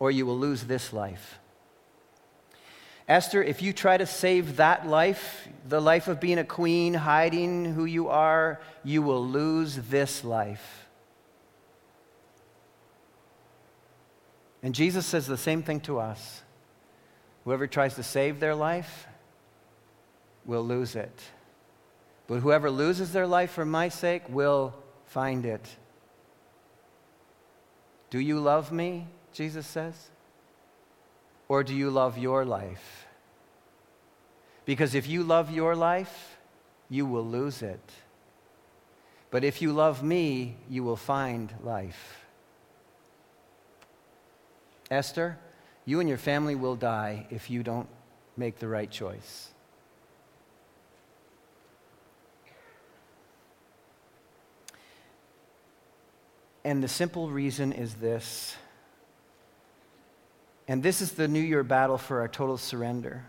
or 0.00 0.10
you 0.10 0.26
will 0.26 0.38
lose 0.38 0.64
this 0.64 0.92
life. 0.92 1.38
Esther, 3.06 3.42
if 3.42 3.60
you 3.60 3.72
try 3.72 3.96
to 3.96 4.06
save 4.06 4.56
that 4.56 4.86
life, 4.86 5.48
the 5.68 5.80
life 5.80 6.08
of 6.08 6.20
being 6.20 6.38
a 6.38 6.44
queen, 6.44 6.94
hiding 6.94 7.64
who 7.64 7.84
you 7.84 8.08
are, 8.08 8.60
you 8.84 9.02
will 9.02 9.24
lose 9.24 9.76
this 9.76 10.24
life. 10.24 10.88
And 14.62 14.74
Jesus 14.74 15.06
says 15.06 15.26
the 15.26 15.36
same 15.36 15.62
thing 15.62 15.80
to 15.80 15.98
us. 15.98 16.42
Whoever 17.50 17.66
tries 17.66 17.96
to 17.96 18.04
save 18.04 18.38
their 18.38 18.54
life 18.54 19.08
will 20.46 20.62
lose 20.62 20.94
it. 20.94 21.20
But 22.28 22.42
whoever 22.42 22.70
loses 22.70 23.12
their 23.12 23.26
life 23.26 23.50
for 23.50 23.64
my 23.64 23.88
sake 23.88 24.22
will 24.28 24.72
find 25.06 25.44
it. 25.44 25.68
Do 28.08 28.20
you 28.20 28.38
love 28.38 28.70
me? 28.70 29.08
Jesus 29.32 29.66
says. 29.66 30.10
Or 31.48 31.64
do 31.64 31.74
you 31.74 31.90
love 31.90 32.18
your 32.18 32.44
life? 32.44 33.08
Because 34.64 34.94
if 34.94 35.08
you 35.08 35.24
love 35.24 35.50
your 35.50 35.74
life, 35.74 36.38
you 36.88 37.04
will 37.04 37.26
lose 37.26 37.62
it. 37.62 37.82
But 39.32 39.42
if 39.42 39.60
you 39.60 39.72
love 39.72 40.04
me, 40.04 40.54
you 40.68 40.84
will 40.84 40.94
find 40.94 41.52
life. 41.64 42.24
Esther, 44.88 45.36
you 45.84 46.00
and 46.00 46.08
your 46.08 46.18
family 46.18 46.54
will 46.54 46.76
die 46.76 47.26
if 47.30 47.50
you 47.50 47.62
don't 47.62 47.88
make 48.36 48.58
the 48.58 48.68
right 48.68 48.90
choice. 48.90 49.48
And 56.64 56.82
the 56.82 56.88
simple 56.88 57.30
reason 57.30 57.72
is 57.72 57.94
this. 57.94 58.54
And 60.68 60.82
this 60.82 61.00
is 61.00 61.12
the 61.12 61.26
New 61.26 61.40
Year 61.40 61.64
battle 61.64 61.98
for 61.98 62.20
our 62.20 62.28
total 62.28 62.58
surrender. 62.58 63.24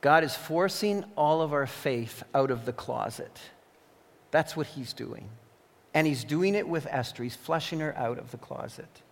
God 0.00 0.24
is 0.24 0.34
forcing 0.34 1.04
all 1.16 1.40
of 1.40 1.52
our 1.52 1.66
faith 1.66 2.24
out 2.34 2.50
of 2.50 2.64
the 2.64 2.72
closet. 2.72 3.38
That's 4.30 4.56
what 4.56 4.66
He's 4.66 4.92
doing. 4.92 5.28
And 5.92 6.06
He's 6.06 6.24
doing 6.24 6.54
it 6.54 6.66
with 6.66 6.86
Esther. 6.90 7.22
He's 7.22 7.36
flushing 7.36 7.80
her 7.80 7.96
out 7.96 8.18
of 8.18 8.30
the 8.30 8.38
closet 8.38 9.02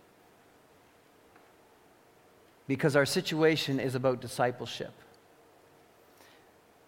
because 2.67 2.95
our 2.95 3.05
situation 3.05 3.79
is 3.79 3.95
about 3.95 4.21
discipleship. 4.21 4.93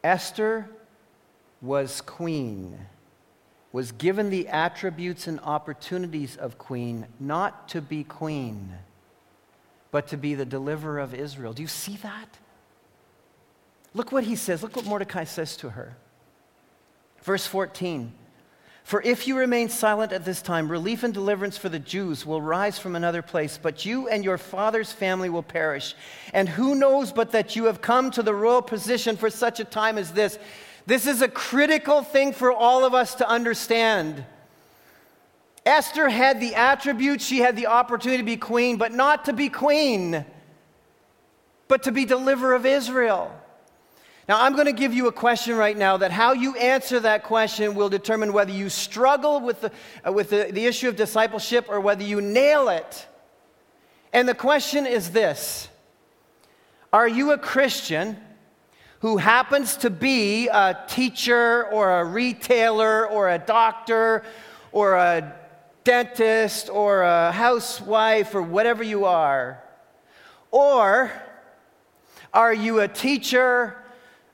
Esther 0.04 0.70
was 1.62 2.02
queen, 2.02 2.78
was 3.72 3.92
given 3.92 4.30
the 4.30 4.48
attributes 4.48 5.28
and 5.28 5.40
opportunities 5.42 6.38
of 6.38 6.58
queen, 6.58 7.08
not 7.20 7.68
to 7.70 7.82
be 7.82 8.04
queen, 8.04 8.72
but 9.92 10.08
to 10.08 10.18
be 10.18 10.36
the 10.36 10.46
deliverer 10.46 11.00
of 11.00 11.14
Israel. 11.14 11.54
Do 11.54 11.62
you 11.62 11.68
see 11.68 11.98
that? 11.98 12.38
Look 13.94 14.12
what 14.12 14.26
he 14.26 14.36
says. 14.36 14.62
Look 14.62 14.76
what 14.76 14.86
Mordecai 14.86 15.24
says 15.24 15.58
to 15.58 15.70
her. 15.72 15.96
Verse 17.24 17.48
14. 17.48 18.14
For 18.86 19.02
if 19.02 19.28
you 19.28 19.36
remain 19.36 19.70
silent 19.70 20.12
at 20.12 20.26
this 20.26 20.44
time, 20.44 20.70
relief 20.70 21.02
and 21.02 21.12
deliverance 21.12 21.58
for 21.58 21.70
the 21.70 21.80
Jews 21.80 22.24
will 22.24 22.40
rise 22.40 22.78
from 22.78 22.96
another 22.96 23.24
place, 23.24 23.60
but 23.60 23.84
you 23.84 24.08
and 24.08 24.24
your 24.24 24.38
father's 24.38 24.92
family 24.92 25.28
will 25.28 25.42
perish. 25.42 25.96
And 26.36 26.48
who 26.48 26.76
knows 26.76 27.12
but 27.12 27.32
that 27.32 27.56
you 27.56 27.66
have 27.66 27.82
come 27.82 28.12
to 28.12 28.22
the 28.22 28.36
royal 28.36 28.62
position 28.62 29.18
for 29.18 29.32
such 29.32 29.60
a 29.60 29.64
time 29.64 29.98
as 29.98 30.12
this? 30.12 30.38
This 30.86 31.08
is 31.08 31.24
a 31.24 31.28
critical 31.28 32.04
thing 32.04 32.32
for 32.32 32.52
all 32.52 32.86
of 32.86 32.94
us 32.94 33.16
to 33.16 33.28
understand. 33.28 34.24
Esther 35.66 36.08
had 36.08 36.40
the 36.40 36.54
attributes, 36.54 37.26
she 37.26 37.40
had 37.40 37.56
the 37.56 37.66
opportunity 37.66 38.20
to 38.20 38.24
be 38.24 38.38
queen, 38.38 38.78
but 38.78 38.94
not 38.94 39.26
to 39.26 39.34
be 39.34 39.50
queen, 39.50 40.24
but 41.68 41.82
to 41.82 41.92
be 41.92 42.06
deliverer 42.06 42.54
of 42.54 42.68
Israel. 42.68 43.36
Now, 44.28 44.42
I'm 44.42 44.54
going 44.54 44.66
to 44.66 44.74
give 44.74 44.92
you 44.92 45.06
a 45.08 45.12
question 45.12 45.56
right 45.56 45.78
now 45.78 45.98
that 45.98 46.12
how 46.12 46.34
you 46.34 46.56
answer 46.56 47.00
that 47.02 47.24
question 47.24 47.76
will 47.76 47.90
determine 47.90 48.34
whether 48.34 48.52
you 48.52 48.70
struggle 48.70 49.40
with 49.40 49.62
the, 49.62 49.72
uh, 50.06 50.12
with 50.12 50.32
the, 50.32 50.50
the 50.52 50.66
issue 50.66 50.90
of 50.90 50.96
discipleship 50.96 51.68
or 51.70 51.80
whether 51.80 52.04
you 52.04 52.22
nail 52.22 52.70
it. 52.70 53.08
And 54.12 54.28
the 54.28 54.34
question 54.34 54.88
is 54.88 55.12
this 55.12 55.70
Are 56.92 57.08
you 57.08 57.34
a 57.34 57.38
Christian 57.38 58.18
who 59.02 59.18
happens 59.18 59.78
to 59.78 59.92
be 59.92 60.48
a 60.48 60.76
teacher 60.88 61.68
or 61.68 62.00
a 62.00 62.04
retailer 62.04 63.08
or 63.08 63.30
a 63.30 63.38
doctor 63.38 64.24
or 64.72 64.96
a 64.96 65.36
dentist 65.84 66.72
or 66.72 67.04
a 67.04 67.32
housewife 67.32 68.34
or 68.34 68.42
whatever 68.42 68.84
you 68.84 69.06
are? 69.06 69.62
Or 70.50 71.12
are 72.34 72.54
you 72.54 72.80
a 72.80 72.88
teacher? 72.88 73.85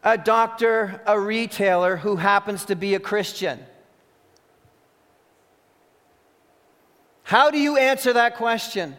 A 0.03 0.17
doctor, 0.17 1.01
a 1.05 1.19
retailer 1.19 1.97
who 1.97 2.15
happens 2.15 2.65
to 2.65 2.75
be 2.75 2.95
a 2.95 2.99
Christian? 2.99 3.59
How 7.23 7.51
do 7.51 7.57
you 7.57 7.77
answer 7.77 8.13
that 8.13 8.35
question? 8.35 8.97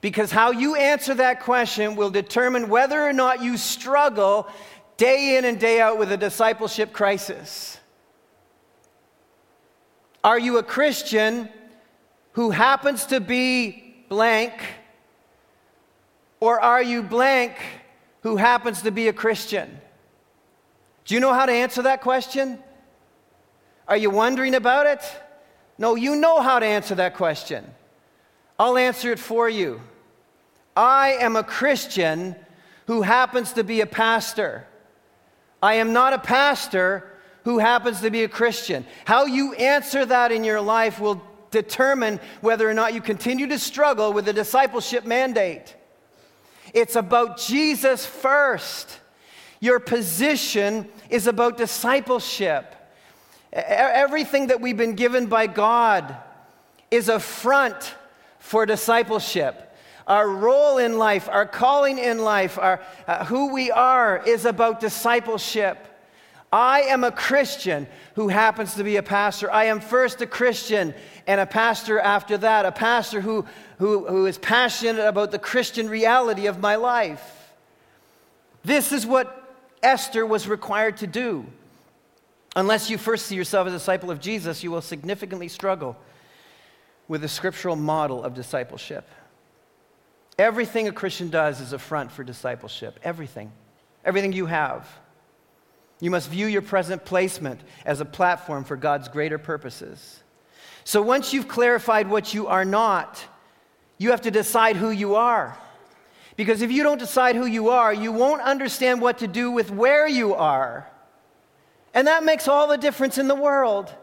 Because 0.00 0.30
how 0.30 0.52
you 0.52 0.74
answer 0.74 1.14
that 1.14 1.40
question 1.40 1.96
will 1.96 2.10
determine 2.10 2.68
whether 2.68 3.00
or 3.00 3.12
not 3.12 3.42
you 3.42 3.56
struggle 3.56 4.48
day 4.96 5.36
in 5.36 5.44
and 5.44 5.60
day 5.60 5.80
out 5.80 5.98
with 5.98 6.12
a 6.12 6.16
discipleship 6.16 6.92
crisis. 6.92 7.78
Are 10.24 10.38
you 10.38 10.58
a 10.58 10.62
Christian 10.62 11.48
who 12.32 12.50
happens 12.50 13.06
to 13.06 13.20
be 13.20 14.04
blank? 14.08 14.54
Or 16.40 16.58
are 16.58 16.82
you 16.82 17.02
blank 17.02 17.56
who 18.22 18.36
happens 18.36 18.82
to 18.82 18.90
be 18.90 19.08
a 19.08 19.12
Christian? 19.12 19.81
Do 21.04 21.14
you 21.14 21.20
know 21.20 21.32
how 21.32 21.46
to 21.46 21.52
answer 21.52 21.82
that 21.82 22.00
question? 22.00 22.58
Are 23.88 23.96
you 23.96 24.10
wondering 24.10 24.54
about 24.54 24.86
it? 24.86 25.00
No, 25.78 25.94
you 25.96 26.16
know 26.16 26.40
how 26.40 26.58
to 26.58 26.66
answer 26.66 26.94
that 26.94 27.14
question. 27.14 27.64
I'll 28.58 28.78
answer 28.78 29.10
it 29.10 29.18
for 29.18 29.48
you. 29.48 29.80
I 30.76 31.14
am 31.20 31.36
a 31.36 31.42
Christian 31.42 32.36
who 32.86 33.02
happens 33.02 33.52
to 33.54 33.64
be 33.64 33.80
a 33.80 33.86
pastor. 33.86 34.66
I 35.62 35.74
am 35.74 35.92
not 35.92 36.12
a 36.12 36.18
pastor 36.18 37.08
who 37.44 37.58
happens 37.58 38.00
to 38.00 38.10
be 38.10 38.22
a 38.24 38.28
Christian. 38.28 38.86
How 39.04 39.26
you 39.26 39.54
answer 39.54 40.06
that 40.06 40.32
in 40.32 40.44
your 40.44 40.60
life 40.60 41.00
will 41.00 41.22
determine 41.50 42.20
whether 42.40 42.68
or 42.68 42.74
not 42.74 42.94
you 42.94 43.00
continue 43.00 43.46
to 43.48 43.58
struggle 43.58 44.12
with 44.12 44.24
the 44.24 44.32
discipleship 44.32 45.04
mandate. 45.04 45.76
It's 46.72 46.96
about 46.96 47.38
Jesus 47.38 48.06
first. 48.06 49.00
Your 49.62 49.78
position 49.78 50.88
is 51.08 51.28
about 51.28 51.56
discipleship. 51.56 52.74
Everything 53.52 54.48
that 54.48 54.60
we've 54.60 54.76
been 54.76 54.96
given 54.96 55.26
by 55.26 55.46
God 55.46 56.16
is 56.90 57.08
a 57.08 57.20
front 57.20 57.94
for 58.40 58.66
discipleship. 58.66 59.72
Our 60.08 60.28
role 60.28 60.78
in 60.78 60.98
life, 60.98 61.28
our 61.28 61.46
calling 61.46 61.98
in 61.98 62.18
life, 62.18 62.58
our, 62.58 62.82
uh, 63.06 63.24
who 63.26 63.52
we 63.52 63.70
are 63.70 64.20
is 64.26 64.46
about 64.46 64.80
discipleship. 64.80 65.78
I 66.52 66.80
am 66.80 67.04
a 67.04 67.12
Christian 67.12 67.86
who 68.16 68.26
happens 68.26 68.74
to 68.74 68.82
be 68.82 68.96
a 68.96 69.02
pastor. 69.02 69.48
I 69.48 69.66
am 69.66 69.78
first 69.78 70.20
a 70.22 70.26
Christian 70.26 70.92
and 71.28 71.40
a 71.40 71.46
pastor 71.46 72.00
after 72.00 72.36
that, 72.38 72.66
a 72.66 72.72
pastor 72.72 73.20
who, 73.20 73.46
who, 73.78 74.08
who 74.08 74.26
is 74.26 74.38
passionate 74.38 75.06
about 75.06 75.30
the 75.30 75.38
Christian 75.38 75.88
reality 75.88 76.46
of 76.46 76.58
my 76.58 76.74
life. 76.74 77.52
This 78.64 78.90
is 78.90 79.06
what 79.06 79.38
Esther 79.82 80.24
was 80.24 80.46
required 80.46 80.98
to 80.98 81.06
do. 81.06 81.46
Unless 82.54 82.90
you 82.90 82.98
first 82.98 83.26
see 83.26 83.34
yourself 83.34 83.66
as 83.66 83.72
a 83.72 83.76
disciple 83.76 84.10
of 84.10 84.20
Jesus, 84.20 84.62
you 84.62 84.70
will 84.70 84.82
significantly 84.82 85.48
struggle 85.48 85.96
with 87.08 87.22
the 87.22 87.28
scriptural 87.28 87.76
model 87.76 88.22
of 88.22 88.34
discipleship. 88.34 89.08
Everything 90.38 90.88
a 90.88 90.92
Christian 90.92 91.30
does 91.30 91.60
is 91.60 91.72
a 91.72 91.78
front 91.78 92.12
for 92.12 92.24
discipleship. 92.24 93.00
Everything. 93.02 93.52
Everything 94.04 94.32
you 94.32 94.46
have. 94.46 94.88
You 96.00 96.10
must 96.10 96.28
view 96.28 96.46
your 96.46 96.62
present 96.62 97.04
placement 97.04 97.60
as 97.84 98.00
a 98.00 98.04
platform 98.04 98.64
for 98.64 98.76
God's 98.76 99.08
greater 99.08 99.38
purposes. 99.38 100.22
So 100.84 101.00
once 101.00 101.32
you've 101.32 101.48
clarified 101.48 102.08
what 102.08 102.34
you 102.34 102.48
are 102.48 102.64
not, 102.64 103.24
you 103.98 104.10
have 104.10 104.22
to 104.22 104.30
decide 104.30 104.76
who 104.76 104.90
you 104.90 105.14
are. 105.14 105.56
Because 106.36 106.62
if 106.62 106.72
you 106.72 106.82
don't 106.82 106.98
decide 106.98 107.36
who 107.36 107.46
you 107.46 107.68
are, 107.68 107.92
you 107.92 108.12
won't 108.12 108.42
understand 108.42 109.00
what 109.00 109.18
to 109.18 109.28
do 109.28 109.50
with 109.50 109.70
where 109.70 110.08
you 110.08 110.34
are. 110.34 110.88
And 111.94 112.06
that 112.06 112.24
makes 112.24 112.48
all 112.48 112.68
the 112.68 112.78
difference 112.78 113.18
in 113.18 113.28
the 113.28 113.34
world. 113.34 113.94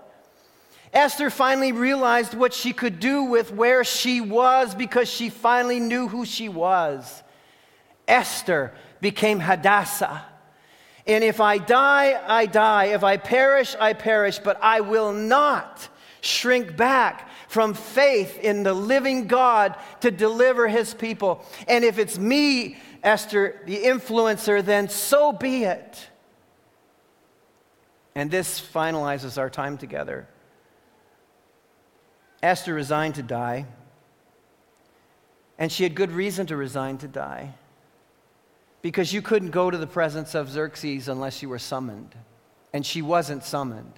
Esther 0.93 1.29
finally 1.29 1.71
realized 1.71 2.33
what 2.33 2.53
she 2.53 2.73
could 2.73 2.99
do 2.99 3.23
with 3.23 3.51
where 3.51 3.83
she 3.83 4.21
was 4.21 4.73
because 4.73 5.09
she 5.09 5.29
finally 5.29 5.79
knew 5.79 6.07
who 6.07 6.25
she 6.25 6.49
was. 6.49 7.23
Esther 8.07 8.73
became 9.01 9.39
Hadassah. 9.39 10.25
And 11.05 11.23
if 11.23 11.39
I 11.39 11.57
die, 11.57 12.21
I 12.27 12.45
die. 12.45 12.85
If 12.85 13.03
I 13.03 13.17
perish, 13.17 13.75
I 13.79 13.93
perish. 13.93 14.39
But 14.39 14.59
I 14.61 14.81
will 14.81 15.13
not 15.13 15.87
shrink 16.21 16.75
back 16.75 17.28
from 17.49 17.73
faith 17.73 18.37
in 18.39 18.61
the 18.61 18.73
living 18.73 19.25
God 19.25 19.75
to 20.01 20.11
deliver 20.11 20.67
his 20.67 20.93
people. 20.93 21.43
And 21.67 21.83
if 21.83 21.97
it's 21.97 22.17
me, 22.17 22.77
Esther, 23.03 23.59
the 23.65 23.85
influencer, 23.85 24.63
then 24.63 24.87
so 24.87 25.33
be 25.33 25.63
it. 25.63 26.07
And 28.13 28.29
this 28.29 28.61
finalizes 28.61 29.39
our 29.39 29.49
time 29.49 29.79
together. 29.79 30.27
Esther 32.43 32.73
resigned 32.73 33.15
to 33.15 33.23
die, 33.23 33.65
and 35.57 35.71
she 35.71 35.83
had 35.83 35.95
good 35.95 36.11
reason 36.11 36.45
to 36.47 36.55
resign 36.55 36.99
to 36.99 37.07
die 37.07 37.55
because 38.83 39.11
you 39.11 39.23
couldn't 39.23 39.49
go 39.49 39.71
to 39.71 39.77
the 39.77 39.87
presence 39.87 40.35
of 40.35 40.49
Xerxes 40.49 41.09
unless 41.09 41.41
you 41.41 41.49
were 41.49 41.59
summoned, 41.59 42.15
and 42.73 42.85
she 42.85 43.01
wasn't 43.01 43.43
summoned. 43.43 43.93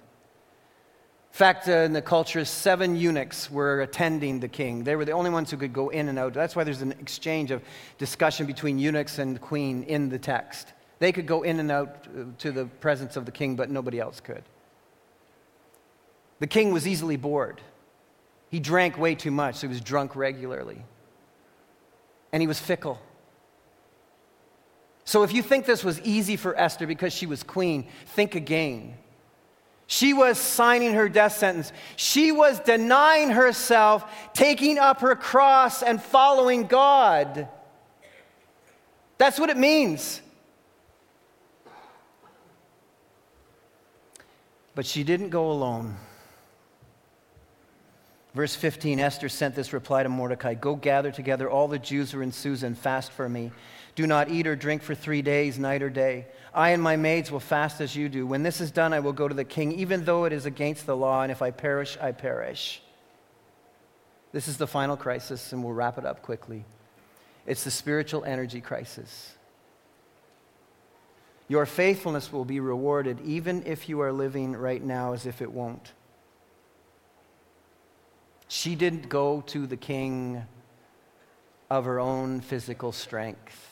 In 1.32 1.38
fact, 1.38 1.69
uh, 1.69 1.71
in 1.71 1.93
the 1.93 2.01
culture, 2.01 2.43
seven 2.43 2.95
eunuchs 2.97 3.49
were 3.49 3.82
attending 3.82 4.41
the 4.41 4.49
king. 4.49 4.84
They 4.84 4.97
were 4.97 5.05
the 5.05 5.13
only 5.13 5.29
ones 5.29 5.49
who 5.49 5.55
could 5.55 5.71
go 5.71 5.88
in 5.88 6.09
and 6.09 6.19
out. 6.19 6.34
That's 6.34 6.57
why 6.57 6.65
there's 6.65 6.82
an 6.82 6.91
exchange 6.91 7.51
of 7.51 7.63
discussion 7.97 8.45
between 8.45 8.77
eunuchs 8.77 9.17
and 9.17 9.38
the 9.38 9.39
queen 9.39 9.84
in 9.84 10.09
the 10.09 10.19
text. 10.19 10.73
They 10.99 11.13
could 11.13 11.25
go 11.25 11.43
in 11.43 11.61
and 11.61 11.71
out 11.71 12.07
uh, 12.07 12.25
to 12.39 12.51
the 12.51 12.65
presence 12.65 13.15
of 13.15 13.25
the 13.25 13.32
king, 13.32 13.55
but 13.55 13.69
nobody 13.69 13.97
else 13.97 14.19
could. 14.19 14.43
The 16.39 16.47
king 16.47 16.73
was 16.73 16.86
easily 16.86 17.15
bored. 17.15 17.61
He 18.49 18.59
drank 18.59 18.97
way 18.97 19.15
too 19.15 19.32
much, 19.32 19.55
so 19.55 19.67
he 19.67 19.69
was 19.69 19.79
drunk 19.79 20.17
regularly. 20.17 20.84
And 22.34 22.41
he 22.41 22.47
was 22.47 22.59
fickle. 22.59 22.99
So 25.05 25.23
if 25.23 25.34
you 25.34 25.41
think 25.41 25.65
this 25.65 25.84
was 25.84 25.99
easy 26.01 26.36
for 26.36 26.59
Esther 26.59 26.86
because 26.86 27.13
she 27.13 27.25
was 27.25 27.41
queen, 27.41 27.88
think 28.07 28.36
again. 28.36 28.97
She 29.91 30.13
was 30.13 30.37
signing 30.37 30.93
her 30.93 31.09
death 31.09 31.35
sentence. 31.35 31.73
She 31.97 32.31
was 32.31 32.61
denying 32.61 33.29
herself, 33.29 34.09
taking 34.31 34.79
up 34.79 35.01
her 35.01 35.17
cross, 35.17 35.83
and 35.83 36.01
following 36.01 36.65
God. 36.65 37.49
That's 39.17 39.37
what 39.37 39.49
it 39.49 39.57
means. 39.57 40.21
But 44.75 44.85
she 44.85 45.03
didn't 45.03 45.27
go 45.27 45.51
alone. 45.51 45.97
Verse 48.33 48.55
15 48.55 48.97
Esther 48.97 49.27
sent 49.27 49.55
this 49.55 49.73
reply 49.73 50.03
to 50.03 50.09
Mordecai 50.09 50.53
Go 50.53 50.77
gather 50.77 51.11
together 51.11 51.49
all 51.49 51.67
the 51.67 51.77
Jews 51.77 52.11
who 52.11 52.19
are 52.21 52.23
in 52.23 52.31
Susa 52.31 52.65
and 52.65 52.77
fast 52.77 53.11
for 53.11 53.27
me. 53.27 53.51
Do 53.95 54.07
not 54.07 54.29
eat 54.29 54.47
or 54.47 54.55
drink 54.55 54.81
for 54.81 54.95
three 54.95 55.21
days, 55.21 55.59
night 55.59 55.81
or 55.81 55.89
day. 55.89 56.27
I 56.53 56.71
and 56.71 56.81
my 56.81 56.95
maids 56.95 57.31
will 57.31 57.39
fast 57.39 57.81
as 57.81 57.95
you 57.95 58.09
do. 58.09 58.25
When 58.25 58.43
this 58.43 58.61
is 58.61 58.71
done, 58.71 58.93
I 58.93 58.99
will 58.99 59.13
go 59.13 59.27
to 59.27 59.33
the 59.33 59.43
king, 59.43 59.71
even 59.73 60.05
though 60.05 60.25
it 60.25 60.33
is 60.33 60.45
against 60.45 60.85
the 60.85 60.95
law, 60.95 61.23
and 61.23 61.31
if 61.31 61.41
I 61.41 61.51
perish, 61.51 61.97
I 62.01 62.11
perish. 62.11 62.81
This 64.31 64.47
is 64.47 64.57
the 64.57 64.67
final 64.67 64.95
crisis, 64.95 65.51
and 65.51 65.63
we'll 65.63 65.73
wrap 65.73 65.97
it 65.97 66.05
up 66.05 66.21
quickly. 66.21 66.65
It's 67.45 67.63
the 67.63 67.71
spiritual 67.71 68.23
energy 68.23 68.61
crisis. 68.61 69.33
Your 71.47 71.65
faithfulness 71.65 72.31
will 72.31 72.45
be 72.45 72.61
rewarded, 72.61 73.19
even 73.25 73.63
if 73.65 73.89
you 73.89 73.99
are 74.01 74.13
living 74.13 74.53
right 74.53 74.81
now 74.81 75.11
as 75.11 75.25
if 75.25 75.41
it 75.41 75.51
won't. 75.51 75.91
She 78.47 78.75
didn't 78.75 79.09
go 79.09 79.41
to 79.47 79.67
the 79.67 79.77
king 79.77 80.43
of 81.69 81.85
her 81.85 81.99
own 81.99 82.41
physical 82.41 82.91
strength. 82.91 83.70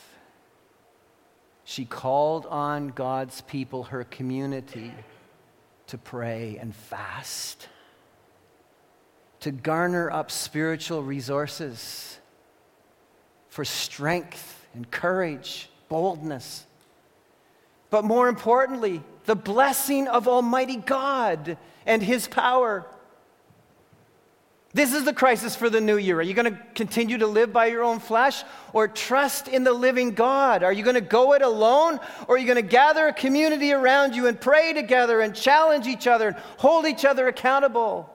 She 1.70 1.86
called 1.86 2.48
on 2.48 2.88
God's 2.88 3.42
people, 3.42 3.84
her 3.84 4.04
community, 4.04 4.92
to 5.86 6.00
pray 6.00 6.58
and 6.60 6.74
fast, 6.74 7.68
to 9.42 9.52
garner 9.52 10.10
up 10.10 10.32
spiritual 10.32 11.04
resources 11.04 12.18
for 13.50 13.64
strength 13.64 14.66
and 14.74 14.90
courage, 14.90 15.70
boldness. 15.90 16.66
But 17.92 18.04
more 18.04 18.30
importantly, 18.30 19.04
the 19.26 19.36
blessing 19.36 20.08
of 20.08 20.28
Almighty 20.28 20.78
God 20.78 21.56
and 21.86 22.02
His 22.02 22.28
power. 22.28 22.88
This 24.72 24.94
is 24.94 25.04
the 25.04 25.14
crisis 25.14 25.56
for 25.56 25.68
the 25.70 25.82
new 25.82 25.98
year. 25.98 26.20
Are 26.20 26.24
you 26.24 26.36
going 26.36 26.54
to 26.54 26.60
continue 26.76 27.18
to 27.18 27.28
live 27.28 27.52
by 27.52 27.68
your 27.68 27.84
own 27.84 28.00
flesh 28.00 28.44
or 28.72 28.88
trust 28.88 29.48
in 29.48 29.64
the 29.64 29.74
living 29.74 30.12
God? 30.12 30.62
Are 30.62 30.72
you 30.72 30.84
going 30.84 30.96
to 30.96 31.02
go 31.02 31.34
it 31.34 31.42
alone 31.42 32.00
or 32.28 32.36
are 32.36 32.38
you 32.38 32.46
going 32.46 32.56
to 32.56 32.62
gather 32.62 33.08
a 33.08 33.14
community 33.14 33.74
around 33.74 34.16
you 34.16 34.28
and 34.28 34.40
pray 34.40 34.74
together 34.74 35.22
and 35.22 35.34
challenge 35.34 35.88
each 35.88 36.06
other 36.06 36.28
and 36.30 36.38
hold 36.58 36.86
each 36.86 37.04
other 37.04 37.28
accountable? 37.28 38.14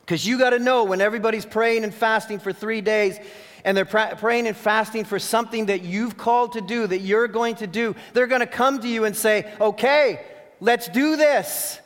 Because 0.00 0.26
you 0.26 0.36
got 0.36 0.50
to 0.50 0.58
know 0.58 0.82
when 0.82 1.00
everybody's 1.00 1.46
praying 1.46 1.84
and 1.84 1.94
fasting 1.94 2.40
for 2.40 2.52
three 2.52 2.80
days 2.80 3.20
and 3.64 3.76
they're 3.76 3.84
praying 3.84 4.48
and 4.48 4.56
fasting 4.56 5.04
for 5.04 5.20
something 5.20 5.66
that 5.66 5.82
you've 5.82 6.16
called 6.16 6.54
to 6.54 6.60
do, 6.60 6.88
that 6.88 7.00
you're 7.00 7.28
going 7.28 7.54
to 7.56 7.68
do, 7.68 7.94
they're 8.14 8.26
going 8.26 8.40
to 8.40 8.46
come 8.46 8.80
to 8.80 8.88
you 8.88 9.04
and 9.04 9.16
say, 9.16 9.52
okay, 9.60 10.24
let's 10.60 10.88
do 10.88 11.14
this. 11.14 11.80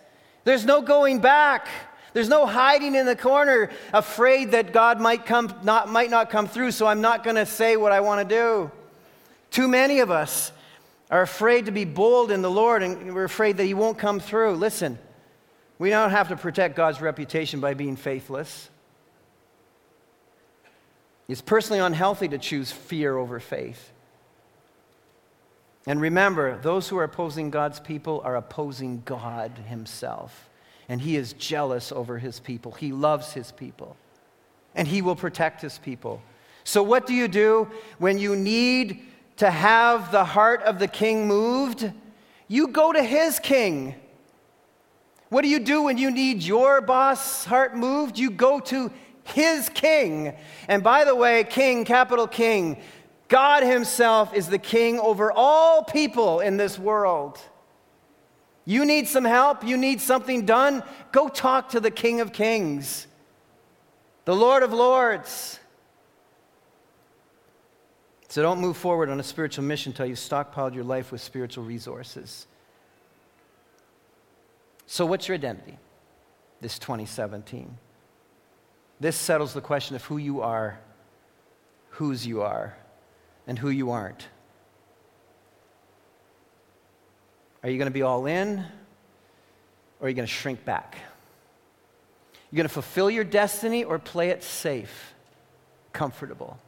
There's 0.45 0.65
no 0.65 0.81
going 0.81 1.21
back. 1.21 1.69
There's 2.13 2.29
no 2.29 2.47
hiding 2.47 2.95
in 2.95 3.07
the 3.07 3.17
corner 3.17 3.71
afraid 3.93 4.53
that 4.53 4.73
God 4.73 5.01
might, 5.01 5.27
come, 5.27 5.55
not, 5.63 5.89
might 5.89 6.11
not 6.11 6.31
come 6.31 6.49
through, 6.49 6.73
so 6.73 6.87
I'm 6.87 7.01
not 7.01 7.23
going 7.23 7.37
to 7.37 7.47
say 7.47 7.77
what 7.77 7.93
I 7.93 8.01
want 8.01 8.29
to 8.29 8.35
do. 8.35 8.71
Too 9.51 9.69
many 9.69 10.01
of 10.01 10.11
us 10.11 10.53
are 11.11 11.23
afraid 11.23 11.67
to 11.67 11.73
be 11.73 11.85
bold 11.85 12.31
in 12.31 12.43
the 12.43 12.51
Lord 12.51 12.83
and 12.83 13.15
we're 13.15 13.25
afraid 13.25 13.57
that 13.59 13.65
He 13.65 13.75
won't 13.75 13.99
come 13.99 14.21
through. 14.21 14.55
Listen, 14.57 14.99
we 15.79 15.91
don't 15.91 16.11
have 16.11 16.29
to 16.29 16.37
protect 16.37 16.77
God's 16.77 17.01
reputation 17.01 17.61
by 17.61 17.75
being 17.75 17.97
faithless. 17.97 18.69
It's 21.29 21.41
personally 21.41 21.79
unhealthy 21.79 22.29
to 22.29 22.39
choose 22.39 22.73
fear 22.73 23.17
over 23.17 23.39
faith. 23.39 23.93
And 25.87 26.01
remember, 26.01 26.59
those 26.59 26.89
who 26.89 26.99
are 26.99 27.05
opposing 27.05 27.51
God's 27.51 27.79
people 27.79 28.21
are 28.25 28.37
opposing 28.37 29.03
God 29.05 29.53
Himself 29.69 30.50
and 30.91 31.01
he 31.01 31.15
is 31.15 31.35
jealous 31.35 31.93
over 31.93 32.19
his 32.19 32.41
people. 32.41 32.73
He 32.73 32.91
loves 32.91 33.33
his 33.33 33.53
people, 33.53 33.97
and 34.75 34.89
he 34.89 35.03
will 35.03 35.15
protect 35.15 35.63
his 35.63 35.79
people. 35.79 36.21
So, 36.65 36.83
what 36.83 37.07
do 37.07 37.15
you 37.15 37.29
do 37.29 37.71
when 37.99 38.19
you 38.19 38.35
need 38.35 39.01
to 39.37 39.53
have 39.53 40.11
the 40.11 40.25
heart 40.25 40.63
of 40.63 40.81
the 40.81 40.89
king 40.89 41.29
moved? 41.29 41.91
You 42.49 42.67
go 42.67 42.93
to 42.93 43.03
his 43.05 43.39
king. 43.39 43.95
What 45.29 45.43
do 45.43 45.49
you 45.49 45.61
do 45.61 45.83
when 45.83 45.97
you 45.97 46.11
need 46.11 46.43
your 46.43 46.81
boss' 46.81 47.45
heart 47.45 47.77
moved? 47.77 48.19
You 48.19 48.29
go 48.29 48.59
to 48.59 48.91
his 49.23 49.69
king. 49.69 50.35
And 50.67 50.83
by 50.83 51.05
the 51.05 51.15
way, 51.15 51.45
king, 51.45 51.85
capital 51.85 52.27
king, 52.27 52.83
God 53.29 53.63
himself 53.63 54.35
is 54.35 54.49
the 54.49 54.59
king 54.59 54.99
over 54.99 55.31
all 55.31 55.85
people 55.85 56.41
in 56.41 56.57
this 56.57 56.81
world. 56.81 57.39
You 58.65 58.85
need 58.85 59.09
some 59.09 59.25
help? 59.25 59.65
You 59.65 59.77
need 59.77 60.01
something 60.01 60.47
done? 60.47 60.83
Go 61.13 61.29
talk 61.29 61.71
to 61.71 61.81
the 61.81 61.91
King 61.91 62.21
of 62.21 62.33
Kings, 62.33 63.07
the 64.25 64.35
Lord 64.35 64.63
of 64.63 64.73
Lords. 64.73 65.59
So 68.29 68.43
don't 68.43 68.61
move 68.61 68.77
forward 68.77 69.09
on 69.09 69.19
a 69.19 69.25
spiritual 69.25 69.65
mission 69.65 69.91
until 69.91 70.07
you've 70.07 70.19
stockpiled 70.19 70.75
your 70.75 70.85
life 70.85 71.11
with 71.11 71.21
spiritual 71.21 71.65
resources. 71.65 72.47
So, 74.87 75.05
what's 75.07 75.27
your 75.27 75.37
identity 75.37 75.79
this 76.61 76.79
2017? 76.79 77.77
This 79.01 79.17
settles 79.17 79.55
the 79.55 79.61
question 79.61 79.97
of 79.97 80.05
who 80.05 80.17
you 80.17 80.43
are, 80.43 80.79
whose 81.91 82.27
you 82.27 82.43
are, 82.43 82.77
and 83.47 83.59
who 83.59 83.71
you 83.71 83.91
aren't. 83.91 84.29
Are 87.63 87.69
you 87.69 87.77
going 87.77 87.91
to 87.91 87.95
be 87.95 88.03
all 88.03 88.27
in 88.27 88.59
or 90.01 90.07
are 90.07 90.09
you 90.09 90.15
going 90.15 90.27
to 90.27 90.33
shrink 90.33 90.65
back? 90.65 90.97
You're 92.51 92.57
going 92.57 92.69
to 92.69 92.73
fulfill 92.73 93.11
your 93.11 93.25
destiny 93.25 93.85
or 93.85 93.99
play 93.99 94.31
it 94.31 94.43
safe, 94.43 95.15
comfortable? 95.93 96.59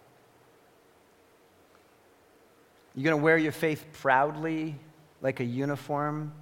You're 2.94 3.04
going 3.04 3.20
to 3.20 3.24
wear 3.24 3.38
your 3.38 3.52
faith 3.52 3.86
proudly 3.92 4.76
like 5.22 5.40
a 5.40 5.44
uniform? 5.44 6.32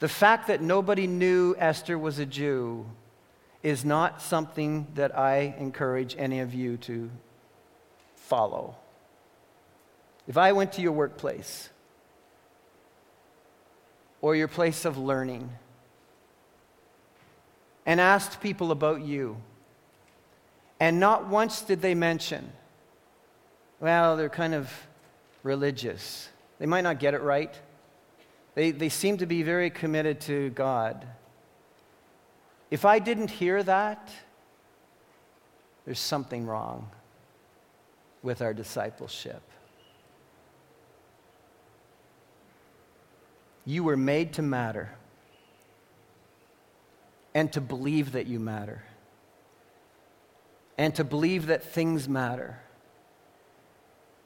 The 0.00 0.08
fact 0.08 0.48
that 0.48 0.60
nobody 0.60 1.06
knew 1.06 1.54
Esther 1.56 1.96
was 1.96 2.18
a 2.18 2.26
Jew 2.26 2.86
is 3.62 3.84
not 3.84 4.20
something 4.20 4.88
that 4.94 5.16
I 5.16 5.54
encourage 5.58 6.16
any 6.18 6.40
of 6.40 6.52
you 6.52 6.76
to 6.78 7.08
follow. 8.16 8.74
If 10.26 10.36
I 10.36 10.52
went 10.52 10.72
to 10.72 10.82
your 10.82 10.92
workplace 10.92 11.68
or 14.22 14.34
your 14.34 14.48
place 14.48 14.86
of 14.86 14.96
learning, 14.96 15.50
and 17.84 18.00
asked 18.00 18.40
people 18.40 18.70
about 18.70 19.02
you. 19.02 19.36
And 20.80 20.98
not 20.98 21.28
once 21.28 21.60
did 21.60 21.82
they 21.82 21.94
mention, 21.94 22.52
well, 23.80 24.16
they're 24.16 24.28
kind 24.28 24.54
of 24.54 24.72
religious. 25.42 26.28
They 26.58 26.66
might 26.66 26.82
not 26.82 27.00
get 27.00 27.14
it 27.14 27.20
right. 27.20 27.54
They, 28.54 28.70
they 28.70 28.88
seem 28.88 29.18
to 29.18 29.26
be 29.26 29.42
very 29.42 29.70
committed 29.70 30.20
to 30.22 30.50
God. 30.50 31.06
If 32.70 32.84
I 32.84 33.00
didn't 33.00 33.30
hear 33.30 33.62
that, 33.64 34.10
there's 35.84 35.98
something 35.98 36.46
wrong 36.46 36.88
with 38.22 38.40
our 38.40 38.54
discipleship. 38.54 39.42
You 43.64 43.84
were 43.84 43.96
made 43.96 44.34
to 44.34 44.42
matter 44.42 44.90
and 47.34 47.52
to 47.52 47.60
believe 47.60 48.12
that 48.12 48.26
you 48.26 48.38
matter 48.38 48.82
and 50.76 50.94
to 50.96 51.04
believe 51.04 51.46
that 51.46 51.62
things 51.62 52.08
matter 52.08 52.58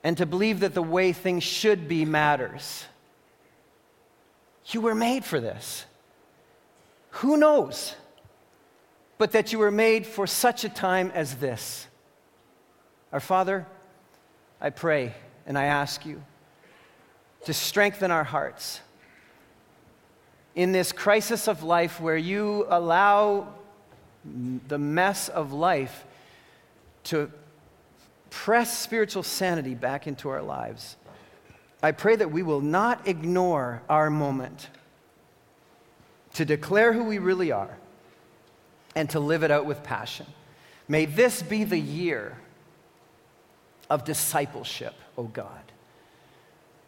and 0.02 0.16
to 0.16 0.26
believe 0.26 0.60
that 0.60 0.74
the 0.74 0.82
way 0.82 1.12
things 1.12 1.42
should 1.42 1.88
be 1.88 2.04
matters. 2.04 2.84
You 4.66 4.80
were 4.80 4.94
made 4.94 5.24
for 5.24 5.40
this. 5.40 5.84
Who 7.10 7.36
knows? 7.36 7.94
But 9.18 9.32
that 9.32 9.52
you 9.52 9.58
were 9.58 9.70
made 9.70 10.06
for 10.06 10.26
such 10.26 10.64
a 10.64 10.68
time 10.68 11.10
as 11.14 11.36
this. 11.36 11.86
Our 13.12 13.20
Father, 13.20 13.66
I 14.60 14.70
pray 14.70 15.14
and 15.46 15.58
I 15.58 15.64
ask 15.64 16.04
you 16.06 16.22
to 17.44 17.52
strengthen 17.52 18.10
our 18.10 18.24
hearts 18.24 18.80
in 20.56 20.72
this 20.72 20.90
crisis 20.90 21.46
of 21.46 21.62
life 21.62 22.00
where 22.00 22.16
you 22.16 22.66
allow 22.70 23.46
the 24.66 24.78
mess 24.78 25.28
of 25.28 25.52
life 25.52 26.04
to 27.04 27.30
press 28.30 28.76
spiritual 28.76 29.22
sanity 29.22 29.74
back 29.74 30.06
into 30.06 30.30
our 30.30 30.42
lives. 30.42 30.96
I 31.82 31.92
pray 31.92 32.16
that 32.16 32.32
we 32.32 32.42
will 32.42 32.62
not 32.62 33.06
ignore 33.06 33.82
our 33.88 34.08
moment 34.10 34.70
to 36.34 36.44
declare 36.44 36.92
who 36.92 37.04
we 37.04 37.18
really 37.18 37.52
are 37.52 37.76
and 38.96 39.08
to 39.10 39.20
live 39.20 39.42
it 39.42 39.50
out 39.50 39.66
with 39.66 39.82
passion. 39.82 40.26
May 40.88 41.04
this 41.04 41.42
be 41.42 41.64
the 41.64 41.78
year 41.78 42.38
of 43.90 44.04
discipleship, 44.04 44.94
O 45.18 45.22
oh 45.22 45.24
God, 45.24 45.50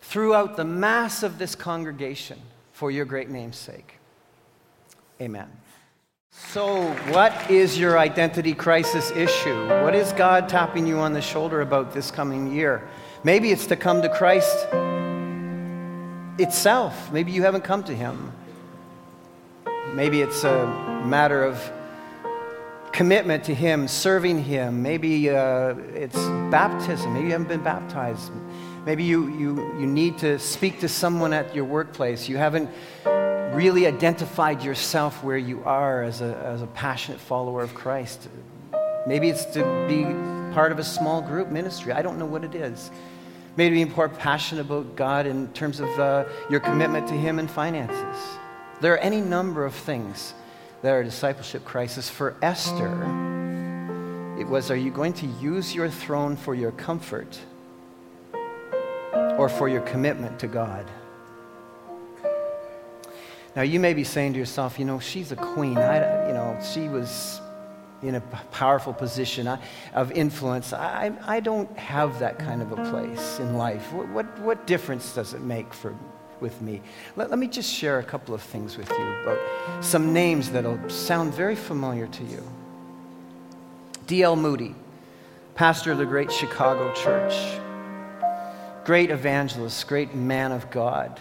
throughout 0.00 0.56
the 0.56 0.64
mass 0.64 1.22
of 1.22 1.38
this 1.38 1.54
congregation 1.54 2.40
for 2.78 2.92
your 2.92 3.04
great 3.04 3.28
name's 3.28 3.56
sake. 3.56 3.98
Amen. 5.20 5.50
So, 6.30 6.92
what 7.10 7.50
is 7.50 7.76
your 7.76 7.98
identity 7.98 8.54
crisis 8.54 9.10
issue? 9.10 9.66
What 9.82 9.96
is 9.96 10.12
God 10.12 10.48
tapping 10.48 10.86
you 10.86 10.98
on 10.98 11.12
the 11.12 11.20
shoulder 11.20 11.60
about 11.60 11.92
this 11.92 12.12
coming 12.12 12.54
year? 12.54 12.88
Maybe 13.24 13.50
it's 13.50 13.66
to 13.66 13.74
come 13.74 14.00
to 14.02 14.08
Christ 14.08 14.68
itself. 16.38 17.12
Maybe 17.12 17.32
you 17.32 17.42
haven't 17.42 17.64
come 17.64 17.82
to 17.82 17.92
Him. 17.92 18.32
Maybe 19.94 20.22
it's 20.22 20.44
a 20.44 20.68
matter 21.04 21.42
of 21.42 21.60
commitment 22.92 23.42
to 23.44 23.54
Him, 23.56 23.88
serving 23.88 24.44
Him. 24.44 24.82
Maybe 24.82 25.30
uh, 25.30 25.74
it's 25.94 26.14
baptism. 26.48 27.12
Maybe 27.12 27.26
you 27.26 27.32
haven't 27.32 27.48
been 27.48 27.64
baptized. 27.64 28.30
Maybe 28.84 29.04
you, 29.04 29.28
you, 29.28 29.56
you 29.78 29.86
need 29.86 30.18
to 30.18 30.38
speak 30.38 30.80
to 30.80 30.88
someone 30.88 31.32
at 31.32 31.54
your 31.54 31.64
workplace. 31.64 32.28
You 32.28 32.36
haven't 32.36 32.70
really 33.54 33.86
identified 33.86 34.62
yourself 34.62 35.22
where 35.24 35.36
you 35.36 35.62
are 35.64 36.02
as 36.02 36.20
a, 36.20 36.36
as 36.36 36.62
a 36.62 36.66
passionate 36.68 37.20
follower 37.20 37.62
of 37.62 37.74
Christ. 37.74 38.28
Maybe 39.06 39.28
it's 39.28 39.44
to 39.46 39.86
be 39.88 40.04
part 40.54 40.72
of 40.72 40.78
a 40.78 40.84
small 40.84 41.20
group 41.20 41.48
ministry. 41.48 41.92
I 41.92 42.02
don't 42.02 42.18
know 42.18 42.26
what 42.26 42.44
it 42.44 42.54
is. 42.54 42.90
Maybe 43.56 43.84
be 43.84 43.90
more 43.90 44.08
passionate 44.08 44.60
about 44.60 44.94
God 44.94 45.26
in 45.26 45.48
terms 45.52 45.80
of 45.80 45.88
uh, 45.98 46.24
your 46.48 46.60
commitment 46.60 47.08
to 47.08 47.14
Him 47.14 47.38
and 47.38 47.50
finances. 47.50 48.38
There 48.80 48.94
are 48.94 48.98
any 48.98 49.20
number 49.20 49.64
of 49.64 49.74
things 49.74 50.34
that 50.82 50.90
are 50.90 51.00
a 51.00 51.04
discipleship 51.04 51.64
crisis. 51.64 52.08
For 52.08 52.36
Esther, 52.40 52.94
it 54.38 54.46
was 54.46 54.70
are 54.70 54.76
you 54.76 54.92
going 54.92 55.12
to 55.14 55.26
use 55.26 55.74
your 55.74 55.88
throne 55.88 56.36
for 56.36 56.54
your 56.54 56.70
comfort 56.72 57.38
or 59.38 59.48
for 59.48 59.68
your 59.68 59.82
commitment 59.82 60.38
to 60.40 60.46
God? 60.46 60.86
Now, 63.56 63.62
you 63.62 63.80
may 63.80 63.92
be 63.92 64.04
saying 64.04 64.34
to 64.34 64.38
yourself, 64.38 64.78
you 64.78 64.84
know, 64.84 65.00
she's 65.00 65.32
a 65.32 65.36
queen. 65.36 65.78
I, 65.78 66.28
you 66.28 66.34
know, 66.34 66.58
she 66.62 66.88
was 66.88 67.40
in 68.02 68.14
a 68.14 68.20
powerful 68.52 68.92
position 68.92 69.48
of 69.94 70.12
influence. 70.12 70.72
I, 70.72 71.12
I 71.26 71.40
don't 71.40 71.76
have 71.76 72.20
that 72.20 72.38
kind 72.38 72.62
of 72.62 72.72
a 72.72 72.76
place 72.90 73.40
in 73.40 73.56
life. 73.56 73.92
What, 73.92 74.08
what, 74.10 74.38
what 74.40 74.66
difference 74.66 75.12
does 75.14 75.34
it 75.34 75.40
make 75.40 75.74
for, 75.74 75.96
with 76.40 76.60
me? 76.62 76.80
Let, 77.16 77.30
let 77.30 77.38
me 77.38 77.48
just 77.48 77.72
share 77.72 77.98
a 77.98 78.04
couple 78.04 78.34
of 78.34 78.42
things 78.42 78.76
with 78.76 78.88
you 78.90 79.04
about 79.22 79.84
some 79.84 80.12
names 80.12 80.50
that'll 80.50 80.88
sound 80.88 81.34
very 81.34 81.56
familiar 81.56 82.06
to 82.06 82.24
you. 82.24 82.42
D.L. 84.06 84.36
Moody, 84.36 84.74
pastor 85.56 85.90
of 85.90 85.98
the 85.98 86.06
great 86.06 86.30
Chicago 86.30 86.94
church, 86.94 87.60
great 88.88 89.10
evangelist, 89.10 89.86
great 89.86 90.14
man 90.14 90.50
of 90.50 90.70
God 90.70 91.20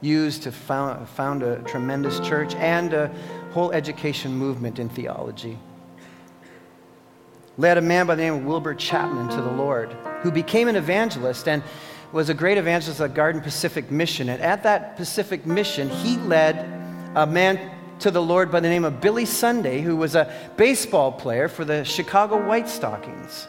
used 0.00 0.44
to 0.44 0.50
found, 0.50 1.06
found 1.10 1.42
a 1.42 1.60
tremendous 1.64 2.18
church 2.20 2.54
and 2.54 2.94
a 2.94 3.14
whole 3.52 3.70
education 3.72 4.34
movement 4.34 4.78
in 4.78 4.88
theology. 4.88 5.58
Led 7.58 7.76
a 7.76 7.82
man 7.82 8.06
by 8.06 8.14
the 8.14 8.22
name 8.22 8.32
of 8.32 8.44
Wilbur 8.46 8.72
Chapman 8.76 9.28
to 9.28 9.42
the 9.42 9.50
Lord, 9.50 9.92
who 10.22 10.30
became 10.30 10.68
an 10.68 10.76
evangelist 10.76 11.46
and 11.48 11.62
was 12.12 12.30
a 12.30 12.34
great 12.34 12.56
evangelist 12.56 12.98
at 13.02 13.12
Garden 13.12 13.42
Pacific 13.42 13.90
Mission. 13.90 14.30
And 14.30 14.40
at 14.40 14.62
that 14.62 14.96
Pacific 14.96 15.44
Mission, 15.44 15.90
he 15.90 16.16
led 16.16 16.56
a 17.14 17.26
man 17.26 17.72
to 17.98 18.10
the 18.10 18.22
Lord 18.22 18.50
by 18.50 18.60
the 18.60 18.70
name 18.70 18.86
of 18.86 19.02
Billy 19.02 19.26
Sunday, 19.26 19.82
who 19.82 19.96
was 19.96 20.14
a 20.14 20.32
baseball 20.56 21.12
player 21.12 21.48
for 21.48 21.66
the 21.66 21.84
Chicago 21.84 22.42
White 22.42 22.70
Stockings. 22.70 23.48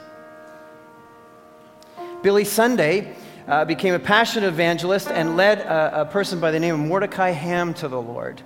Billy 2.22 2.44
Sunday 2.44 3.16
uh, 3.48 3.66
became 3.66 3.94
a 3.94 4.00
passionate 4.00 4.48
evangelist 4.48 5.08
and 5.08 5.38
led 5.38 5.60
a, 5.60 6.02
a 6.02 6.06
person 6.06 6.40
by 6.40 6.52
the 6.52 6.60
name 6.60 6.74
of 6.74 6.82
Mordecai 6.82 7.30
Ham 7.30 7.74
to 7.76 7.88
the 7.88 8.02
Lord. 8.02 8.42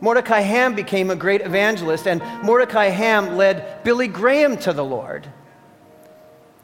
Mordecai 0.00 0.40
Ham 0.40 0.74
became 0.74 1.10
a 1.10 1.16
great 1.16 1.40
evangelist, 1.40 2.06
and 2.06 2.22
Mordecai 2.42 2.86
Ham 2.86 3.36
led 3.36 3.82
Billy 3.84 4.08
Graham 4.08 4.56
to 4.58 4.72
the 4.72 4.84
Lord. 4.84 5.26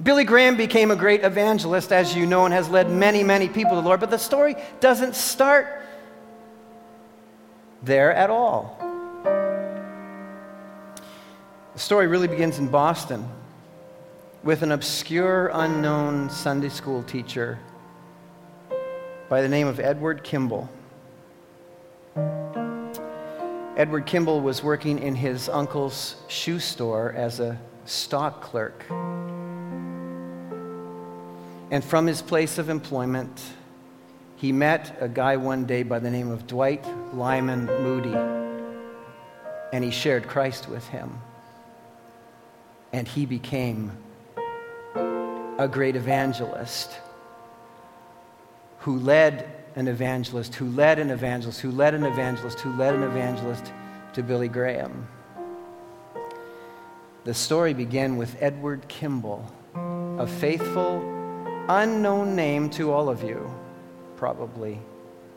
Billy 0.03 0.25
Graham 0.25 0.57
became 0.57 0.91
a 0.91 0.97
great 0.97 1.23
evangelist, 1.23 1.93
as 1.93 2.15
you 2.15 2.27
know, 2.27 2.45
and 2.45 2.53
has 2.53 2.69
led 2.69 2.91
many, 2.91 3.23
many 3.23 3.49
people 3.49 3.71
to 3.73 3.77
the 3.77 3.83
Lord. 3.83 4.01
But 4.01 4.11
the 4.11 4.19
story 4.19 4.57
doesn't 4.81 5.15
start 5.15 5.67
there 7.83 8.13
at 8.13 8.29
all. 8.29 8.79
The 11.75 11.79
story 11.79 12.07
really 12.07 12.29
begins 12.29 12.59
in 12.59 12.69
Boston 12.69 13.27
with 14.43 14.63
an 14.63 14.73
obscure, 14.73 15.53
unknown 15.55 16.29
Sunday 16.29 16.69
school 16.69 17.05
teacher 17.05 17.61
by 19.29 19.41
the 19.41 19.49
name 19.49 19.69
of 19.69 19.79
Edward 19.79 20.25
Kimball. 20.25 20.69
Edward 23.77 24.05
Kimball 24.05 24.41
was 24.41 24.61
working 24.61 24.99
in 24.99 25.15
his 25.15 25.49
uncle's 25.49 26.17
shoe 26.27 26.59
store 26.59 27.13
as 27.13 27.39
a 27.39 27.57
stock 27.85 28.43
clerk. 28.43 28.85
And 31.71 31.83
from 31.85 32.09
his 32.09 32.21
place 32.21 32.59
of 32.59 32.69
employment, 32.69 33.41
he 34.35 34.51
met 34.51 34.97
a 35.01 35.09
guy 35.09 35.37
one 35.37 35.67
day 35.67 35.85
by 35.85 36.01
the 36.01 36.11
name 36.11 36.33
of 36.33 36.49
Dwight 36.49 36.85
Lyman 37.15 37.67
Moody, 37.67 38.17
and 39.73 39.85
he 39.85 39.93
shared 39.93 40.27
Christ 40.27 40.69
with 40.69 40.87
him. 40.89 41.21
And 42.93 43.07
he 43.07 43.25
became 43.25 43.93
a 45.59 45.69
great 45.69 45.97
evangelist 45.97 46.99
who 48.79 48.99
led 48.99 49.49
an 49.77 49.87
evangelist, 49.89 50.55
who 50.55 50.67
led 50.71 50.99
an 50.99 51.11
evangelist, 51.11 51.61
who 51.61 51.71
led 51.71 51.95
an 51.95 52.03
evangelist, 52.03 52.61
who 52.61 52.73
led 52.77 52.95
an 52.95 53.03
evangelist 53.03 53.73
to 54.13 54.23
Billy 54.23 54.49
Graham. 54.49 55.07
The 57.25 57.35
story 57.35 57.73
began 57.73 58.17
with 58.17 58.37
Edward 58.41 58.89
Kimball, 58.89 59.47
a 59.75 60.27
faithful, 60.27 61.01
unknown 61.69 62.35
name 62.35 62.69
to 62.71 62.93
all 62.93 63.09
of 63.09 63.23
you, 63.23 63.49
probably, 64.17 64.81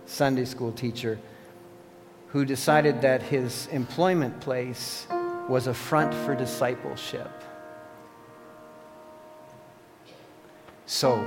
Sunday 0.06 0.46
school 0.46 0.72
teacher, 0.72 1.20
who 2.30 2.44
decided 2.46 3.02
that 3.02 3.22
his 3.22 3.68
employment 3.68 4.40
place 4.40 5.08
was 5.48 5.68
a 5.68 5.74
front 5.74 6.14
for 6.14 6.36
discipleship. 6.36 7.32
So, 10.88 11.18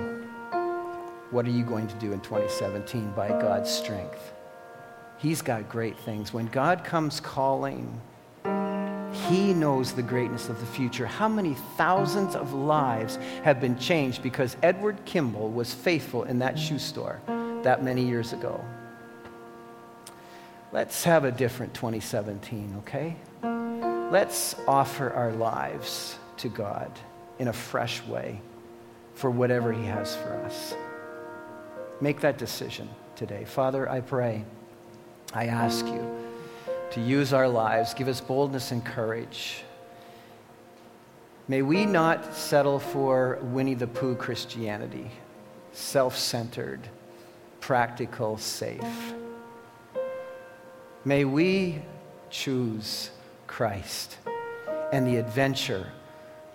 what 1.32 1.44
are 1.44 1.50
you 1.50 1.64
going 1.64 1.88
to 1.88 1.94
do 1.96 2.12
in 2.12 2.20
2017 2.20 3.10
by 3.10 3.28
God's 3.28 3.68
strength? 3.68 4.32
He's 5.18 5.42
got 5.42 5.68
great 5.68 5.98
things. 5.98 6.32
When 6.32 6.46
God 6.46 6.84
comes 6.84 7.18
calling, 7.18 8.00
He 9.28 9.52
knows 9.52 9.92
the 9.92 10.02
greatness 10.02 10.48
of 10.48 10.60
the 10.60 10.66
future. 10.66 11.06
How 11.06 11.28
many 11.28 11.54
thousands 11.76 12.36
of 12.36 12.54
lives 12.54 13.16
have 13.42 13.60
been 13.60 13.76
changed 13.80 14.22
because 14.22 14.56
Edward 14.62 15.04
Kimball 15.04 15.50
was 15.50 15.74
faithful 15.74 16.22
in 16.22 16.38
that 16.38 16.56
shoe 16.56 16.78
store 16.78 17.20
that 17.64 17.82
many 17.82 18.06
years 18.06 18.32
ago? 18.32 18.64
Let's 20.70 21.02
have 21.02 21.24
a 21.24 21.32
different 21.32 21.74
2017, 21.74 22.76
okay? 22.86 23.16
Let's 24.12 24.54
offer 24.68 25.10
our 25.10 25.32
lives 25.32 26.16
to 26.36 26.48
God 26.48 26.92
in 27.40 27.48
a 27.48 27.52
fresh 27.52 28.04
way 28.04 28.40
for 29.18 29.32
whatever 29.32 29.72
He 29.72 29.84
has 29.84 30.14
for 30.14 30.32
us. 30.44 30.76
Make 32.00 32.20
that 32.20 32.38
decision 32.38 32.88
today. 33.16 33.44
Father, 33.44 33.88
I 33.88 34.00
pray, 34.00 34.44
I 35.34 35.46
ask 35.46 35.84
you 35.86 36.08
to 36.92 37.00
use 37.00 37.32
our 37.32 37.48
lives, 37.48 37.94
give 37.94 38.06
us 38.06 38.20
boldness 38.20 38.70
and 38.70 38.84
courage. 38.84 39.64
May 41.48 41.62
we 41.62 41.84
not 41.84 42.32
settle 42.32 42.78
for 42.78 43.40
Winnie 43.42 43.74
the 43.74 43.88
Pooh 43.88 44.14
Christianity, 44.14 45.10
self 45.72 46.16
centered, 46.16 46.88
practical, 47.58 48.38
safe. 48.38 49.14
May 51.04 51.24
we 51.24 51.82
choose 52.30 53.10
Christ 53.48 54.18
and 54.92 55.04
the 55.04 55.16
adventure 55.16 55.88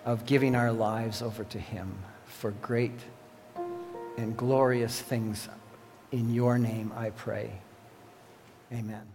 of 0.06 0.24
giving 0.24 0.54
our 0.54 0.72
lives 0.72 1.20
over 1.20 1.44
to 1.44 1.58
Him 1.58 1.94
for 2.44 2.50
great 2.60 3.00
and 4.18 4.36
glorious 4.36 5.00
things. 5.00 5.48
In 6.12 6.28
your 6.28 6.58
name, 6.58 6.92
I 6.94 7.08
pray. 7.08 7.50
Amen. 8.70 9.13